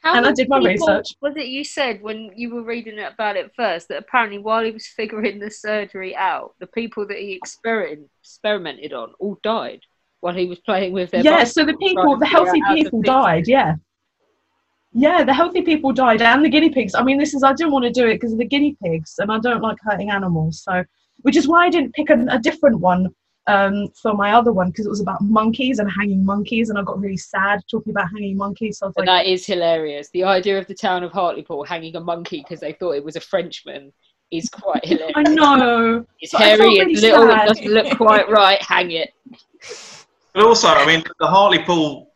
[0.05, 1.15] How And I did my people- research.
[1.21, 4.69] Was it you said when you were reading about it first that apparently while he
[4.69, 9.81] was figuring the surgery out, the people that he experiment, experimented on all died
[10.19, 12.83] while he was playing with their yeah, so the people, the healthy out how to
[12.83, 13.75] people died, yeah.
[14.93, 16.93] Yeah, the healthy people died and the guinea pigs.
[16.93, 19.15] I mean, this is, I didn't want to do it because of the guinea pigs
[19.17, 20.61] and I don't like hurting animals.
[20.61, 20.83] So,
[21.23, 23.09] which is why I didn't pick a, a different one
[23.47, 26.81] um, for my other one because it was about monkeys and hanging monkeys and I
[26.83, 28.79] got really sad talking about hanging monkeys.
[28.79, 30.09] So I was But like, that is hilarious.
[30.13, 33.15] The idea of the town of Hartlepool hanging a monkey because they thought it was
[33.15, 33.93] a Frenchman
[34.31, 35.13] is quite hilarious.
[35.15, 36.05] I know.
[36.19, 37.43] It's But I felt hairy, really little, sad.
[37.43, 38.61] it doesn't look quite right.
[38.61, 39.11] Hang it.
[40.33, 42.11] But also, I mean, the Hartlepool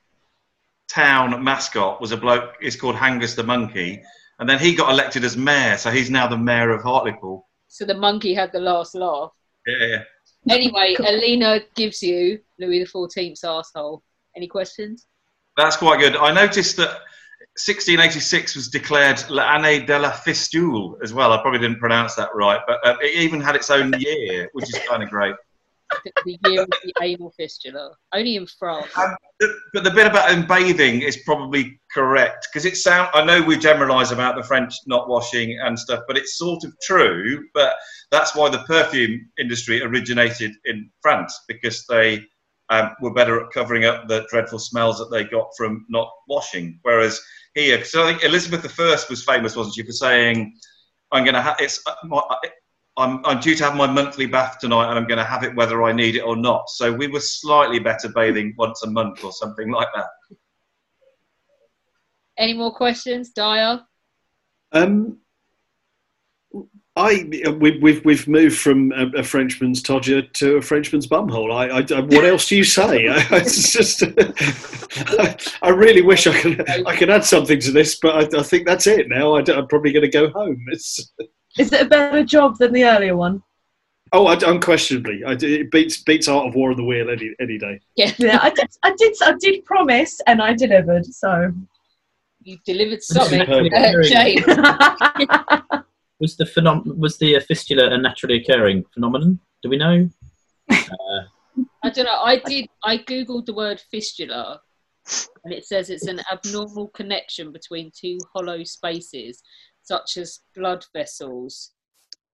[0.89, 2.56] town mascot was a bloke.
[2.60, 4.01] It's called H'Angus the monkey,
[4.39, 7.47] and then he got elected as mayor, so he's now the mayor of Hartlepool.
[7.68, 9.31] So the monkey had the last laugh.
[9.68, 10.03] Yeah, yeah.
[10.49, 14.03] Anyway, Alina gives you Louis XIV's asshole.
[14.35, 15.07] Any questions?
[15.57, 16.15] That's quite good.
[16.15, 16.89] I noticed that
[17.57, 21.34] 1686 was declared l'année de la fistule as well.
[21.34, 24.69] I probably didn't pronounce that right, but uh, it even had its own year, which
[24.69, 25.35] is kind of great.
[26.25, 27.91] The, year of the anal fistula.
[28.13, 28.87] Only in France.
[29.73, 33.09] But the bit about him bathing is probably correct because it sound.
[33.13, 36.73] I know we generalise about the French not washing and stuff, but it's sort of
[36.81, 37.43] true.
[37.53, 37.73] But
[38.11, 42.23] that's why the perfume industry originated in France because they
[42.69, 46.79] um, were better at covering up the dreadful smells that they got from not washing.
[46.83, 47.19] Whereas
[47.55, 50.53] here, so I think Elizabeth I was famous, wasn't she, for saying,
[51.11, 52.21] "I'm going to have it's uh, my,
[52.97, 55.55] I'm, I'm due to have my monthly bath tonight, and I'm going to have it
[55.55, 59.23] whether I need it or not." So we were slightly better bathing once a month
[59.23, 60.07] or something like that.
[62.37, 63.81] Any more questions, Dyer?
[64.71, 65.19] Um,
[66.95, 67.25] I
[67.59, 71.53] we, we've we've moved from a, a Frenchman's todger to a Frenchman's bumhole.
[71.53, 73.07] I, I, I- what else do you say?
[73.09, 77.99] I, it's just I, I really wish I could I could add something to this,
[78.01, 79.35] but I, I think that's it now.
[79.35, 80.65] I, am probably going to go home.
[80.71, 81.13] It's
[81.57, 83.43] is it a better job than the earlier one?
[84.13, 87.57] oh, I, unquestionably, I, it beats beats Art of War on the Wheel any any
[87.57, 87.80] day.
[87.95, 88.39] Yeah, yeah.
[88.41, 91.05] I did, I did, I did promise, and I delivered.
[91.05, 91.51] So
[92.43, 93.73] you delivered something, Superb.
[93.73, 94.45] uh, James.
[96.19, 99.39] Was the phenom- was the uh, fistula a naturally occurring phenomenon?
[99.63, 100.09] Do we know?
[100.69, 100.76] Uh,
[101.84, 102.19] I don't know.
[102.21, 102.67] I did.
[102.84, 104.59] I googled the word fistula,
[105.45, 109.41] and it says it's an abnormal connection between two hollow spaces,
[109.89, 111.71] such as blood vessels,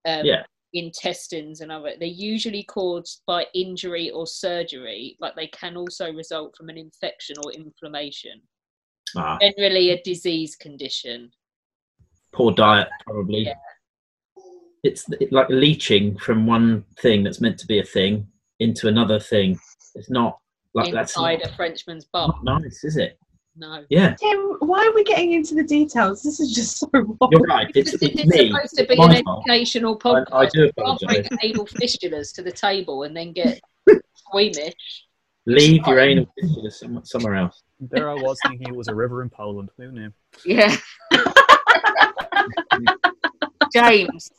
[0.05, 0.43] um, Yeah.
[0.73, 1.93] intestines, and other.
[1.97, 7.35] They're usually caused by injury or surgery, but they can also result from an infection
[7.43, 8.41] or inflammation.
[9.15, 11.31] ah, Generally, a disease condition.
[12.33, 13.43] poor diet, probably.
[14.83, 18.27] It's like leaching from one thing that's meant to be a thing
[18.59, 19.57] into another thing.
[19.95, 20.31] It's not
[20.73, 22.27] like that's inside not, a Frenchman's bum.
[22.43, 23.17] not nice, is it?
[23.57, 23.85] No.
[23.89, 24.15] Yeah.
[24.15, 26.21] Tim, why are we getting into the details?
[26.23, 27.17] This is just so wrong.
[27.31, 27.71] You're right.
[27.73, 28.51] It's, This it's is me.
[28.51, 29.43] supposed to be an fault.
[29.47, 30.25] educational podcast.
[30.33, 33.61] I do You can't bring anal fistulas to the table and then get
[34.15, 34.73] squeamish.
[35.45, 37.61] Leave your anal fistula some, somewhere else.
[37.79, 39.69] There I was thinking it was a river in Poland.
[39.77, 40.11] Who knew?
[40.45, 40.75] Yeah.
[43.73, 44.29] James,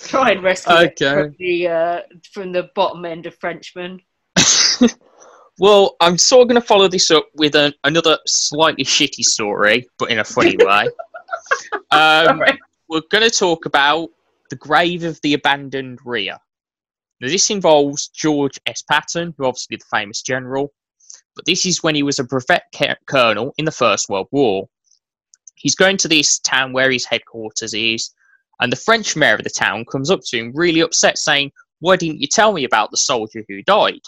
[0.00, 1.12] try and rescue Okay.
[1.14, 2.00] from the uh,
[2.32, 4.00] from the bottom end of Frenchman.
[5.58, 9.86] Well, I'm sort of going to follow this up with an, another slightly shitty story,
[9.98, 10.88] but in a funny way.
[11.92, 12.42] Um,
[12.88, 14.08] we're going to talk about
[14.50, 16.36] the grave of the abandoned Rear.
[17.20, 18.82] Now, this involves George S.
[18.82, 20.72] Patton, who obviously the famous general,
[21.36, 22.62] but this is when he was a brevet
[23.06, 24.68] colonel in the First World War.
[25.54, 28.10] He's going to this town where his headquarters is,
[28.60, 31.96] and the French mayor of the town comes up to him, really upset, saying, Why
[31.96, 34.00] didn't you tell me about the soldier who died?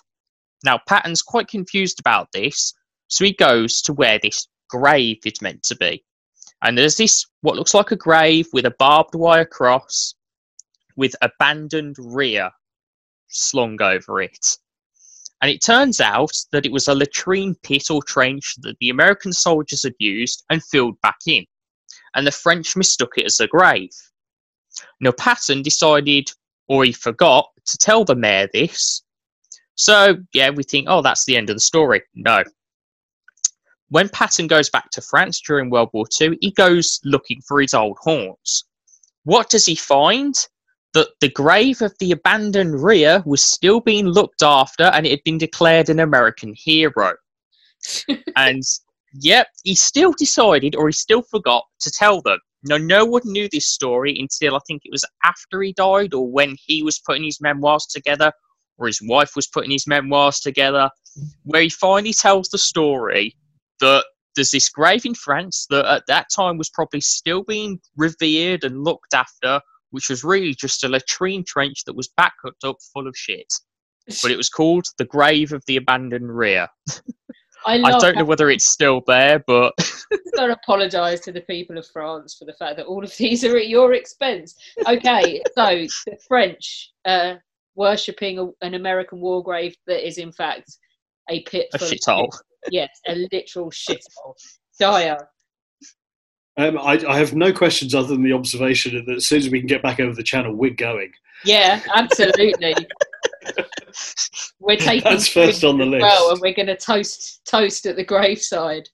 [0.64, 2.74] Now, Patton's quite confused about this,
[3.08, 6.04] so he goes to where this grave is meant to be.
[6.62, 10.14] And there's this, what looks like a grave with a barbed wire cross
[10.96, 12.50] with abandoned rear
[13.28, 14.56] slung over it.
[15.42, 19.32] And it turns out that it was a latrine pit or trench that the American
[19.32, 21.44] soldiers had used and filled back in.
[22.14, 23.90] And the French mistook it as a grave.
[25.00, 26.30] Now, Patton decided,
[26.68, 29.02] or he forgot, to tell the mayor this.
[29.76, 32.02] So, yeah, we think, oh, that's the end of the story.
[32.14, 32.42] No.
[33.88, 37.74] When Patton goes back to France during World War II, he goes looking for his
[37.74, 38.64] old haunts.
[39.24, 40.34] What does he find?
[40.94, 45.24] That the grave of the abandoned rear was still being looked after and it had
[45.24, 47.12] been declared an American hero.
[48.36, 48.62] and
[49.12, 52.38] yep, he still decided, or he still forgot to tell them.
[52.64, 56.26] Now, no one knew this story until I think it was after he died, or
[56.28, 58.32] when he was putting his memoirs together,
[58.78, 60.90] or his wife was putting his memoirs together,
[61.44, 63.34] where he finally tells the story
[63.80, 64.04] that
[64.34, 68.84] there's this grave in France that at that time was probably still being revered and
[68.84, 73.16] looked after, which was really just a latrine trench that was backed up full of
[73.16, 73.52] shit.
[74.22, 76.68] But it was called the Grave of the Abandoned Rear.
[77.66, 79.76] I, I don't know whether it's still there, but
[80.36, 83.56] to apologise to the people of France for the fact that all of these are
[83.56, 84.54] at your expense.
[84.86, 87.34] Okay, so the French uh,
[87.76, 90.76] worshipping a, an American war grave that is in fact
[91.30, 92.28] a pit a full of shithole.
[92.70, 94.34] Yes, a literal shithole.
[94.80, 95.28] Dire.
[96.58, 99.60] Um, I, I have no questions other than the observation that as soon as we
[99.60, 101.12] can get back over the channel, we're going.
[101.44, 102.74] Yeah, absolutely.
[104.58, 106.02] we're taking That's first on the list.
[106.02, 108.88] Well, and we're going to toast toast at the graveside.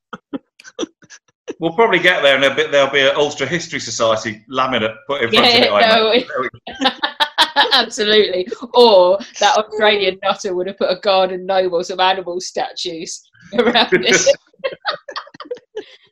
[1.60, 2.72] We'll probably get there, and a bit.
[2.72, 5.72] there'll be an Ulster History Society laminate put in front Yeah, of it.
[5.72, 6.28] I no, imagine.
[6.66, 6.92] it-
[7.74, 8.46] Absolutely.
[8.74, 13.22] Or that Australian nutter would have put a garden noble, some animal statues
[13.58, 14.38] around it.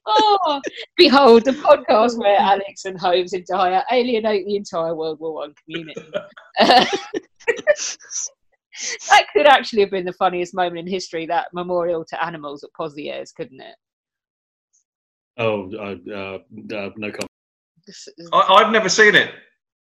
[0.07, 0.61] oh,
[0.97, 5.55] behold the podcast where Alex and Holmes and Dyer alienate the entire World War One
[5.65, 6.03] community.
[6.59, 6.85] Uh,
[9.09, 11.27] that could actually have been the funniest moment in history.
[11.27, 13.77] That memorial to animals at Pozières, couldn't it?
[15.37, 16.39] Oh, uh, uh,
[16.77, 17.27] uh, no comment.
[18.33, 19.31] I, I've never seen it.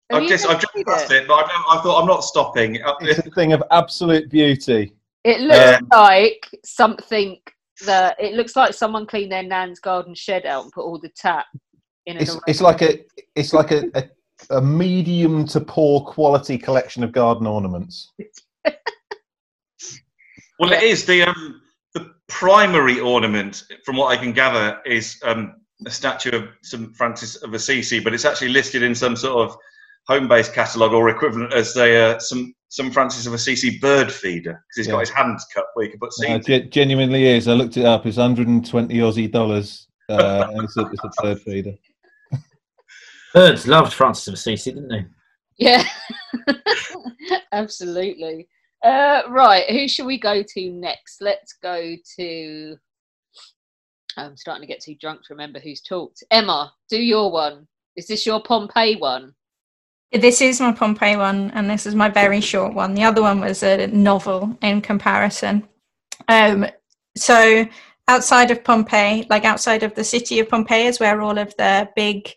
[0.10, 1.24] Have I've just never I've just passed it?
[1.24, 2.82] it, but I've never, I thought I'm not stopping.
[2.82, 4.94] Uh, It's a thing of absolute beauty.
[5.24, 7.40] It looks Um, like something
[7.86, 11.10] that it looks like someone cleaned their nan's garden shed out and put all the
[11.10, 11.46] tap
[12.06, 13.00] in It's it's like a
[13.36, 18.12] it's like a, a, a medium to poor quality collection of garden ornaments.
[20.60, 21.62] Well, it is the um,
[21.94, 25.56] the primary ornament, from what I can gather, is um,
[25.86, 29.58] a statue of St Francis of Assisi, but it's actually listed in some sort of
[30.10, 34.76] home-based catalogue or equivalent as the uh, some some Francis of Assisi bird feeder because
[34.78, 36.48] he's got his hands cut where you can put Uh, seeds.
[36.48, 37.48] ge- genuinely is.
[37.48, 38.06] I looked it up.
[38.06, 41.74] It's 120 Aussie dollars, uh, and it's a, it's a bird feeder.
[43.34, 45.06] Birds loved Francis of Assisi, didn't they?
[45.58, 45.84] Yeah,
[47.52, 48.48] absolutely.
[48.84, 51.22] Uh, right, who should we go to next?
[51.22, 52.76] Let's go to.
[54.18, 56.24] I'm starting to get too drunk to remember who's talked.
[56.32, 57.68] Emma, do your one.
[57.96, 59.34] Is this your Pompeii one?
[60.12, 62.96] This is my Pompeii one, and this is my very short one.
[62.96, 65.68] The other one was a novel in comparison.
[66.28, 66.66] Um,
[67.16, 67.66] so
[68.08, 71.88] outside of Pompeii, like outside of the city of Pompeii, is where all of the
[71.96, 72.34] big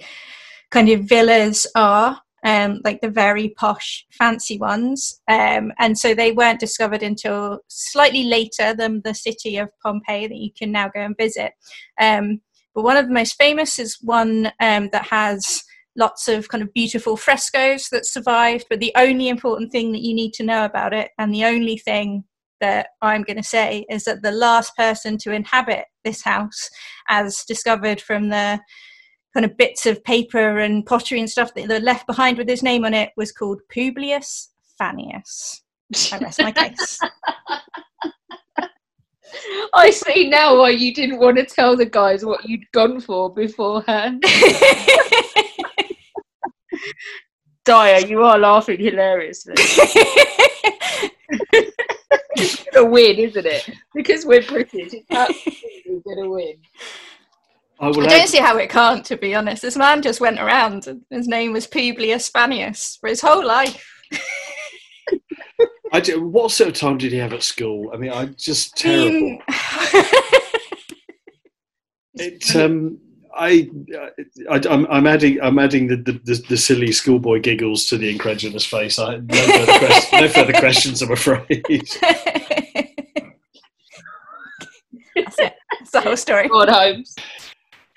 [0.70, 5.22] kind of villas are, um, like the very posh, fancy ones.
[5.28, 10.36] Um, and so they weren't discovered until slightly later than the city of Pompeii that
[10.36, 11.52] you can now go and visit.
[11.98, 12.42] Um,
[12.74, 15.64] but one of the most famous is one um, that has
[15.96, 18.66] lots of kind of beautiful frescoes that survived.
[18.70, 21.76] But the only important thing that you need to know about it, and the only
[21.76, 22.24] thing
[22.60, 26.70] that I'm going to say, is that the last person to inhabit this house,
[27.08, 28.60] as discovered from the
[29.34, 32.62] kind of bits of paper and pottery and stuff that are left behind with his
[32.62, 35.62] name on it, was called Publius Fannius.
[36.12, 36.98] I rest my case.
[39.74, 43.32] I see now why you didn't want to tell the guys what you'd gone for
[43.32, 44.22] beforehand.
[47.64, 49.54] Dyer, you are laughing hilariously.
[52.36, 53.70] it's gonna win, isn't it?
[53.94, 56.54] Because we're British, it's absolutely gonna win.
[57.80, 59.62] I I don't add, see how it can't, to be honest.
[59.62, 63.88] This man just went around, and his name was Publius Fannius for his whole life.
[65.92, 67.90] I do- what sort of time did he have at school?
[67.92, 69.38] I mean, I just terrible.
[72.14, 72.98] It, um,
[73.34, 73.70] I,
[74.50, 78.10] I, I'm, I'm adding, I'm adding the, the, the, the silly schoolboy giggles to the
[78.10, 78.98] incredulous face.
[78.98, 81.64] I, no, further quest- no further questions, I'm afraid.
[85.14, 85.54] That's it.
[85.70, 86.48] That's the whole story.
[86.48, 87.14] God, Holmes.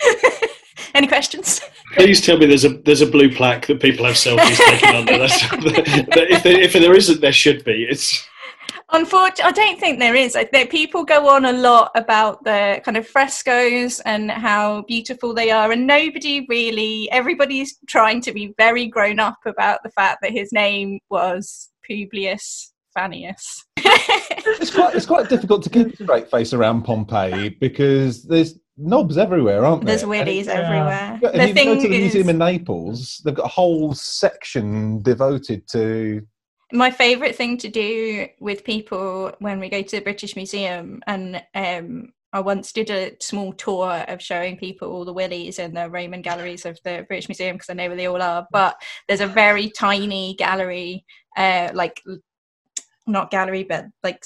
[0.94, 1.62] Any questions?
[1.94, 5.18] Please tell me there's a there's a blue plaque that people have selfies taken under.
[5.18, 7.86] That's, that if, there, if there isn't, there should be.
[7.90, 8.28] It's
[8.92, 10.36] Unfortunately, I don't think there is.
[10.36, 15.34] I think people go on a lot about the kind of frescoes and how beautiful
[15.34, 17.10] they are, and nobody really.
[17.12, 22.74] Everybody's trying to be very grown up about the fact that his name was Publius
[22.96, 23.66] Fannius.
[23.78, 29.18] it's quite it's quite difficult to keep a straight face around Pompeii because there's knobs
[29.18, 29.96] everywhere, aren't there?
[29.96, 31.20] There's willies everywhere.
[31.24, 33.94] If The you thing go to the is- museum in Naples, they've got a whole
[33.96, 36.22] section devoted to.
[36.72, 41.42] My favorite thing to do with people when we go to the British Museum, and
[41.54, 45.90] um, I once did a small tour of showing people all the willies in the
[45.90, 48.48] Roman galleries of the British Museum because I know where they all are.
[48.52, 48.76] But
[49.08, 51.06] there's a very tiny gallery,
[51.38, 52.02] uh, like
[53.08, 54.26] not gallery, but like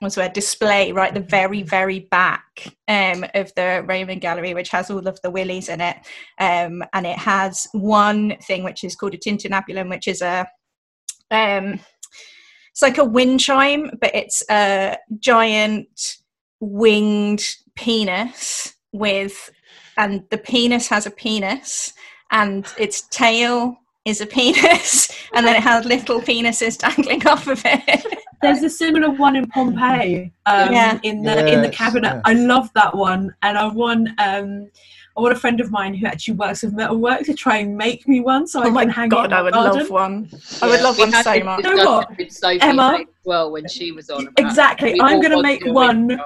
[0.00, 4.68] what's the word display right the very very back um, of the roman gallery which
[4.68, 5.96] has all of the willies in it
[6.38, 10.46] um, and it has one thing which is called a tintinnabulum which is a
[11.30, 11.80] um,
[12.70, 16.16] it's like a wind chime but it's a giant
[16.60, 17.44] winged
[17.74, 19.50] penis with
[19.96, 21.92] and the penis has a penis
[22.30, 27.62] and its tail is a penis and then it has little penises dangling off of
[27.64, 30.32] it There's a similar one in Pompeii.
[30.46, 30.98] Um, Yeah.
[31.02, 32.22] In the in the cabinet, yes.
[32.24, 34.14] I love that one, and I won.
[34.18, 34.70] um,
[35.18, 38.06] I want a friend of mine who actually works with metalwork to try and make
[38.06, 39.26] me one, so oh I Oh my can hang God, it.
[39.26, 39.88] in I my would love garden.
[39.92, 40.30] one.
[40.62, 41.64] I would love we one so much.
[41.64, 42.16] You know what?
[42.16, 42.98] With Sophie Emma?
[43.24, 44.28] Well when she was on.
[44.28, 44.92] About Exactly.
[44.94, 46.20] we I'm going to make one.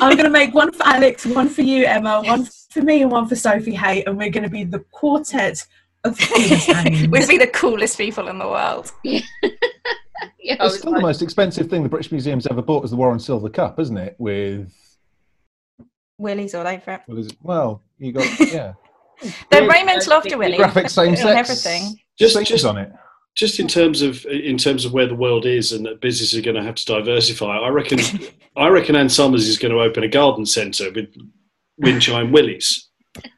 [0.00, 3.10] I'm going to make one for Alex, one for you, Emma, one for me, and
[3.10, 5.66] one for Sophie Hay, and we're going to be the quartet
[6.04, 6.66] of penis.
[7.08, 8.90] We'd be the coolest people in the world.
[9.04, 9.20] yeah,
[10.38, 13.50] It's still the most expensive thing the British Museum's ever bought is the Warren Silver
[13.50, 14.16] Cup, isn't it?
[14.18, 14.72] With
[16.20, 17.00] Willies all over it.
[17.08, 18.74] well, is it, well you got yeah,
[19.50, 20.56] The Romans loved a willy.
[20.56, 21.98] graphic same on sex everything.
[22.18, 22.92] Just, things just on it.
[23.36, 26.42] Just in terms of in terms of where the world is and that businesses are
[26.42, 27.98] going to have to diversify, I reckon
[28.56, 31.14] I reckon Ann Summers is going to open a garden centre with
[31.78, 32.88] wind chime willies.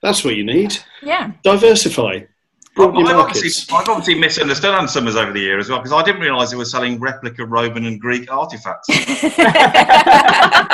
[0.02, 0.76] That's what you need.
[1.02, 1.32] Yeah.
[1.42, 2.12] Diversify.
[2.14, 2.28] I've,
[2.74, 5.92] Broaden your I've obviously, I've obviously misunderstood Ann Summers over the year as well because
[5.92, 8.88] I didn't realise they were selling replica Roman and Greek artifacts.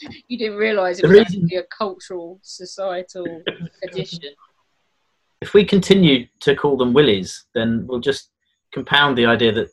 [0.28, 3.42] You didn't realise it The was reason- actually a cultural, societal
[3.82, 4.20] addition.
[5.42, 8.30] If we continue to call them willies, then we'll just
[8.72, 9.68] compound the idea that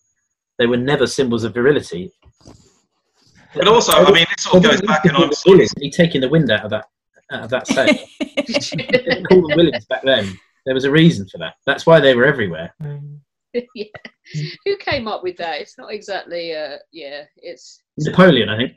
[0.60, 2.12] they were never symbols of virility.
[3.56, 5.72] But also, I mean, it sort of goes back, and I'm willies.
[5.80, 6.86] He taking the wind out of that
[7.32, 8.00] out of that state.
[8.48, 10.38] Didn't call them willies back then.
[10.66, 11.56] There was a reason for that.
[11.66, 12.74] That's why they were everywhere.
[13.76, 13.86] yeah.
[14.66, 15.62] Who came up with that?
[15.62, 16.56] It's not exactly.
[16.56, 17.83] Uh, yeah, it's.
[17.98, 18.74] Napoleon, I think.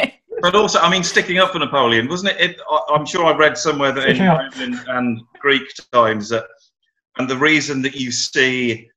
[0.42, 2.50] But also, I mean, sticking up for Napoleon, wasn't it?
[2.50, 4.54] it I, I'm sure I read somewhere that in Sticking up.
[4.54, 6.44] Roman and Greek times that,
[7.18, 8.88] and the reason that you see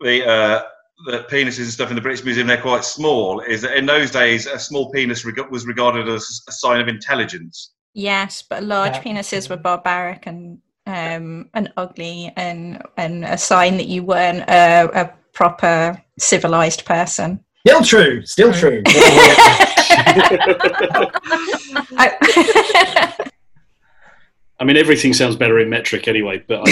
[0.00, 0.62] the uh,
[1.06, 4.10] the penises and stuff in the British Museum they're quite small is that in those
[4.10, 7.72] days a small penis reg- was regarded as a sign of intelligence.
[7.94, 9.02] Yes, but large Yeah.
[9.04, 14.90] penises were barbaric and um, and ugly, and and a sign that you weren't a,
[15.00, 17.44] a proper civilized person.
[17.66, 18.24] Still true.
[18.24, 18.82] Still true.
[24.58, 26.44] I mean, everything sounds better in metric anyway.
[26.46, 26.70] But I,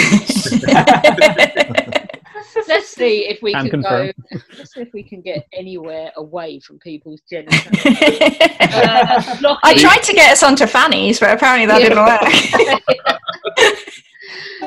[2.67, 4.11] Let's see if we Can can go.
[4.57, 7.61] Let's see if we can get anywhere away from people's genitals.
[7.85, 12.21] uh, I tried to get us onto fannies, but apparently that didn't work.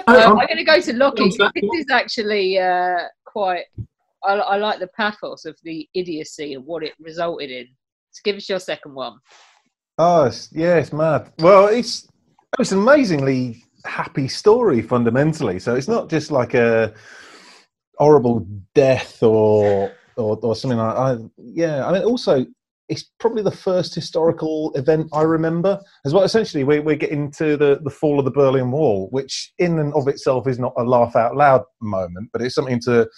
[0.09, 1.29] Um, I'm going to go to Lockie.
[1.29, 2.99] This is actually uh,
[3.33, 3.65] quite.
[4.25, 7.67] I, I like the pathos of the idiocy of what it resulted in.
[8.13, 9.19] So give us your second one.
[9.99, 11.33] Oh, it's, yeah, it's mad.
[11.39, 12.09] Well, it's
[12.59, 15.59] it's an amazingly happy story fundamentally.
[15.59, 16.95] So it's not just like a
[17.99, 20.97] horrible death or or, or something like.
[20.97, 22.47] I, yeah, I mean, also
[22.89, 26.25] it's probably the first historical event I remember as well.
[26.25, 29.95] Essentially, we, we're getting to the the fall of the Berlin Wall, which in and
[29.95, 33.09] of itself is not a laugh out loud moment, but it's something to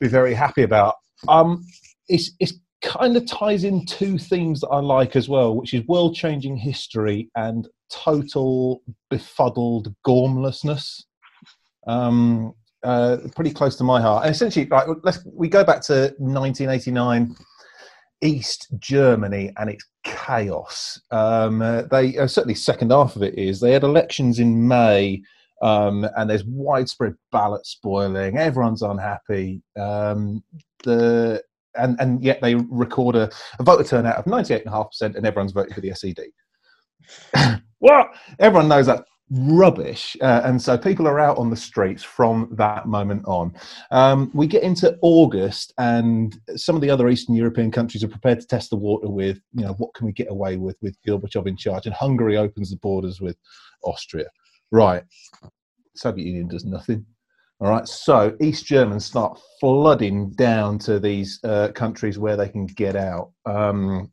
[0.00, 0.96] be very happy about.
[1.28, 1.64] Um,
[2.08, 5.86] it's it's kind of ties in two themes that I like as well, which is
[5.86, 11.04] world changing history and total befuddled gormlessness.
[11.86, 14.24] Um, uh, pretty close to my heart.
[14.24, 17.34] And essentially, like, let's we go back to 1989,
[18.24, 21.00] East Germany, and it's chaos.
[21.10, 25.22] Um, uh, they uh, certainly second half of it is they had elections in May.
[25.62, 28.36] Um, and there's widespread ballot spoiling.
[28.36, 29.62] Everyone's unhappy.
[29.78, 30.42] Um,
[30.82, 31.42] the
[31.76, 35.80] and and yet they record a, a voter turnout of 98.5%, and everyone's voting for
[35.80, 36.20] the SED.
[37.80, 40.16] well, everyone knows that rubbish.
[40.20, 43.54] Uh, and so people are out on the streets from that moment on.
[43.90, 48.40] Um, we get into August, and some of the other Eastern European countries are prepared
[48.40, 51.46] to test the water with, you know, what can we get away with with Gorbachev
[51.46, 51.86] in charge?
[51.86, 53.36] And Hungary opens the borders with
[53.82, 54.26] Austria.
[54.70, 55.04] Right.
[55.96, 57.06] Soviet Union does nothing.
[57.60, 62.66] All right, so East Germans start flooding down to these uh, countries where they can
[62.66, 63.30] get out.
[63.46, 64.10] Um,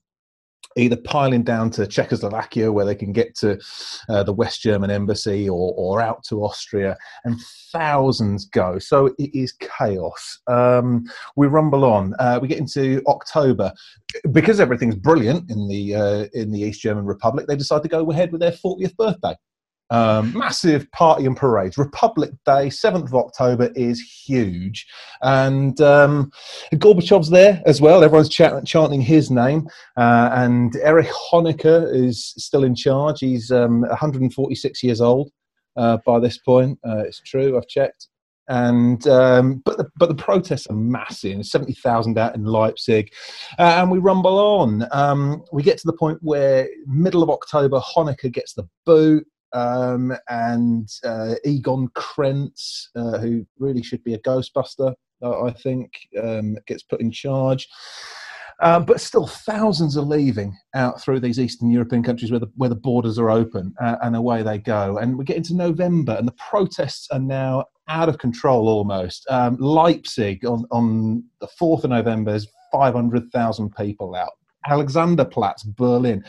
[0.78, 3.60] either piling down to Czechoslovakia, where they can get to
[4.10, 7.40] uh, the West German embassy, or, or out to Austria, and
[7.72, 8.80] thousands go.
[8.80, 10.40] So it is chaos.
[10.48, 12.14] Um, we rumble on.
[12.20, 13.72] Uh, we get into October
[14.32, 17.48] because everything's brilliant in the uh, in the East German Republic.
[17.48, 19.36] They decide to go ahead with their 40th birthday.
[19.92, 21.78] Um, massive party and parades.
[21.78, 24.88] Republic Day, 7th of October, is huge.
[25.22, 26.32] And um,
[26.74, 28.02] Gorbachev's there as well.
[28.02, 29.68] Everyone's ch- chanting his name.
[29.98, 33.20] Uh, and Erich Honecker is still in charge.
[33.20, 35.30] He's um, 146 years old
[35.76, 36.80] uh, by this point.
[36.88, 38.08] Uh, it's true, I've checked.
[38.48, 41.46] And um, but the but the protests are massive.
[41.46, 43.14] Seventy thousand out in Leipzig,
[43.58, 44.86] uh, and we rumble on.
[44.92, 50.14] Um, we get to the point where middle of October, Honecker gets the boot um,
[50.30, 55.92] and uh, Egon Krenz, uh, who really should be a Ghostbuster, uh, I think,
[56.22, 57.68] um, gets put in charge.
[58.62, 62.70] Um, but still, thousands are leaving out through these Eastern European countries where the, where
[62.70, 64.98] the borders are open, uh, and away they go.
[64.98, 69.26] And we get into November, and the protests are now out of control almost.
[69.30, 74.32] Um, Leipzig on, on the 4th of November is 500,000 people out.
[74.68, 76.24] Alexanderplatz, Berlin.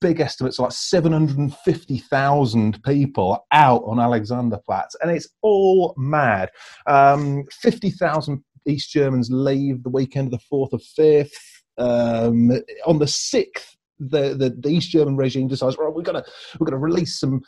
[0.00, 6.50] Big estimates like 750,000 people out on Alexanderplatz, and it's all mad.
[6.86, 11.30] Um, 50,000 East Germans leave the weekend of the 4th or 5th.
[11.76, 12.52] Um,
[12.86, 16.70] on the 6th, the, the, the, East German regime decides, well, we're going to we're
[16.70, 17.42] to release some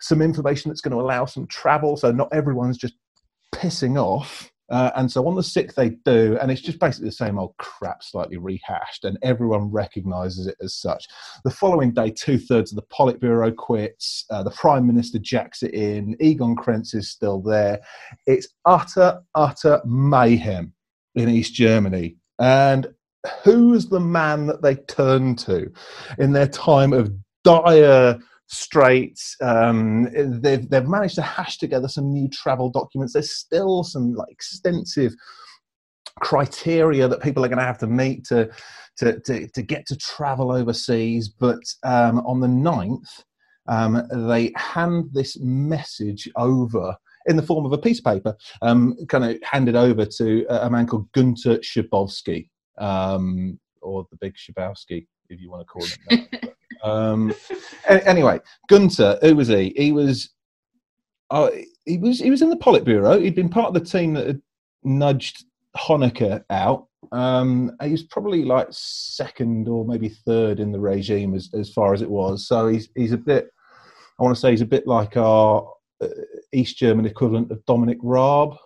[0.00, 2.94] some information that's going to allow some travel, so not everyone's just
[3.54, 4.50] pissing off.
[4.68, 7.56] Uh, and so on the sixth they do, and it's just basically the same old
[7.58, 11.06] crap, slightly rehashed, and everyone recognises it as such.
[11.44, 14.24] The following day, two thirds of the Politburo quits.
[14.30, 16.16] Uh, the Prime Minister jacks it in.
[16.20, 17.80] Egon Krenz is still there.
[18.26, 20.72] It's utter, utter mayhem
[21.14, 22.16] in East Germany.
[22.38, 22.88] And
[23.42, 25.70] who's the man that they turn to
[26.18, 27.12] in their time of
[27.44, 28.18] dire
[28.48, 29.36] straits.
[29.40, 30.08] Um,
[30.40, 33.12] they've they've managed to hash together some new travel documents.
[33.12, 35.14] There's still some like extensive
[36.20, 38.50] criteria that people are going to have to meet to
[38.98, 41.28] to to, to get to travel overseas.
[41.28, 43.24] But um, on the 9th,
[43.68, 46.96] um, they hand this message over
[47.26, 50.70] in the form of a piece of paper, um, kind of handed over to a,
[50.70, 52.48] man called Gunter Schabowski,
[52.78, 56.28] um, or the Big Schabowski, if you want to call him.
[56.86, 57.34] Um,
[57.88, 59.74] anyway, Gunter, who was he?
[59.76, 60.30] He was,
[61.30, 61.50] uh,
[61.84, 63.22] he was, he was in the Politburo.
[63.22, 64.42] He'd been part of the team that had
[64.84, 65.44] nudged
[65.76, 66.86] Honecker out.
[67.12, 71.94] Um, he was probably like second or maybe third in the regime as, as far
[71.94, 72.46] as it was.
[72.48, 73.50] So he's he's a bit.
[74.18, 76.08] I want to say he's a bit like our uh,
[76.52, 78.56] East German equivalent of Dominic Raab,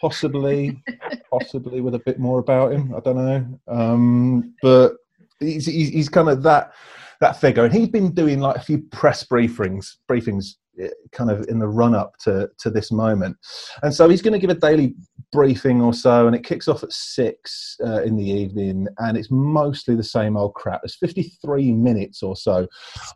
[0.00, 0.82] possibly,
[1.30, 2.94] possibly with a bit more about him.
[2.94, 4.94] I don't know, um, but
[5.40, 6.72] he's, he's, he's kind of that
[7.20, 7.64] that figure.
[7.64, 11.68] And he'd been doing like a few press briefings, briefings eh, kind of in the
[11.68, 13.36] run up to, to this moment.
[13.82, 14.94] And so he's going to give a daily
[15.32, 19.30] briefing or so, and it kicks off at six uh, in the evening, and it's
[19.30, 20.82] mostly the same old crap.
[20.82, 22.66] There's 53 minutes or so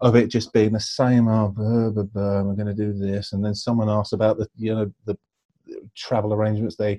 [0.00, 3.32] of it just being the same old, blah, blah, blah, we're going to do this.
[3.32, 5.16] And then someone asks about the, you know, the
[5.94, 6.98] travel arrangements they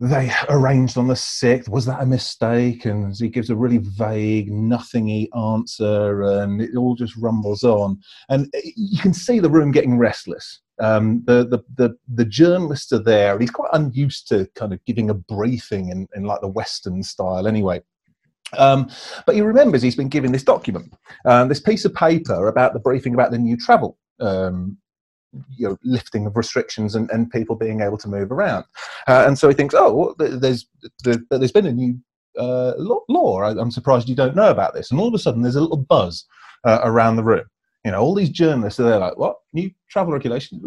[0.00, 1.68] they arranged on the 6th.
[1.68, 2.84] Was that a mistake?
[2.84, 8.00] And he gives a really vague, nothingy answer, and it all just rumbles on.
[8.28, 10.60] And you can see the room getting restless.
[10.80, 15.10] Um, the, the, the, the, journalists are there, he's quite unused to kind of giving
[15.10, 17.82] a briefing in, in like the Western style anyway.
[18.56, 18.88] Um,
[19.26, 20.94] but he remembers he's been given this document,
[21.24, 24.78] um, this piece of paper about the briefing about the new travel um,
[25.56, 28.64] you know lifting of restrictions and, and people being able to move around.
[29.06, 30.66] Uh, and so he thinks oh there's
[31.04, 31.98] there's been a new
[32.38, 34.90] uh, law i'm surprised you don't know about this.
[34.90, 36.24] And all of a sudden there's a little buzz
[36.64, 37.44] uh, around the room.
[37.84, 39.36] You know all these journalists are there like what?
[39.52, 40.62] New travel regulations?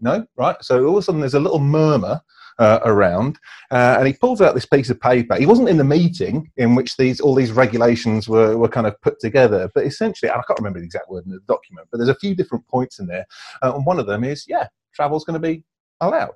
[0.00, 0.56] No right?
[0.62, 2.20] So all of a sudden there's a little murmur
[2.58, 3.38] uh, around,
[3.70, 5.36] uh, and he pulls out this piece of paper.
[5.36, 9.00] He wasn't in the meeting in which these all these regulations were, were kind of
[9.02, 12.08] put together, but essentially, I can't remember the exact word in the document, but there's
[12.08, 13.26] a few different points in there,
[13.62, 15.64] uh, and one of them is, yeah, travel's going to be
[16.00, 16.34] allowed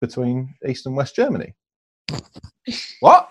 [0.00, 1.54] between East and West Germany.
[3.00, 3.30] what?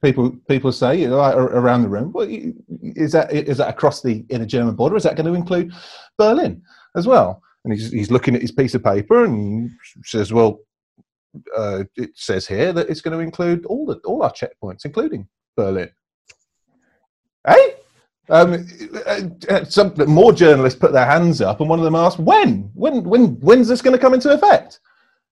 [0.00, 2.12] people people say you know, around the room.
[2.12, 4.96] Well, is that is that across the inner German border?
[4.96, 5.72] Is that going to include
[6.18, 6.62] Berlin
[6.96, 7.42] as well?
[7.64, 9.70] And he's, he's looking at his piece of paper and
[10.04, 10.60] says, Well,
[11.56, 15.28] uh, it says here that it's going to include all the all our checkpoints, including
[15.56, 15.90] Berlin.
[17.46, 17.74] Hey,
[18.30, 18.66] um,
[19.06, 22.70] uh, some more journalists put their hands up, and one of them asked, "When?
[22.74, 23.04] When?
[23.04, 23.40] When?
[23.40, 24.80] When's this going to come into effect?"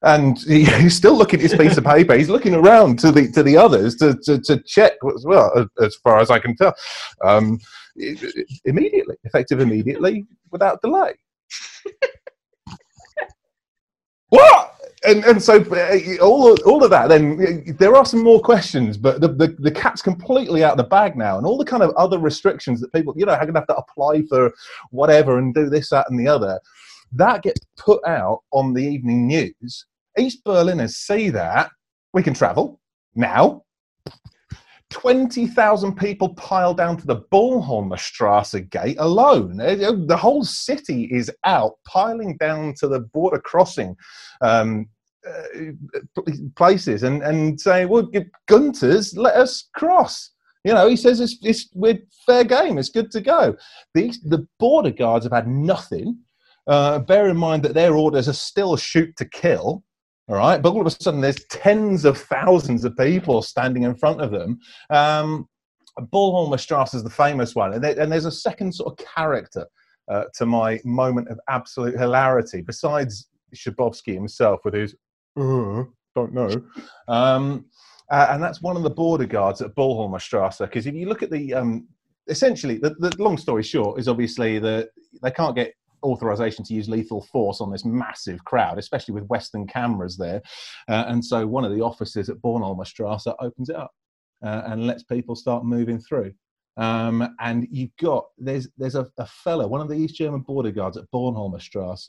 [0.02, 2.16] And he, he's still looking at his piece of paper.
[2.16, 5.96] He's looking around to the to the others to to, to check as well, as
[5.96, 6.74] far as I can tell.
[7.24, 7.58] Um,
[8.64, 11.14] immediately, effective immediately, without delay.
[15.04, 19.20] And and so uh, all all of that then there are some more questions but
[19.20, 21.94] the, the, the cat's completely out of the bag now and all the kind of
[21.96, 24.52] other restrictions that people you know are going to have to apply for
[24.90, 26.60] whatever and do this that and the other
[27.12, 29.86] that gets put out on the evening news.
[30.18, 31.70] East berliners see that.
[32.12, 32.80] We can travel
[33.14, 33.62] now
[34.92, 39.56] 20,000 people pile down to the Bornholmer gate alone.
[39.56, 43.96] The whole city is out, piling down to the border crossing
[44.42, 44.86] um,
[45.26, 46.22] uh,
[46.56, 48.08] places and, and saying, well,
[48.46, 50.30] Gunters, let us cross.
[50.64, 52.78] You know, he says it's, it's we're fair game.
[52.78, 53.56] It's good to go.
[53.94, 56.18] The, the border guards have had nothing.
[56.66, 59.82] Uh, bear in mind that their orders are still shoot to kill.
[60.28, 63.94] All right, but all of a sudden there's tens of thousands of people standing in
[63.94, 64.58] front of them.
[64.90, 65.48] Um,
[65.98, 69.66] Bornholmer Strasse is the famous one, and, and there's a second sort of character
[70.08, 74.94] uh, to my moment of absolute hilarity, besides Schabowski himself with his
[75.36, 75.84] uh,
[76.14, 76.62] don't know.
[77.08, 77.66] Um,
[78.10, 79.72] uh, and that's one of the border guards at
[80.20, 80.58] Strasse.
[80.58, 81.88] Because if you look at the, um,
[82.28, 84.90] essentially, the, the long story short is obviously that
[85.22, 85.72] they can't get
[86.02, 90.42] authorization to use lethal force on this massive crowd, especially with Western cameras there.
[90.88, 93.92] Uh, and so one of the officers at Bornholmer Strasse opens it up
[94.44, 96.32] uh, and lets people start moving through.
[96.76, 100.70] Um, and you've got there's there's a, a fella, one of the East German border
[100.70, 102.08] guards at Bornholmer Strasse,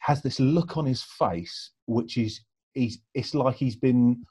[0.00, 2.40] has this look on his face, which is
[2.74, 4.22] he's it's like he's been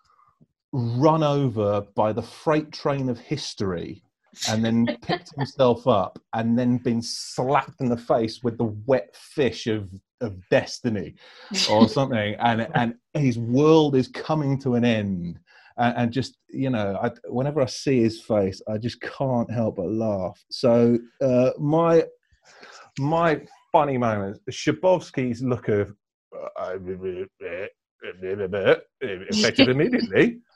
[0.71, 4.03] run over by the freight train of history
[4.49, 9.15] and then picked himself up and then been slapped in the face with the wet
[9.15, 9.89] fish of
[10.21, 11.15] of destiny
[11.69, 12.35] or something.
[12.39, 15.39] And and his world is coming to an end.
[15.77, 19.75] And, and just you know I, whenever i see his face i just can't help
[19.75, 20.41] but laugh.
[20.49, 22.05] So uh, my
[22.97, 23.41] my
[23.71, 25.93] funny moment Schabowski's look of
[26.33, 26.77] uh,
[29.01, 30.39] effective immediately.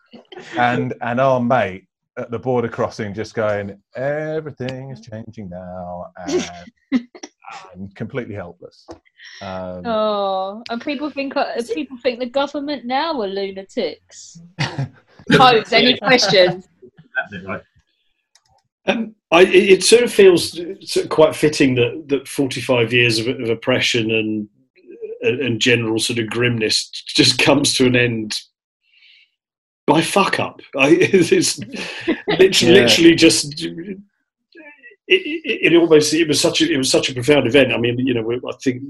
[0.58, 1.89] And and our mate
[2.20, 6.50] at the border crossing just going, everything is changing now, and
[7.74, 8.86] I'm completely helpless.
[9.42, 14.42] Um, oh, and people think uh, people think the government now are lunatics.
[15.32, 16.68] Pose any questions?
[18.86, 23.28] Um, I, it sort of feels sort of quite fitting that, that 45 years of,
[23.28, 24.50] of oppression and
[25.22, 28.40] and general sort of grimness just comes to an end
[29.90, 30.62] by fuck up.
[30.78, 32.82] I, it's literally, yeah.
[32.82, 33.64] literally just.
[33.64, 33.98] It,
[35.08, 37.74] it, it, almost it was such a it was such a profound event.
[37.74, 38.84] I mean, you know, I think.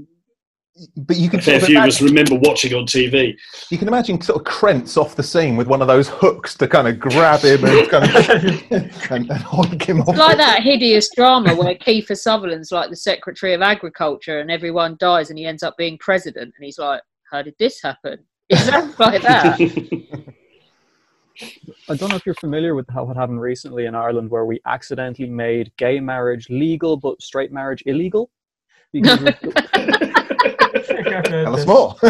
[0.96, 3.36] But you can a fair few of us remember watching on TV.
[3.70, 6.68] You can imagine sort of Krenz off the scene with one of those hooks to
[6.68, 8.16] kind of grab him and kind of
[9.10, 10.10] and, and hoik him off.
[10.10, 14.96] It's like that hideous drama where Kiefer Sutherland's like the Secretary of Agriculture and everyone
[14.98, 19.06] dies and he ends up being president and he's like, "How did this happen?" Exactly
[19.06, 20.06] like that.
[21.88, 24.60] I don't know if you're familiar with how what happened recently in Ireland, where we
[24.66, 28.30] accidentally made gay marriage legal but straight marriage illegal.
[28.92, 29.20] Because
[31.24, 31.94] Tell us more.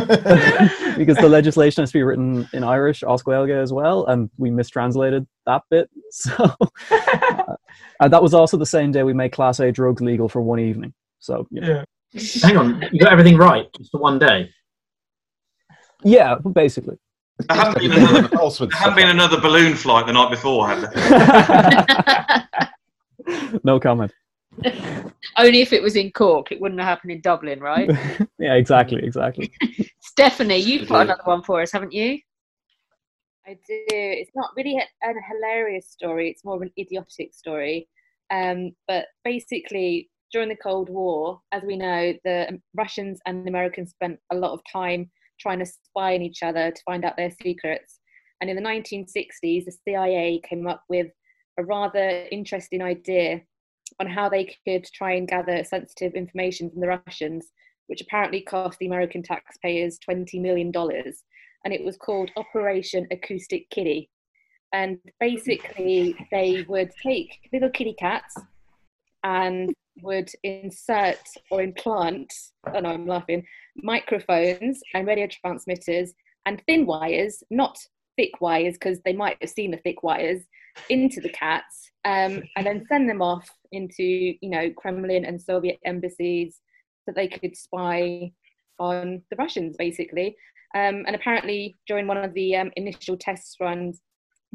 [0.96, 4.50] because the legislation has to be written in Irish, as Gaeilge as well, and we
[4.50, 5.90] mistranslated that bit.
[6.12, 6.32] So
[6.90, 7.54] uh,
[8.00, 10.58] and that was also the same day we made Class A drugs legal for one
[10.58, 10.92] evening.
[11.20, 11.84] So you know.
[12.12, 12.22] yeah.
[12.42, 14.50] Hang on, you got everything right just for one day.
[16.02, 16.98] Yeah, basically.
[17.48, 22.70] There hadn't been another, there hadn't been another balloon flight the night before, had there?
[23.64, 24.12] no comment.
[25.36, 27.88] Only if it was in Cork, it wouldn't have happened in Dublin, right?
[28.38, 29.50] yeah, exactly, exactly.
[30.00, 32.18] Stephanie, you've got another one for us, haven't you?
[33.46, 33.86] I do.
[33.88, 36.30] It's not really a, a hilarious story.
[36.30, 37.88] It's more of an idiotic story.
[38.30, 43.90] Um, but basically, during the Cold War, as we know, the Russians and the Americans
[43.90, 45.10] spent a lot of time
[45.40, 48.00] trying to spy on each other to find out their secrets.
[48.40, 51.08] And in the 1960s, the CIA came up with
[51.58, 53.42] a rather interesting idea
[53.98, 57.48] on how they could try and gather sensitive information from the Russians,
[57.88, 60.72] which apparently cost the American taxpayers $20 million.
[61.64, 64.10] And it was called Operation Acoustic Kitty.
[64.72, 68.34] And basically, they would take little kitty cats
[69.24, 71.18] and would insert
[71.50, 72.32] or implant,
[72.74, 73.44] oh no, I'm laughing,
[73.76, 76.12] microphones and radio transmitters
[76.46, 77.78] and thin wires, not
[78.16, 80.42] thick wires, because they might have seen the thick wires,
[80.88, 85.78] into the cats, um, and then send them off into, you know, Kremlin and Soviet
[85.84, 86.60] embassies
[87.04, 88.32] so they could spy
[88.78, 90.36] on the Russians, basically.
[90.74, 94.00] Um, and apparently, during one of the um, initial test runs,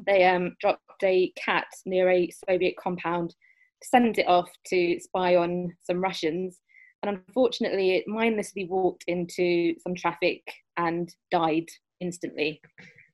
[0.05, 3.35] they um, dropped a cat near a Soviet compound,
[3.83, 6.59] sent it off to spy on some Russians.
[7.03, 10.41] And unfortunately, it mindlessly walked into some traffic
[10.77, 11.65] and died
[11.99, 12.61] instantly.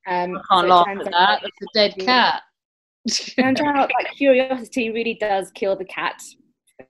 [0.08, 1.42] Um, I can't so laugh at that.
[1.42, 2.42] That's a dead cat.
[3.36, 6.22] turns out like curiosity really does kill the cat.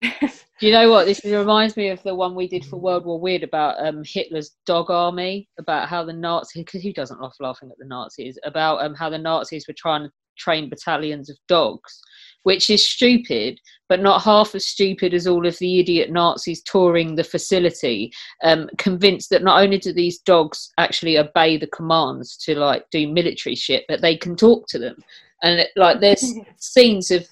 [0.61, 1.05] You know what?
[1.05, 4.57] This reminds me of the one we did for World War Weird about um, Hitler's
[4.67, 8.85] dog army, about how the Nazis, because who doesn't love laughing at the Nazis, about
[8.85, 11.99] um, how the Nazis were trying to train battalions of dogs,
[12.43, 17.15] which is stupid, but not half as stupid as all of the idiot Nazis touring
[17.15, 18.11] the facility,
[18.43, 23.07] um, convinced that not only do these dogs actually obey the commands to like do
[23.07, 24.95] military shit, but they can talk to them.
[25.43, 27.27] And like there's scenes of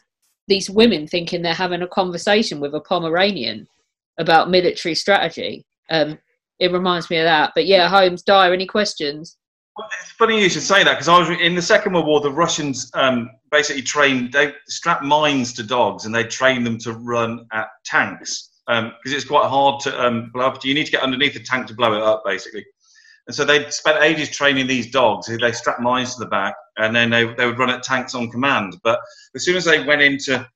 [0.47, 3.67] these women thinking they're having a conversation with a Pomeranian
[4.17, 5.65] about military strategy.
[5.89, 6.19] Um,
[6.59, 7.53] it reminds me of that.
[7.55, 9.37] But yeah, Holmes, Dyer, any questions?
[10.01, 12.21] It's funny you should say that because I was in the Second World War.
[12.21, 16.93] The Russians um, basically trained they strapped mines to dogs and they trained them to
[16.93, 20.63] run at tanks because it's quite hard to um, blow up.
[20.63, 22.65] You need to get underneath the tank to blow it up, basically.
[23.27, 25.27] And so they spent ages training these dogs.
[25.27, 28.29] They strapped mines to the back and then they, they would run at tanks on
[28.29, 28.77] command.
[28.83, 28.99] But
[29.35, 30.47] as soon as they went into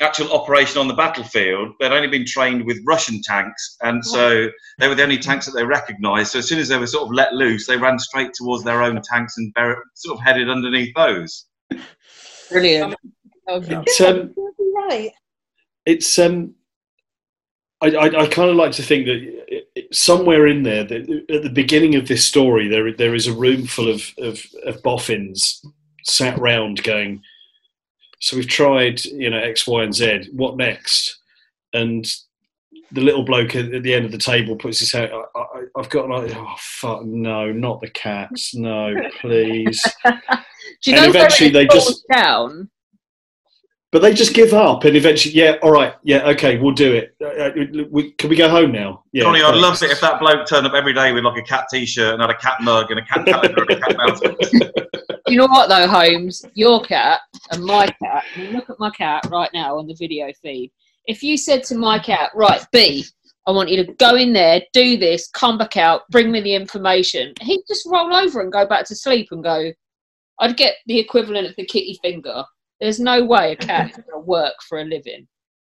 [0.00, 4.48] actual operation on the battlefield, they'd only been trained with Russian tanks, and so
[4.78, 6.32] they were the only tanks that they recognised.
[6.32, 8.82] So as soon as they were sort of let loose, they ran straight towards their
[8.82, 11.46] own tanks and bar- sort of headed underneath those.
[12.50, 12.94] Brilliant.
[13.48, 14.34] It's, um,
[14.76, 15.12] right.
[15.86, 16.54] it's um,
[17.80, 21.24] I, I, I kind of like to think that it- it- somewhere in there, that
[21.30, 24.82] at the beginning of this story, there there is a room full of, of, of
[24.82, 25.64] boffins
[26.04, 27.22] sat round going.
[28.20, 30.30] So we've tried, you know, X, Y, and Z.
[30.32, 31.18] What next?
[31.72, 32.04] And
[32.92, 35.10] the little bloke at, the end of the table puts his hand.
[35.12, 39.82] I, I, I've got like, oh fuck, no, not the cats, no, please.
[40.04, 40.12] Do
[40.90, 42.70] you And know eventually they just- down?
[43.92, 47.14] But they just give up, and eventually, yeah, all right, yeah, okay, we'll do it.
[47.22, 49.04] Uh, uh, we, can we go home now?
[49.12, 49.62] Yeah, Johnny, I'd thanks.
[49.62, 52.20] love it if that bloke turned up every day with like a cat T-shirt and
[52.20, 54.20] had a cat mug and a cat calendar and a cat mouse.
[55.28, 56.44] You know what though, Holmes?
[56.54, 58.24] Your cat and my cat.
[58.52, 60.70] Look at my cat right now on the video feed.
[61.06, 63.04] If you said to my cat, right, B,
[63.46, 66.54] I want you to go in there, do this, come back out, bring me the
[66.54, 69.72] information, he'd just roll over and go back to sleep and go.
[70.38, 72.44] I'd get the equivalent of the kitty finger.
[72.80, 75.26] There's no way a cat going to work for a living.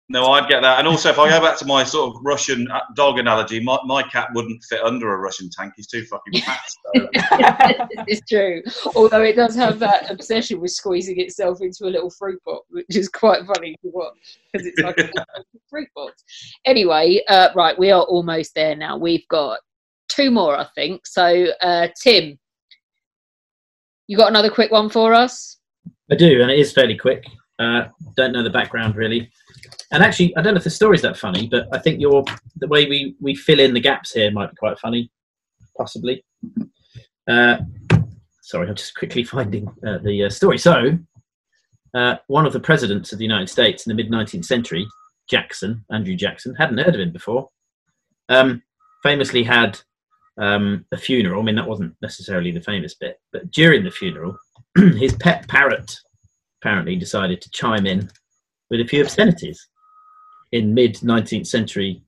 [0.07, 0.77] No, I'd get that.
[0.77, 3.79] And also, if I go back to my sort of Russian uh, dog analogy, my,
[3.85, 5.73] my cat wouldn't fit under a Russian tank.
[5.75, 6.59] He's too fucking fat.
[6.95, 7.09] So.
[8.07, 8.61] it's true.
[8.95, 12.95] Although it does have that obsession with squeezing itself into a little fruit box, which
[12.95, 15.09] is quite funny to watch because it's like a
[15.69, 16.23] fruit box.
[16.65, 18.97] Anyway, uh, right, we are almost there now.
[18.97, 19.59] We've got
[20.07, 21.07] two more, I think.
[21.07, 22.37] So, uh, Tim,
[24.07, 25.57] you got another quick one for us?
[26.11, 27.25] I do, and it is fairly quick.
[27.57, 29.31] Uh, don't know the background really,
[29.91, 32.23] and actually, I don't know if the story's that funny, but I think your
[32.57, 35.09] the way we we fill in the gaps here might be quite funny,
[35.77, 36.23] possibly.
[37.27, 37.57] Uh,
[38.41, 40.57] sorry, I'm just quickly finding uh, the uh, story.
[40.57, 40.97] So,
[41.93, 44.85] uh, one of the presidents of the United States in the mid 19th century,
[45.29, 47.49] Jackson, Andrew Jackson, hadn't heard of him before.
[48.29, 48.61] Um,
[49.01, 49.79] famously had
[50.37, 51.41] um, a funeral.
[51.41, 54.37] I mean, that wasn't necessarily the famous bit, but during the funeral,
[54.97, 55.95] his pet parrot
[56.61, 58.09] apparently decided to chime in
[58.69, 59.67] with a few obscenities
[60.51, 62.01] in mid 19th century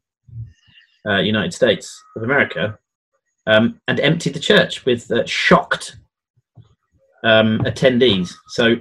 [1.07, 2.77] uh, United States of America
[3.45, 5.97] um, and emptied the church with uh, shocked
[7.23, 8.33] um, attendees.
[8.49, 8.75] So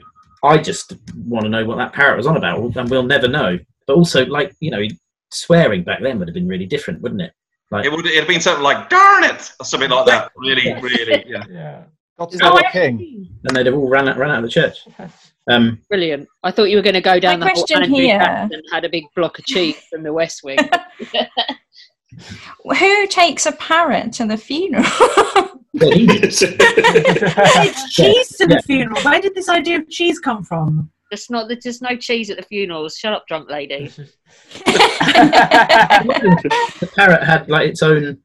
[0.44, 3.58] I just want to know what that parrot was on about, and we'll never know.
[3.86, 4.82] But also, like, you know,
[5.30, 7.32] swearing back then would have been really different, wouldn't it?
[7.70, 10.30] Like, It would it'd have been something like "darn it" or something like that.
[10.36, 11.44] Really, really, yeah.
[11.50, 11.82] yeah.
[12.18, 13.28] God's Oh, king.
[13.44, 14.78] and they'd have all ran out, ran out of the church.
[15.48, 16.28] Um, Brilliant.
[16.43, 18.84] I thought you were going to go down My the whole Andrew here- Jackson had
[18.84, 20.59] a big block of cheese from the West Wing.
[22.78, 24.84] Who takes a parrot to the funeral?
[25.74, 26.40] it's
[27.94, 29.01] cheese to the funeral.
[29.02, 30.90] Where did this idea of cheese come from?
[31.10, 31.48] There's not.
[31.62, 32.97] There's no cheese at the funerals.
[32.97, 33.93] Shut up, drunk lady.
[35.56, 38.18] the parrot had like its own.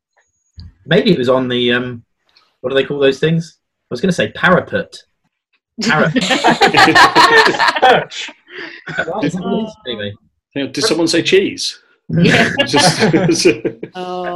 [0.85, 2.03] Maybe it was on the um,
[2.61, 3.59] what do they call those things?
[3.91, 5.03] I was going to say parapet.
[5.81, 6.13] Parrot.
[6.15, 6.23] Right,
[9.25, 9.75] is that what it is?
[9.85, 10.13] anyway,
[10.53, 11.77] Did someone say cheese?
[12.07, 12.53] Yeah.
[12.65, 13.01] Just-
[13.95, 14.33] oh.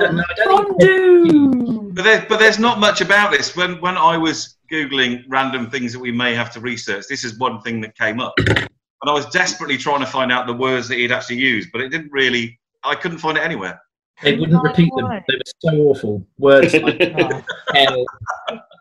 [1.93, 3.55] But, there, but there's not much about this.
[3.55, 7.39] When when I was googling random things that we may have to research, this is
[7.39, 8.67] one thing that came up, and
[9.05, 11.89] I was desperately trying to find out the words that he'd actually used, but it
[11.89, 12.59] didn't really.
[12.83, 13.81] I couldn't find it anywhere.
[14.21, 15.07] They wouldn't repeat them.
[15.27, 16.27] They were so awful.
[16.37, 17.43] Words like oh.
[17.73, 18.05] hell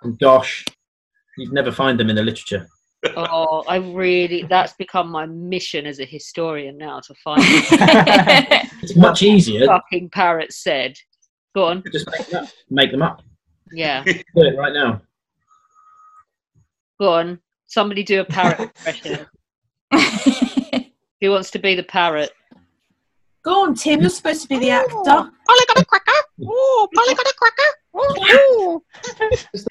[0.04, 0.64] and gosh.
[1.36, 2.66] You'd never find them in the literature.
[3.16, 7.42] Oh, I really, that's become my mission as a historian now to find
[8.82, 9.66] It's much easier.
[9.66, 10.96] fucking parrot said.
[11.54, 11.82] Go on.
[11.92, 12.48] Just make them up.
[12.70, 13.22] Make them up.
[13.72, 14.04] Yeah.
[14.04, 15.02] Do it right now.
[17.00, 17.40] Go on.
[17.66, 19.26] Somebody do a parrot impression.
[21.20, 22.30] Who wants to be the parrot?
[23.44, 24.00] Go on, Tim.
[24.00, 24.90] You're supposed to be the actor.
[24.94, 26.12] Polly got a cracker.
[26.42, 27.62] Oh, Polly got a cracker.
[27.96, 28.82] Oh,
[29.52, 29.64] Is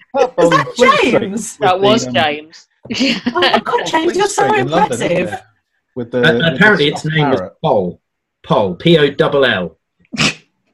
[0.49, 1.57] that James?
[1.57, 2.67] That was um, James.
[2.95, 5.41] oh my god, James, you're so in London, impressive.
[5.95, 7.53] With the, And with the apparently, its stuffed name was parrot.
[7.63, 8.01] Pol.
[8.45, 8.75] Pol.
[8.75, 9.77] P O double L.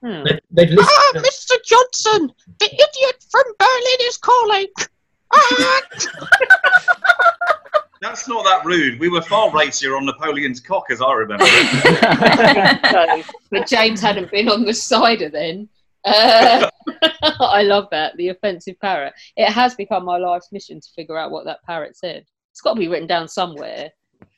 [0.02, 0.24] Hmm.
[0.24, 0.86] They- They've listed.
[0.88, 1.56] Ah, Mr.
[1.66, 4.68] Johnson, the idiot from Berlin is calling.
[5.34, 5.82] Ah.
[8.02, 9.00] That's not that rude.
[9.00, 11.46] We were far racier on Napoleon's cock, as I remember.
[12.92, 15.68] So, but James hadn't been on the cider then.
[16.06, 16.70] Uh,
[17.40, 19.14] I love that the offensive parrot.
[19.36, 22.26] It has become my life's mission to figure out what that parrot said.
[22.52, 23.92] It's got to be written down somewhere.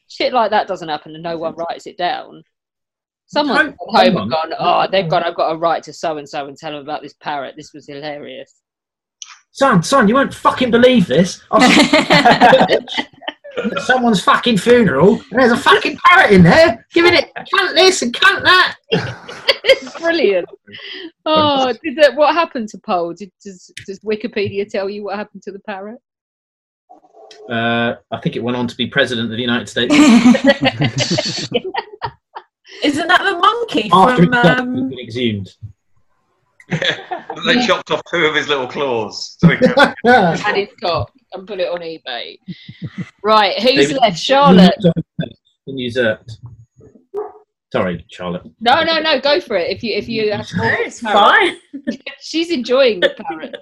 [0.08, 2.44] Shit like that doesn't happen, and no one writes it down.
[3.28, 5.24] Someone's gone home and gone, oh, they've gone.
[5.24, 7.56] I've got to write to so and so and tell them about this parrot.
[7.56, 8.62] This was hilarious.
[9.54, 11.42] Son, son, you won't fucking believe this.
[13.58, 17.32] I was- at someone's fucking funeral, and there's a fucking parrot in there giving it
[17.54, 18.76] cunt this and cunt that.
[19.64, 20.48] it's brilliant.
[21.26, 23.14] Oh, did that, what happened to Paul?
[23.14, 26.00] Did, does, does Wikipedia tell you what happened to the parrot?
[27.50, 29.94] Uh, I think it went on to be president of the United States.
[32.84, 34.34] Isn't that the monkey After from?
[34.34, 35.54] Um, been exhumed.
[36.70, 39.36] they chopped off two of his little claws.
[39.40, 42.38] So he could- and his cock and put it on eBay.
[43.24, 44.18] Right, who's They- left?
[44.20, 44.74] Charlotte.
[45.68, 46.40] And usurped.
[47.72, 48.44] Sorry, Charlotte.
[48.60, 49.22] No, no, no.
[49.22, 49.70] Go for it.
[49.70, 51.58] If you if you have more it's parrot.
[52.20, 53.56] She's enjoying the parrot.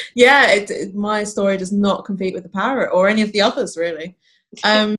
[0.16, 3.40] yeah, it, it- my story does not compete with the parrot or any of the
[3.40, 4.16] others, really.
[4.64, 4.96] Um,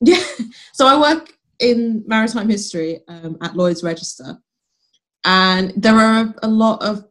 [0.00, 0.22] yeah,
[0.74, 4.36] so I work in maritime history um, at Lloyd's Register,
[5.24, 7.04] and there are a lot of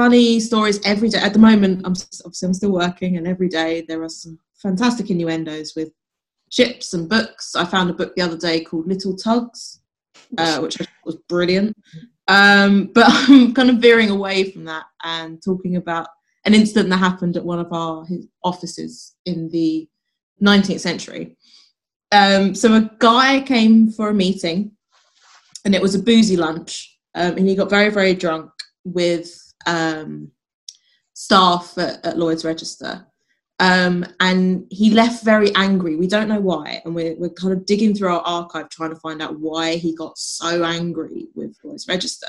[0.00, 1.18] funny stories every day.
[1.18, 1.92] At the moment, I'm
[2.24, 5.90] obviously I'm still working, and every day there are some fantastic innuendos with
[6.50, 7.54] ships and books.
[7.54, 9.82] I found a book the other day called Little Tugs,
[10.38, 11.76] uh, which I was brilliant.
[12.28, 16.06] Um, but I'm kind of veering away from that and talking about
[16.46, 18.06] an incident that happened at one of our
[18.42, 19.86] offices in the
[20.42, 21.36] 19th century.
[22.10, 24.72] Um, so a guy came for a meeting,
[25.66, 28.50] and it was a boozy lunch, um, and he got very very drunk
[28.84, 30.30] with um,
[31.12, 33.06] staff at, at Lloyd's Register.
[33.58, 35.94] Um, and he left very angry.
[35.94, 39.00] We don't know why, and we're, we're kind of digging through our archive trying to
[39.00, 42.28] find out why he got so angry with Lloyd's Register.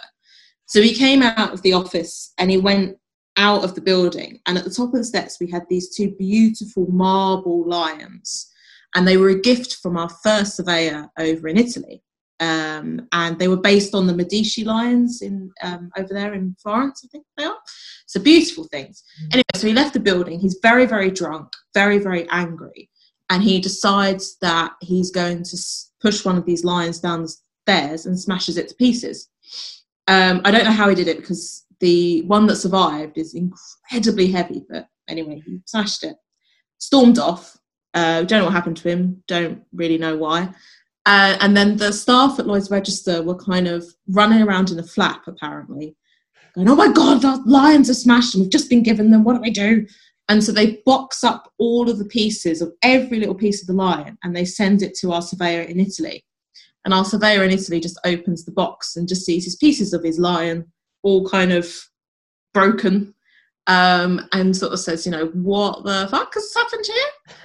[0.65, 2.97] So he came out of the office and he went
[3.37, 6.11] out of the building, and at the top of the steps we had these two
[6.19, 8.51] beautiful marble lions,
[8.93, 12.03] and they were a gift from our first surveyor over in Italy.
[12.41, 17.01] Um, and they were based on the Medici lions in um, over there in Florence,
[17.05, 17.57] I think they are.
[18.07, 19.03] So beautiful things.
[19.31, 20.39] Anyway, so he left the building.
[20.39, 22.89] He's very, very drunk, very, very angry,
[23.29, 25.57] and he decides that he's going to
[26.01, 29.29] push one of these lions down the stairs and smashes it to pieces.
[30.07, 34.31] Um, I don't know how he did it because the one that survived is incredibly
[34.31, 36.15] heavy, but anyway, he smashed it,
[36.79, 37.55] stormed off.
[37.93, 39.21] Uh, don't know what happened to him.
[39.27, 40.49] Don't really know why.
[41.05, 44.83] Uh, and then the staff at Lloyd's Register were kind of running around in a
[44.83, 45.95] flap, apparently,
[46.53, 49.23] going, "Oh my God, the lions are smashed, and we've just been given them.
[49.23, 49.87] What do we do?"
[50.29, 53.73] And so they box up all of the pieces of every little piece of the
[53.73, 56.23] lion, and they send it to our surveyor in Italy.
[56.85, 60.03] And our surveyor in Italy just opens the box and just sees his pieces of
[60.03, 60.71] his lion
[61.03, 61.73] all kind of
[62.53, 63.15] broken,
[63.65, 67.35] um, and sort of says, "You know, what the fuck has happened here?"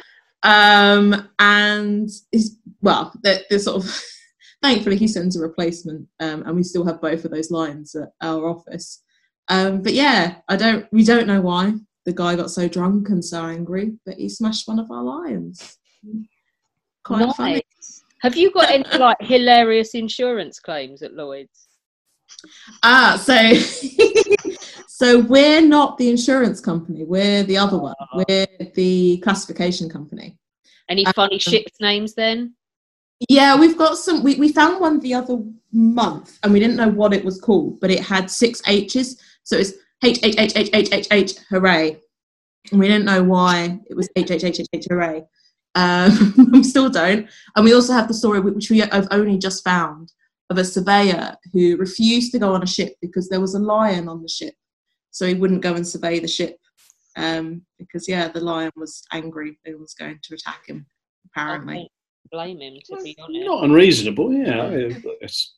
[0.47, 4.02] um, and is well, they're, they're sort of
[4.62, 8.12] thankfully he sends a replacement, um, and we still have both of those lines at
[8.22, 9.02] our office.
[9.48, 13.24] Um, but yeah, I don't, we don't know why the guy got so drunk and
[13.24, 15.76] so angry, but he smashed one of our lions.
[17.04, 17.62] Quite funny.
[18.22, 21.66] Have you got any like hilarious insurance claims at Lloyd's?
[22.84, 23.54] Ah, so
[24.88, 27.02] so we're not the insurance company.
[27.02, 27.94] We're the other one.
[28.14, 30.38] We're the classification company.
[30.88, 32.54] Any funny ships names then?
[33.28, 34.22] Yeah, we've got some.
[34.22, 35.38] We, we found one the other
[35.72, 39.56] month, and we didn't know what it was called, but it had six H's, so
[39.56, 39.72] it's
[40.05, 42.01] H H H H H H H hooray.
[42.70, 45.24] And we didn't know why it was H H H H H hooray.
[45.74, 47.28] Um, we still don't.
[47.55, 50.12] And we also have the story which we have only just found
[50.51, 54.09] of a surveyor who refused to go on a ship because there was a lion
[54.09, 54.55] on the ship,
[55.10, 56.59] so he wouldn't go and survey the ship
[57.16, 60.86] um, because yeah, the lion was angry and was going to attack him.
[61.26, 61.90] Apparently,
[62.36, 63.46] blame him to be honest.
[63.46, 64.68] Not unreasonable, yeah.
[65.20, 65.54] It's,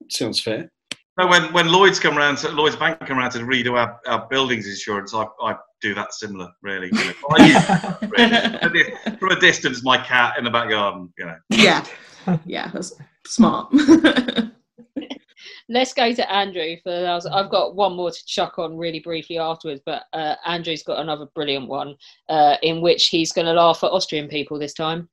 [0.00, 0.70] it sounds fair.
[1.18, 4.28] No, when when Lloyd's come around, to, Lloyd's Bank come around to redo our, our
[4.28, 6.90] buildings insurance, I, I do that similar, really.
[6.92, 7.12] You know.
[7.30, 9.16] I use, really.
[9.18, 11.36] From a distance, my cat in the back garden, you know.
[11.50, 11.84] Yeah,
[12.44, 12.92] yeah, that's
[13.26, 13.72] smart.
[15.68, 17.26] Let's go to Andrew for those.
[17.26, 21.26] I've got one more to chuck on really briefly afterwards, but uh, Andrew's got another
[21.34, 21.96] brilliant one
[22.28, 25.08] uh, in which he's going to laugh at Austrian people this time.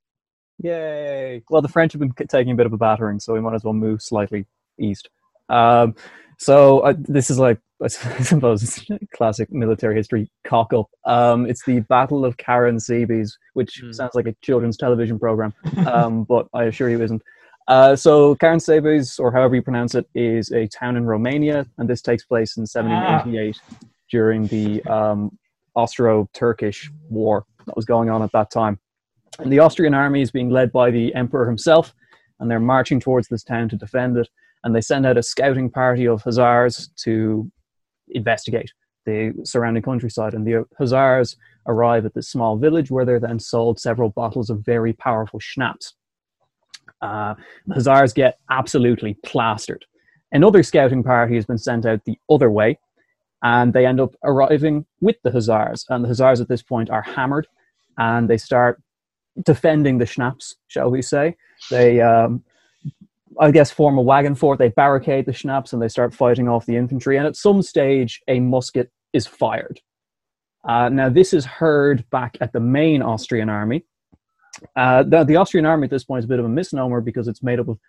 [0.60, 1.42] Yay!
[1.50, 3.64] Well, the French have been taking a bit of a battering, so we might as
[3.64, 4.46] well move slightly
[4.80, 5.10] east.
[5.50, 5.96] Um,
[6.40, 10.90] so uh, this is like I suppose classic military history cock up.
[11.06, 13.92] Um, it's the Battle of Caransebeș, which Hmm.
[13.92, 15.54] sounds like a children's television program,
[15.88, 17.22] um, but I assure you isn't.
[17.68, 22.02] Uh, so Caransebeș, or however you pronounce it, is a town in Romania, and this
[22.02, 23.60] takes place in 1788
[24.10, 25.38] during the um,
[25.76, 28.80] Austro-Turkish War that was going on at that time.
[29.40, 31.94] And the Austrian army is being led by the emperor himself,
[32.40, 34.30] and they're marching towards this town to defend it.
[34.64, 37.52] And they send out a scouting party of hussars to
[38.10, 38.72] investigate
[39.06, 40.34] the surrounding countryside.
[40.34, 41.36] And the hussars
[41.68, 45.94] arrive at this small village where they're then sold several bottles of very powerful schnapps.
[47.02, 47.36] Uh,
[47.68, 49.86] the hussars get absolutely plastered.
[50.32, 52.80] Another scouting party has been sent out the other way,
[53.44, 55.86] and they end up arriving with the hussars.
[55.90, 57.48] And the hussars at this point are hammered,
[57.98, 58.82] and they start
[59.42, 61.36] defending the schnapps, shall we say.
[61.70, 62.44] They, um,
[63.40, 66.66] I guess, form a wagon fort, they barricade the schnapps, and they start fighting off
[66.66, 67.18] the infantry.
[67.18, 69.80] And at some stage, a musket is fired.
[70.68, 73.86] Uh, now, this is heard back at the main Austrian army.
[74.76, 77.28] Uh, the, the Austrian army at this point is a bit of a misnomer because
[77.28, 77.80] it's made up of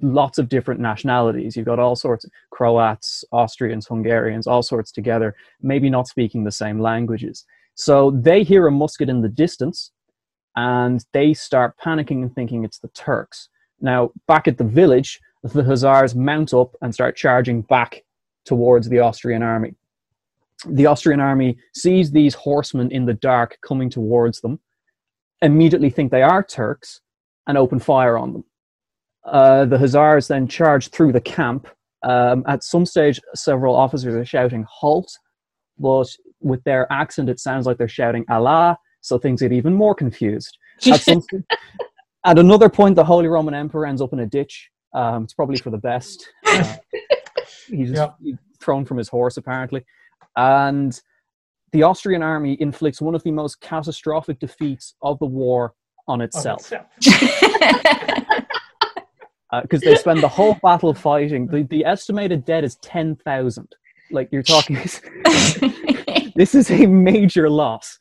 [0.00, 1.56] lots of different nationalities.
[1.56, 6.50] You've got all sorts of Croats, Austrians, Hungarians, all sorts together, maybe not speaking the
[6.50, 7.44] same languages.
[7.74, 9.92] So they hear a musket in the distance
[10.56, 13.48] and they start panicking and thinking it's the Turks.
[13.80, 18.02] Now, back at the village, the Hussars mount up and start charging back
[18.44, 19.74] towards the Austrian army.
[20.66, 24.58] The Austrian army sees these horsemen in the dark coming towards them,
[25.42, 27.02] immediately think they are Turks,
[27.46, 28.44] and open fire on them.
[29.24, 31.68] Uh, the Hussars then charge through the camp.
[32.02, 35.18] Um, at some stage, several officers are shouting "Halt!"
[35.78, 36.08] but
[36.40, 40.58] with their accent, it sounds like they're shouting "Allah!" So things get even more confused.
[40.92, 41.22] At, some,
[42.24, 44.68] at another point, the Holy Roman Emperor ends up in a ditch.
[44.92, 46.28] Um, it's probably for the best.
[46.44, 46.74] Uh,
[47.68, 49.84] he's he's thrown from his horse, apparently,
[50.36, 51.00] and
[51.72, 55.74] the Austrian army inflicts one of the most catastrophic defeats of the war
[56.08, 56.72] on itself
[59.62, 61.46] because they spend the whole battle fighting.
[61.46, 63.76] The, the estimated dead is 10,000.
[64.10, 64.76] Like, you're talking,
[66.36, 67.98] this is a major loss.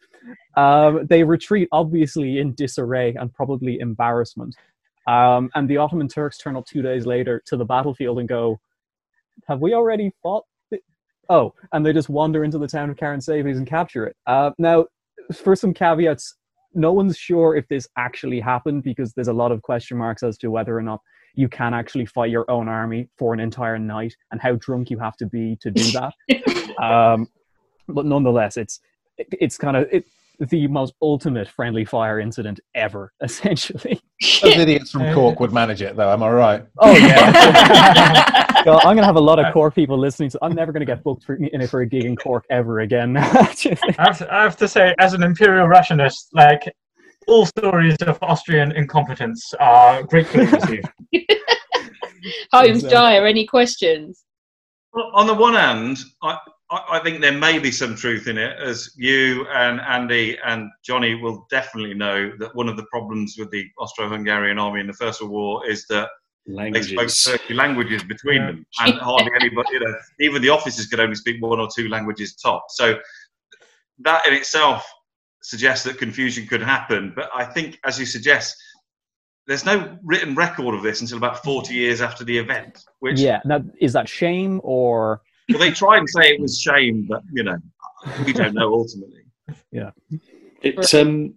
[0.55, 4.55] Um, they retreat, obviously, in disarray and probably embarrassment.
[5.07, 8.59] Um, and the Ottoman Turks turn up two days later to the battlefield and go,
[9.47, 10.45] Have we already fought?
[10.69, 10.81] th-
[11.29, 14.15] Oh, and they just wander into the town of Caransebeș and capture it.
[14.25, 14.85] Uh, now,
[15.33, 16.35] for some caveats,
[16.73, 20.37] no one's sure if this actually happened because there's a lot of question marks as
[20.39, 20.99] to whether or not
[21.35, 24.97] you can actually fight your own army for an entire night and how drunk you
[24.97, 26.13] have to be to do that.
[26.83, 27.27] um,
[27.87, 28.79] but nonetheless, it's
[29.17, 30.05] it's kind of it,
[30.39, 34.01] the most ultimate friendly fire incident ever, essentially.
[34.41, 36.11] Those idiots from Cork would manage it, though.
[36.11, 36.65] Am I right?
[36.79, 38.45] Oh yeah.
[38.65, 40.85] God, I'm gonna have a lot of uh, Cork people listening, so I'm never gonna
[40.85, 43.17] get booked for, in it for a gig in Cork ever again.
[43.17, 46.73] I, have to, I have to say, as an imperial rationalist, like
[47.27, 50.87] all stories of Austrian incompetence are gratefully received.
[52.51, 54.23] Holmes Dyer, any questions?
[54.93, 56.37] Well, on the one hand, I,
[56.71, 60.69] I I think there may be some truth in it, as you and Andy and
[60.83, 64.93] Johnny will definitely know that one of the problems with the Austro-Hungarian army in the
[64.93, 66.09] First World War is that
[66.47, 66.89] Languages.
[66.89, 70.99] they spoke 30 languages between them, and hardly anybody, you know, even the officers could
[70.99, 72.65] only speak one or two languages top.
[72.69, 72.99] So
[73.99, 74.87] that in itself
[75.41, 77.13] suggests that confusion could happen.
[77.15, 78.55] But I think, as you suggest,
[79.47, 82.83] there's no written record of this until about 40 years after the event.
[82.99, 83.41] Which yeah.
[83.45, 85.21] Now, is that shame or?
[85.49, 87.57] Well, they try and say it was shame, but you know,
[88.25, 89.21] we don't know ultimately.
[89.71, 89.91] Yeah.
[90.61, 91.33] It, um,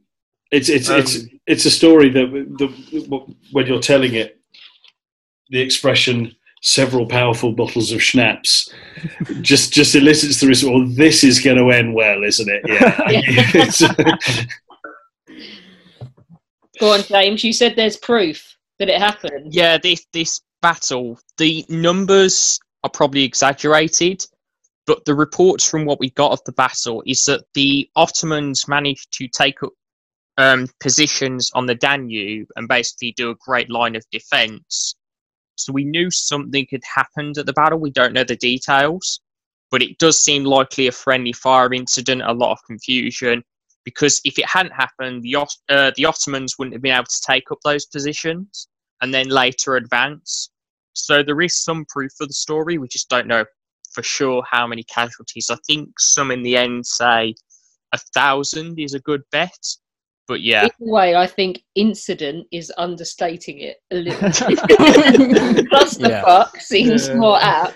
[0.51, 2.26] It's it's Um, it's it's a story that
[2.59, 4.40] the, when you're telling it,
[5.51, 8.72] the expression "several powerful bottles of schnapps"
[9.43, 10.72] just just elicits the response.
[10.72, 12.62] Well, this is going to end well, isn't it?
[12.66, 12.94] Yeah.
[13.55, 14.47] It's-
[16.80, 17.43] Go on, James.
[17.43, 19.52] You said there's proof that it happened.
[19.52, 24.24] Yeah, this this battle, the numbers are probably exaggerated,
[24.86, 29.12] but the reports from what we got of the battle is that the Ottomans managed
[29.18, 29.72] to take up
[30.38, 34.94] um, positions on the Danube and basically do a great line of defense.
[35.56, 37.78] So we knew something had happened at the battle.
[37.78, 39.20] We don't know the details,
[39.70, 43.42] but it does seem likely a friendly fire incident, a lot of confusion.
[43.84, 45.34] Because if it hadn't happened, the,
[45.68, 48.68] uh, the Ottomans wouldn't have been able to take up those positions
[49.02, 50.50] and then later advance.
[50.98, 52.78] So there is some proof of the story.
[52.78, 53.44] We just don't know
[53.92, 55.48] for sure how many casualties.
[55.50, 57.34] I think some in the end say
[57.92, 59.58] a thousand is a good bet.
[60.26, 64.18] But yeah, Either way, I think incident is understating it a little.
[64.20, 66.22] Plus the Yeah.
[66.22, 67.14] fuck seems Yeah.
[67.14, 67.74] more apt.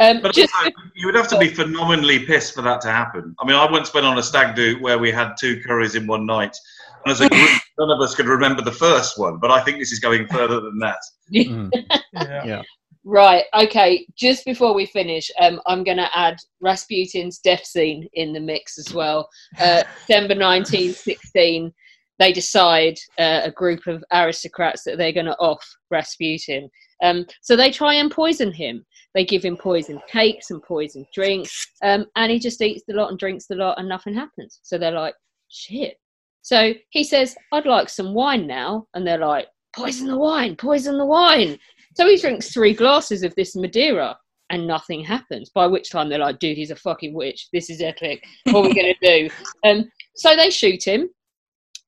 [0.00, 3.34] Um, But just also, you would have to be phenomenally pissed for that to happen.
[3.38, 6.06] I mean, I once went on a stag do where we had two curries in
[6.06, 6.56] one night,
[7.04, 7.50] and as a group,
[7.80, 9.38] none of us could remember the first one.
[9.38, 10.98] But I think this is going further than that.
[12.12, 12.62] yeah.
[13.04, 13.44] Right.
[13.54, 14.06] Okay.
[14.14, 18.78] Just before we finish, um, I'm going to add Rasputin's death scene in the mix
[18.78, 19.28] as well.
[19.58, 21.72] Uh, December 1916,
[22.18, 26.68] they decide uh, a group of aristocrats that they're going to off Rasputin.
[27.02, 28.84] Um, so they try and poison him.
[29.14, 33.08] They give him poison cakes and poison drinks, um, and he just eats the lot
[33.08, 34.60] and drinks the lot, and nothing happens.
[34.62, 35.14] So they're like,
[35.48, 35.96] shit.
[36.42, 38.86] So he says, I'd like some wine now.
[38.94, 41.58] And they're like, poison the wine, poison the wine.
[41.96, 44.16] So he drinks three glasses of this Madeira
[44.50, 45.50] and nothing happens.
[45.50, 47.48] By which time they're like, dude, he's a fucking witch.
[47.52, 48.24] This is epic.
[48.44, 49.34] What are we going to do?
[49.64, 51.10] Um, so they shoot him.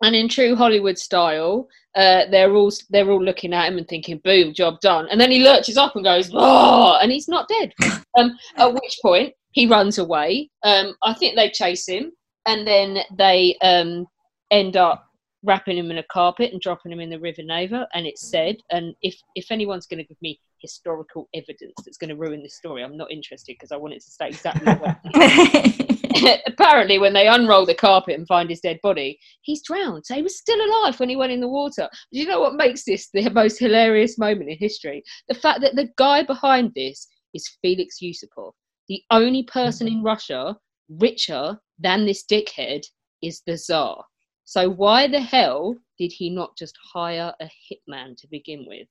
[0.02, 4.20] And in true Hollywood style, uh, they're all they're all looking at him and thinking,
[4.24, 7.72] "Boom, job done." And then he lurches up and goes, "Oh!" And he's not dead.
[8.18, 10.50] Um, at which point he runs away.
[10.64, 12.12] Um, I think they chase him,
[12.44, 14.06] and then they um,
[14.52, 15.08] end up
[15.44, 17.88] wrapping him in a carpet and dropping him in the River Neva.
[17.94, 22.10] And it's said, and if if anyone's going to give me historical evidence that's going
[22.10, 24.80] to ruin this story, I'm not interested because I want it to stay exactly the
[24.80, 24.96] way.
[25.04, 25.86] it is.
[26.46, 30.06] Apparently, when they unroll the carpet and find his dead body, he's drowned.
[30.06, 31.88] So he was still alive when he went in the water.
[32.12, 35.02] Do you know what makes this the most hilarious moment in history?
[35.28, 38.52] The fact that the guy behind this is Felix Yusupov.
[38.88, 40.56] The only person in Russia
[40.88, 42.82] richer than this dickhead
[43.22, 44.04] is the Tsar.
[44.44, 48.88] So why the hell did he not just hire a hitman to begin with?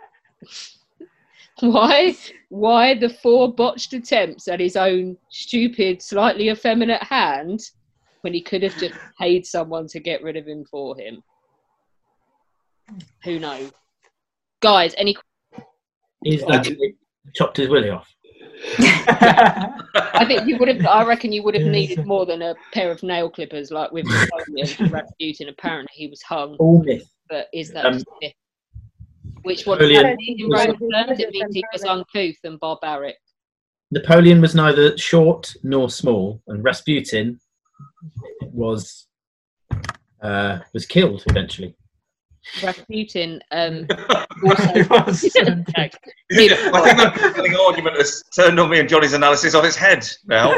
[1.59, 2.15] why
[2.49, 7.59] why the four botched attempts at his own stupid, slightly effeminate hand
[8.21, 11.23] when he could have just paid someone to get rid of him for him?
[13.23, 13.71] Who knows?
[14.61, 15.15] Guys, any
[16.25, 16.67] Is that
[17.35, 18.07] chopped his willy off?
[18.79, 20.85] I think you would have.
[20.85, 24.05] I reckon you would have needed more than a pair of nail clippers, like with
[24.91, 25.49] Rasputin.
[25.49, 26.55] Apparently, he was hung.
[26.57, 27.07] All myth.
[27.29, 28.33] But is that Um, just myth?
[29.43, 31.19] Which what Napoleon does that mean in was- Roman terms?
[31.19, 33.15] It means he was uncouth and barbaric.
[33.91, 37.39] Napoleon was neither short nor small, and Rasputin
[38.41, 39.07] was
[40.21, 41.76] uh, was killed eventually.
[42.63, 44.25] Rasputin um, I
[46.35, 50.53] think the prevailing argument has turned on me and Johnny's analysis of its head now.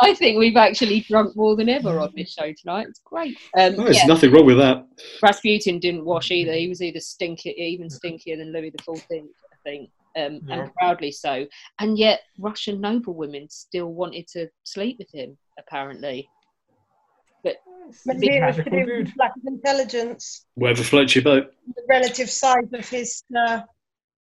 [0.00, 2.86] I think we've actually drunk more than ever on this show tonight.
[2.88, 3.36] It's great.
[3.58, 4.06] Um, Oh, there's yeah.
[4.06, 4.86] nothing wrong with that.
[5.22, 6.52] Rasputin didn't wash either.
[6.52, 10.60] He was either stinky, even stinkier than Louis the Fourteenth, I think, um, Yeah.
[10.62, 11.46] and proudly so.
[11.78, 16.28] And yet, Russian noblewomen still wanted to sleep with him, apparently.
[17.44, 17.56] But
[18.06, 21.52] Maybe it was to do with lack of intelligence, Whatever floats your boat.
[21.74, 23.60] the relative size of his uh,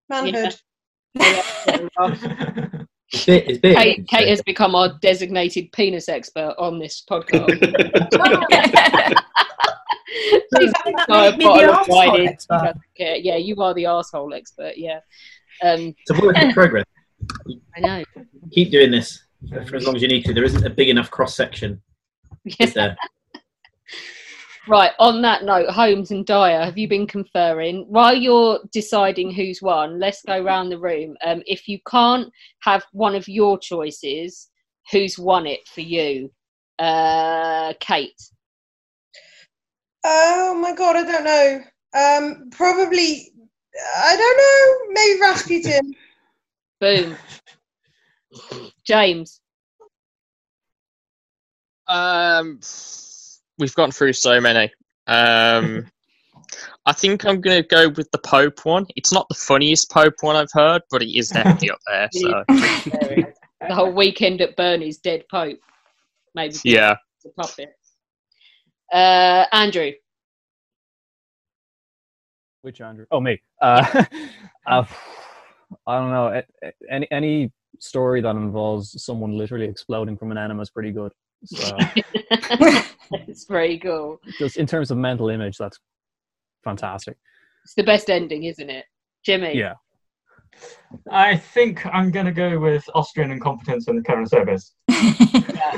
[0.10, 0.56] manhood.
[3.12, 3.50] It's big.
[3.50, 3.76] It's big.
[3.76, 7.48] Kate, Kate has become our designated penis expert on this podcast.
[10.54, 12.28] Please that buy a made me bottle the of wine arsehole in.
[12.28, 12.60] expert?
[12.60, 13.16] She doesn't care.
[13.18, 14.74] Yeah, you are the asshole expert.
[14.78, 15.00] Yeah.
[15.64, 16.86] Um, It's a work in progress.
[17.76, 18.04] I know.
[18.52, 19.24] Keep doing this
[19.68, 20.34] for as long as you need to.
[20.34, 21.82] There isn't a big enough cross section.
[22.60, 22.98] Is there?
[24.68, 27.86] Right, on that note, Holmes and Dyer, have you been conferring?
[27.88, 31.18] While you're deciding who's won, let's go round the room.
[31.26, 34.50] Um, if you can't have one of your choices,
[34.92, 36.32] who's won it for you?
[36.78, 38.22] Uh, Kate.
[40.04, 41.64] Oh my god, I don't know.
[41.96, 43.32] Um, probably,
[43.98, 44.94] I don't know.
[44.94, 45.96] Maybe Rasputin.
[46.80, 48.72] Boom.
[48.86, 49.42] James.
[51.90, 52.60] Um,
[53.58, 54.72] we've gone through so many.
[55.08, 55.88] Um,
[56.86, 58.86] I think I'm going to go with the Pope one.
[58.96, 62.10] It's not the funniest Pope one I've heard, but it is definitely up there.
[62.14, 63.26] So the
[63.76, 65.60] whole weekend at Bernie's dead Pope.
[66.36, 66.56] Maybe.
[66.64, 66.96] Yeah.
[67.18, 67.74] It's a puppet.
[68.94, 69.92] Uh, Andrew.
[72.62, 73.06] Which Andrew?
[73.12, 73.42] Oh, me.
[73.62, 74.04] Uh,
[74.68, 74.84] uh,
[75.88, 76.28] I don't know.
[76.28, 80.92] A- a- Any any story that involves someone literally exploding from an enema is pretty
[80.92, 81.12] good.
[81.46, 81.78] So,
[83.12, 84.20] it's very cool.
[84.38, 85.80] just in terms of mental image, that's
[86.64, 87.18] fantastic.
[87.64, 88.86] It's the best ending, isn't it?
[89.24, 89.58] Jimmy.
[89.58, 89.76] Yeah.
[91.12, 94.72] I think I'm going to go with Austrian incompetence in the Caransebeș.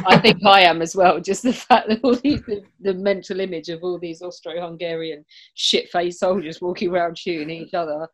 [0.07, 1.19] I think I am as well.
[1.19, 5.25] Just the fact that all these, the, the mental image of all these Austro-Hungarian
[5.55, 8.07] shit-faced soldiers walking around shooting each other.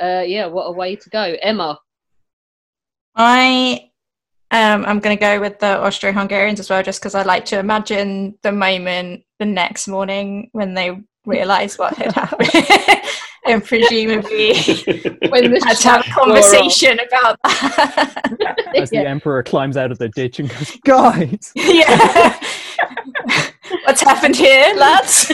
[0.00, 1.78] Uh, yeah, what a way to go, Emma.
[3.16, 3.90] I
[4.54, 7.58] um, I'm going to go with the Austro-Hungarians as well, just because I like to
[7.58, 12.50] imagine the moment the next morning when they realise what had happened,
[13.46, 14.52] and presumably
[15.28, 18.64] when the had to have a shots wore conversation about that.
[18.76, 22.40] As the emperor climbs out of the ditch and goes, "Guys, yeah,
[23.86, 25.32] what's happened here, lads?"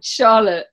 [0.00, 0.66] Charlotte.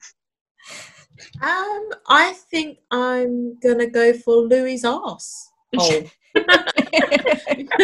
[1.41, 5.50] Um, I think I'm gonna go for Louis' arse.
[5.77, 6.03] Hole.
[6.33, 6.43] Who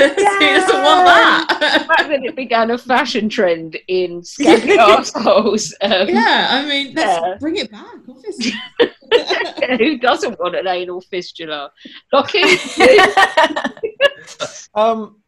[0.09, 1.45] doesn't want that?
[1.49, 5.73] The fact that it began a fashion trend in scabby arseholes.
[5.81, 7.35] Um, yeah, I mean, let's yeah.
[7.39, 8.53] bring it back, obviously.
[9.77, 11.71] Who doesn't want an anal fistula?
[12.11, 12.43] Lockie?
[14.73, 15.23] Um,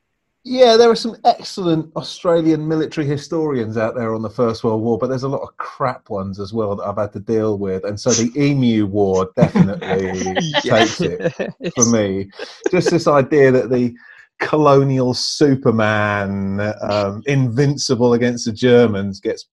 [0.49, 4.97] yeah, there are some excellent Australian military historians out there on the First World War,
[4.97, 7.83] but there's a lot of crap ones as well that I've had to deal with,
[7.83, 10.23] and so the Emu War definitely
[10.61, 11.31] takes it
[11.75, 12.31] for me.
[12.71, 13.93] Just this idea that the
[14.39, 19.45] colonial Superman, um, invincible against the Germans, gets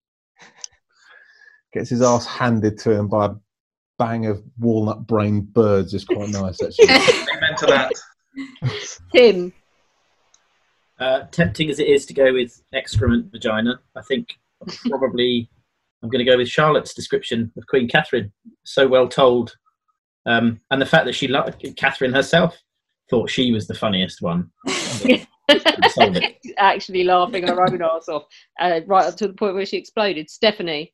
[1.74, 3.30] gets his ass handed to him by a
[3.98, 6.86] bang of walnut-brained birds is quite nice, actually.
[6.88, 7.92] Amen to that.
[9.12, 9.52] Tim.
[10.98, 14.28] Uh, tempting as it is to go with excrement vagina, I think
[14.88, 15.50] probably
[16.02, 18.32] I'm going to go with Charlotte's description of Queen Catherine.
[18.64, 19.56] So well told,
[20.24, 22.56] um, and the fact that she loved Catherine herself
[23.10, 24.50] thought she was the funniest one.
[24.68, 25.26] Sold
[26.16, 26.38] it.
[26.58, 28.24] Actually laughing her own arse off,
[28.60, 30.30] uh, right up to the point where she exploded.
[30.30, 30.92] Stephanie.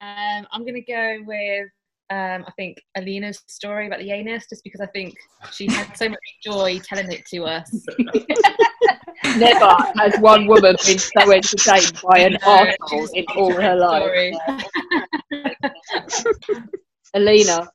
[0.00, 1.68] Um, I'm going to go with
[2.10, 5.14] um, I think Alina's story about the anus, just because I think
[5.52, 7.70] she had so much joy telling it to us.
[9.36, 14.34] Never has one woman been so entertained by an No, arsehole in all her life.
[17.14, 17.68] Alina.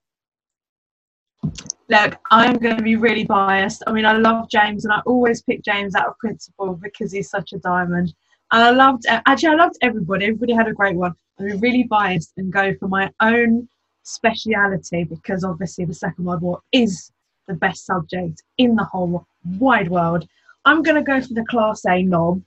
[1.89, 3.83] Look, I'm going to be really biased.
[3.85, 7.29] I mean, I love James, and I always pick James out of principle because he's
[7.29, 8.15] such a diamond.
[8.51, 10.25] And I loved, actually, I loved everybody.
[10.25, 11.13] Everybody had a great one.
[11.39, 13.67] I'm really biased and go for my own
[14.03, 17.11] speciality because obviously the Second World War is
[17.47, 19.25] the best subject in the whole
[19.59, 20.27] wide world.
[20.65, 22.41] I'm going to go for the Class A knob,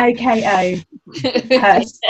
[0.00, 0.84] aka
[1.50, 2.00] Hess.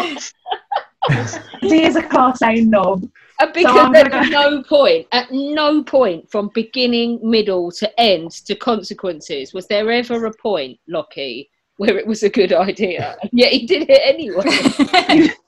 [1.60, 3.08] he is a Class A knob.
[3.40, 8.31] And because I'm at go- no point, at no point from beginning, middle to end
[8.47, 13.16] to consequences, was there ever a point, Lockie, where it was a good idea?
[13.23, 15.28] And yet he did it anyway.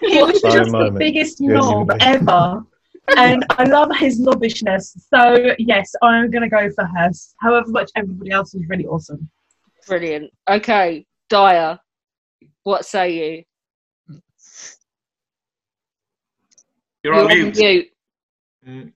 [0.00, 2.62] He was Sorry, just the biggest knob ever.
[3.16, 4.96] and I love his knobbishness.
[5.12, 7.34] So, yes, I'm going to go for Hess.
[7.40, 9.28] However much everybody else is really awesome.
[9.86, 10.30] Brilliant.
[10.48, 11.78] Okay, Dyer,
[12.62, 13.44] what say
[14.08, 14.18] you?
[17.02, 17.56] You're on mute.
[17.56, 17.88] mute.
[18.66, 18.92] Mm.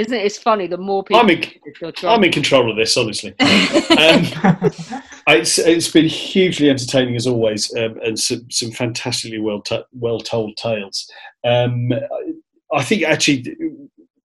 [0.00, 0.24] Isn't it?
[0.24, 0.66] It's funny.
[0.66, 1.44] The more people, I'm in,
[1.80, 3.30] you're I'm in control of this, honestly.
[3.40, 3.42] um,
[5.28, 10.20] it's, it's been hugely entertaining as always, um, and some, some fantastically well t- well
[10.20, 11.10] told tales.
[11.44, 12.32] Um, I-
[12.72, 13.44] I think actually,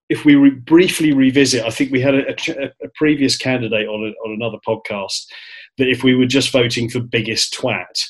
[0.08, 4.04] if we re- briefly revisit, I think we had a, a, a previous candidate on
[4.04, 5.26] a, on another podcast
[5.80, 8.04] that if we were just voting for biggest twat.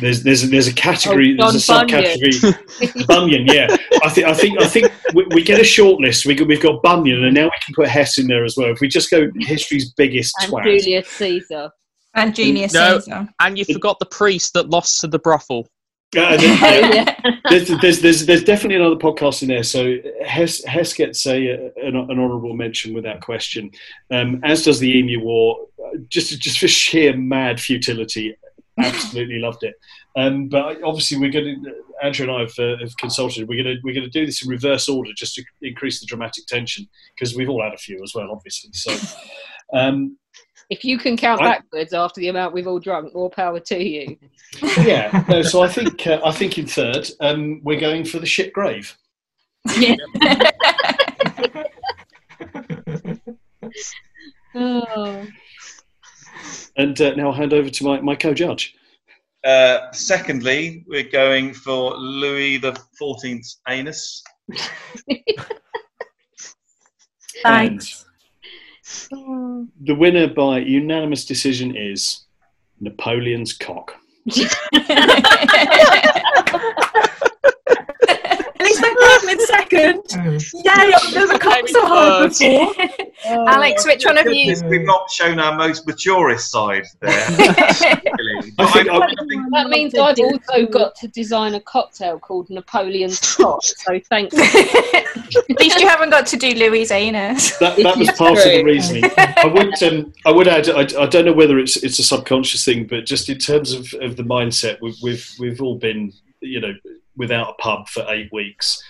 [0.00, 2.04] There's there's there's a category Oh, there's a John Bunyan.
[2.18, 6.26] subcategory Bunyan yeah I think I think I think we, we get a short list
[6.26, 8.80] we, we've got Bunyan and now we can put Hess in there as well if
[8.80, 11.70] we just go history's biggest and twat Julius Caesar.
[12.14, 13.28] And Julius No, Caesar.
[13.40, 15.68] and you forgot the priest that lost to the brothel.
[16.16, 16.40] Uh, there-
[16.94, 17.16] yeah.
[17.50, 19.64] there's, there's, there's, there's definitely another podcast in there.
[19.64, 23.72] So Hess, Hess gets a, an, an honourable mention without question,
[24.12, 25.58] um, as does the Emu War.
[25.84, 28.36] uh, Just just for sheer mad futility,
[28.78, 29.74] absolutely loved it.
[30.16, 33.48] Um, but obviously, we're going to Andrew and I have, uh, have consulted.
[33.48, 36.06] We're going to we're going to do this in reverse order just to increase the
[36.06, 38.70] dramatic tension because we've all had a few as well, obviously.
[38.72, 38.94] So.
[39.72, 40.18] Um,
[40.68, 43.82] If you can count I- backwards after the amount we've all drunk, more power to
[43.82, 44.18] you.
[44.82, 45.24] yeah.
[45.26, 48.52] No, so I think uh, I think in third, um, we're going for the ship
[48.52, 48.96] grave.
[49.78, 49.96] Yeah.
[54.56, 55.26] Oh.
[56.76, 58.74] And uh, now I'll hand over to my, my co-judge.
[59.44, 64.22] Uh, secondly, we're going for Louis the Fourteenth's anus.
[67.42, 68.06] Thanks.
[69.10, 72.24] The winner by unanimous decision is
[72.80, 73.96] Napoleon's cock.
[78.06, 80.02] At least I came in second.
[80.64, 82.74] Yay, I've never come so hard before.
[83.48, 84.54] Alex, which one of you?
[84.68, 87.30] We've not shown our most maturest side there.
[87.30, 88.52] really.
[88.58, 93.20] I, I, I think That means I've also got to design a cocktail called Napoleon's
[93.36, 93.62] Cock.
[93.62, 94.34] So thanks.
[94.36, 97.56] At least you haven't got to do Louis' anus.
[97.58, 99.04] That, that was part of the reasoning.
[99.16, 102.64] I would um, I would add I, I don't know whether it's it's a subconscious
[102.64, 106.60] thing, but just in terms of, of the mindset, we've, we've we've all been you
[106.60, 106.72] know
[107.16, 108.82] without a pub for eight weeks.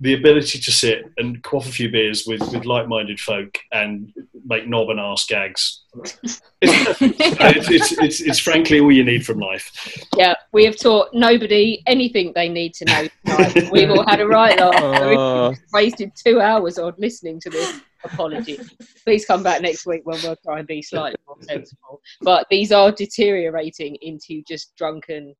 [0.00, 4.12] The ability to sit and quaff a few beers with, with like-minded folk and
[4.46, 5.82] make knob and arse gags.
[6.04, 9.70] It's, it's, it's, it's, it's frankly all you need from life.
[10.16, 13.70] Yeah, we have taught nobody anything they need to know tonight.
[13.72, 14.74] We've all had a right laugh.
[14.80, 15.50] Oh.
[15.50, 18.58] We've wasted two hours on listening to this apology.
[19.04, 22.00] Please come back next week when we'll try and be slightly more sensible.
[22.20, 25.34] But these are deteriorating into just drunken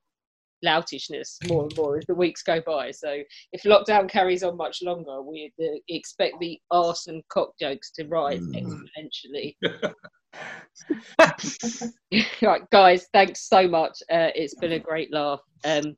[0.64, 2.90] loutishness more and more as the weeks go by.
[2.90, 3.18] So
[3.52, 8.06] if lockdown carries on much longer, we uh, expect the arse and cock jokes to
[8.06, 9.56] rise exponentially.
[12.42, 13.98] right, guys, thanks so much.
[14.10, 15.40] Uh, it's been a great laugh.
[15.64, 15.96] Um,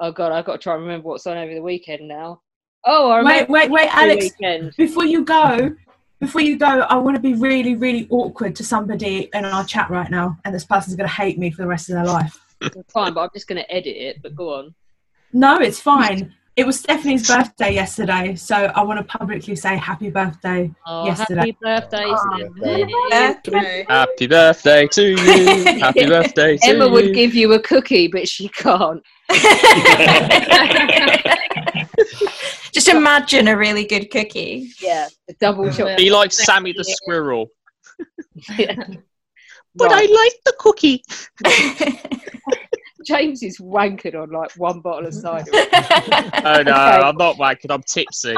[0.00, 2.40] oh god, I've got to try and remember what's on over the weekend now.
[2.84, 4.30] Oh, I Wait, wait, wait, Alex.
[4.40, 4.72] Weekend.
[4.76, 5.74] Before you go,
[6.20, 9.90] before you go, I want to be really, really awkward to somebody in our chat
[9.90, 12.38] right now, and this person's going to hate me for the rest of their life.
[12.92, 14.22] Fine, but I'm just going to edit it.
[14.22, 14.74] But go on.
[15.32, 16.34] No, it's fine.
[16.56, 21.40] It was Stephanie's birthday yesterday, so I want to publicly say happy birthday Oh, yesterday.
[21.40, 23.86] happy birthday, Stephanie.
[23.88, 25.16] Happy birthday to you.
[25.78, 26.74] Happy birthday to you.
[26.74, 26.90] Emma you.
[26.90, 29.00] would give you a cookie, but she can't.
[32.72, 34.72] Just imagine a really good cookie.
[34.80, 35.96] Yeah, the double chocolate.
[35.96, 37.50] Be like Sammy the squirrel.
[39.78, 41.02] But I like the cookie.
[43.06, 45.50] James is wankered on like one bottle of cider.
[45.54, 47.70] Oh no, I'm not wanking.
[47.70, 48.36] I'm tipsy.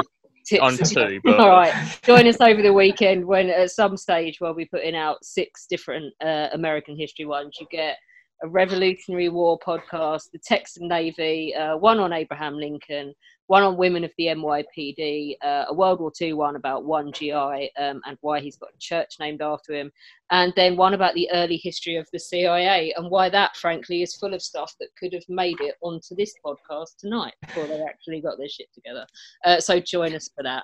[0.61, 0.95] On Tipsy.
[0.95, 4.65] two, but All right, join us over the weekend when at some stage we'll be
[4.65, 7.57] putting out six different uh, American history ones.
[7.59, 7.97] You get
[8.43, 13.13] a Revolutionary War podcast, the Texan Navy, uh, one on Abraham Lincoln,
[13.51, 17.33] one on women of the NYPD, uh, a World War II one about one GI
[17.77, 19.91] um, and why he's got a church named after him,
[20.29, 24.15] and then one about the early history of the CIA and why that, frankly, is
[24.15, 28.21] full of stuff that could have made it onto this podcast tonight before they actually
[28.21, 29.05] got their shit together.
[29.43, 30.63] Uh, so join us for that.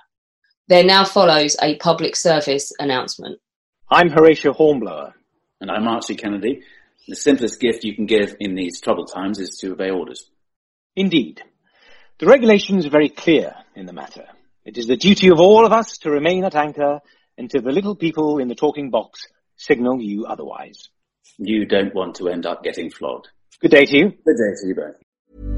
[0.68, 3.38] There now follows a public service announcement.
[3.90, 5.14] I'm Horatio Hornblower.
[5.60, 6.62] And I'm Archie Kennedy.
[7.06, 10.30] The simplest gift you can give in these troubled times is to obey orders.
[10.96, 11.42] Indeed.
[12.18, 14.24] The regulations are very clear in the matter.
[14.64, 17.00] It is the duty of all of us to remain at anchor
[17.36, 20.88] until the little people in the talking box signal you otherwise.
[21.36, 23.28] You don't want to end up getting flogged.
[23.60, 24.04] Good day to you.
[24.10, 25.57] Good day to you both.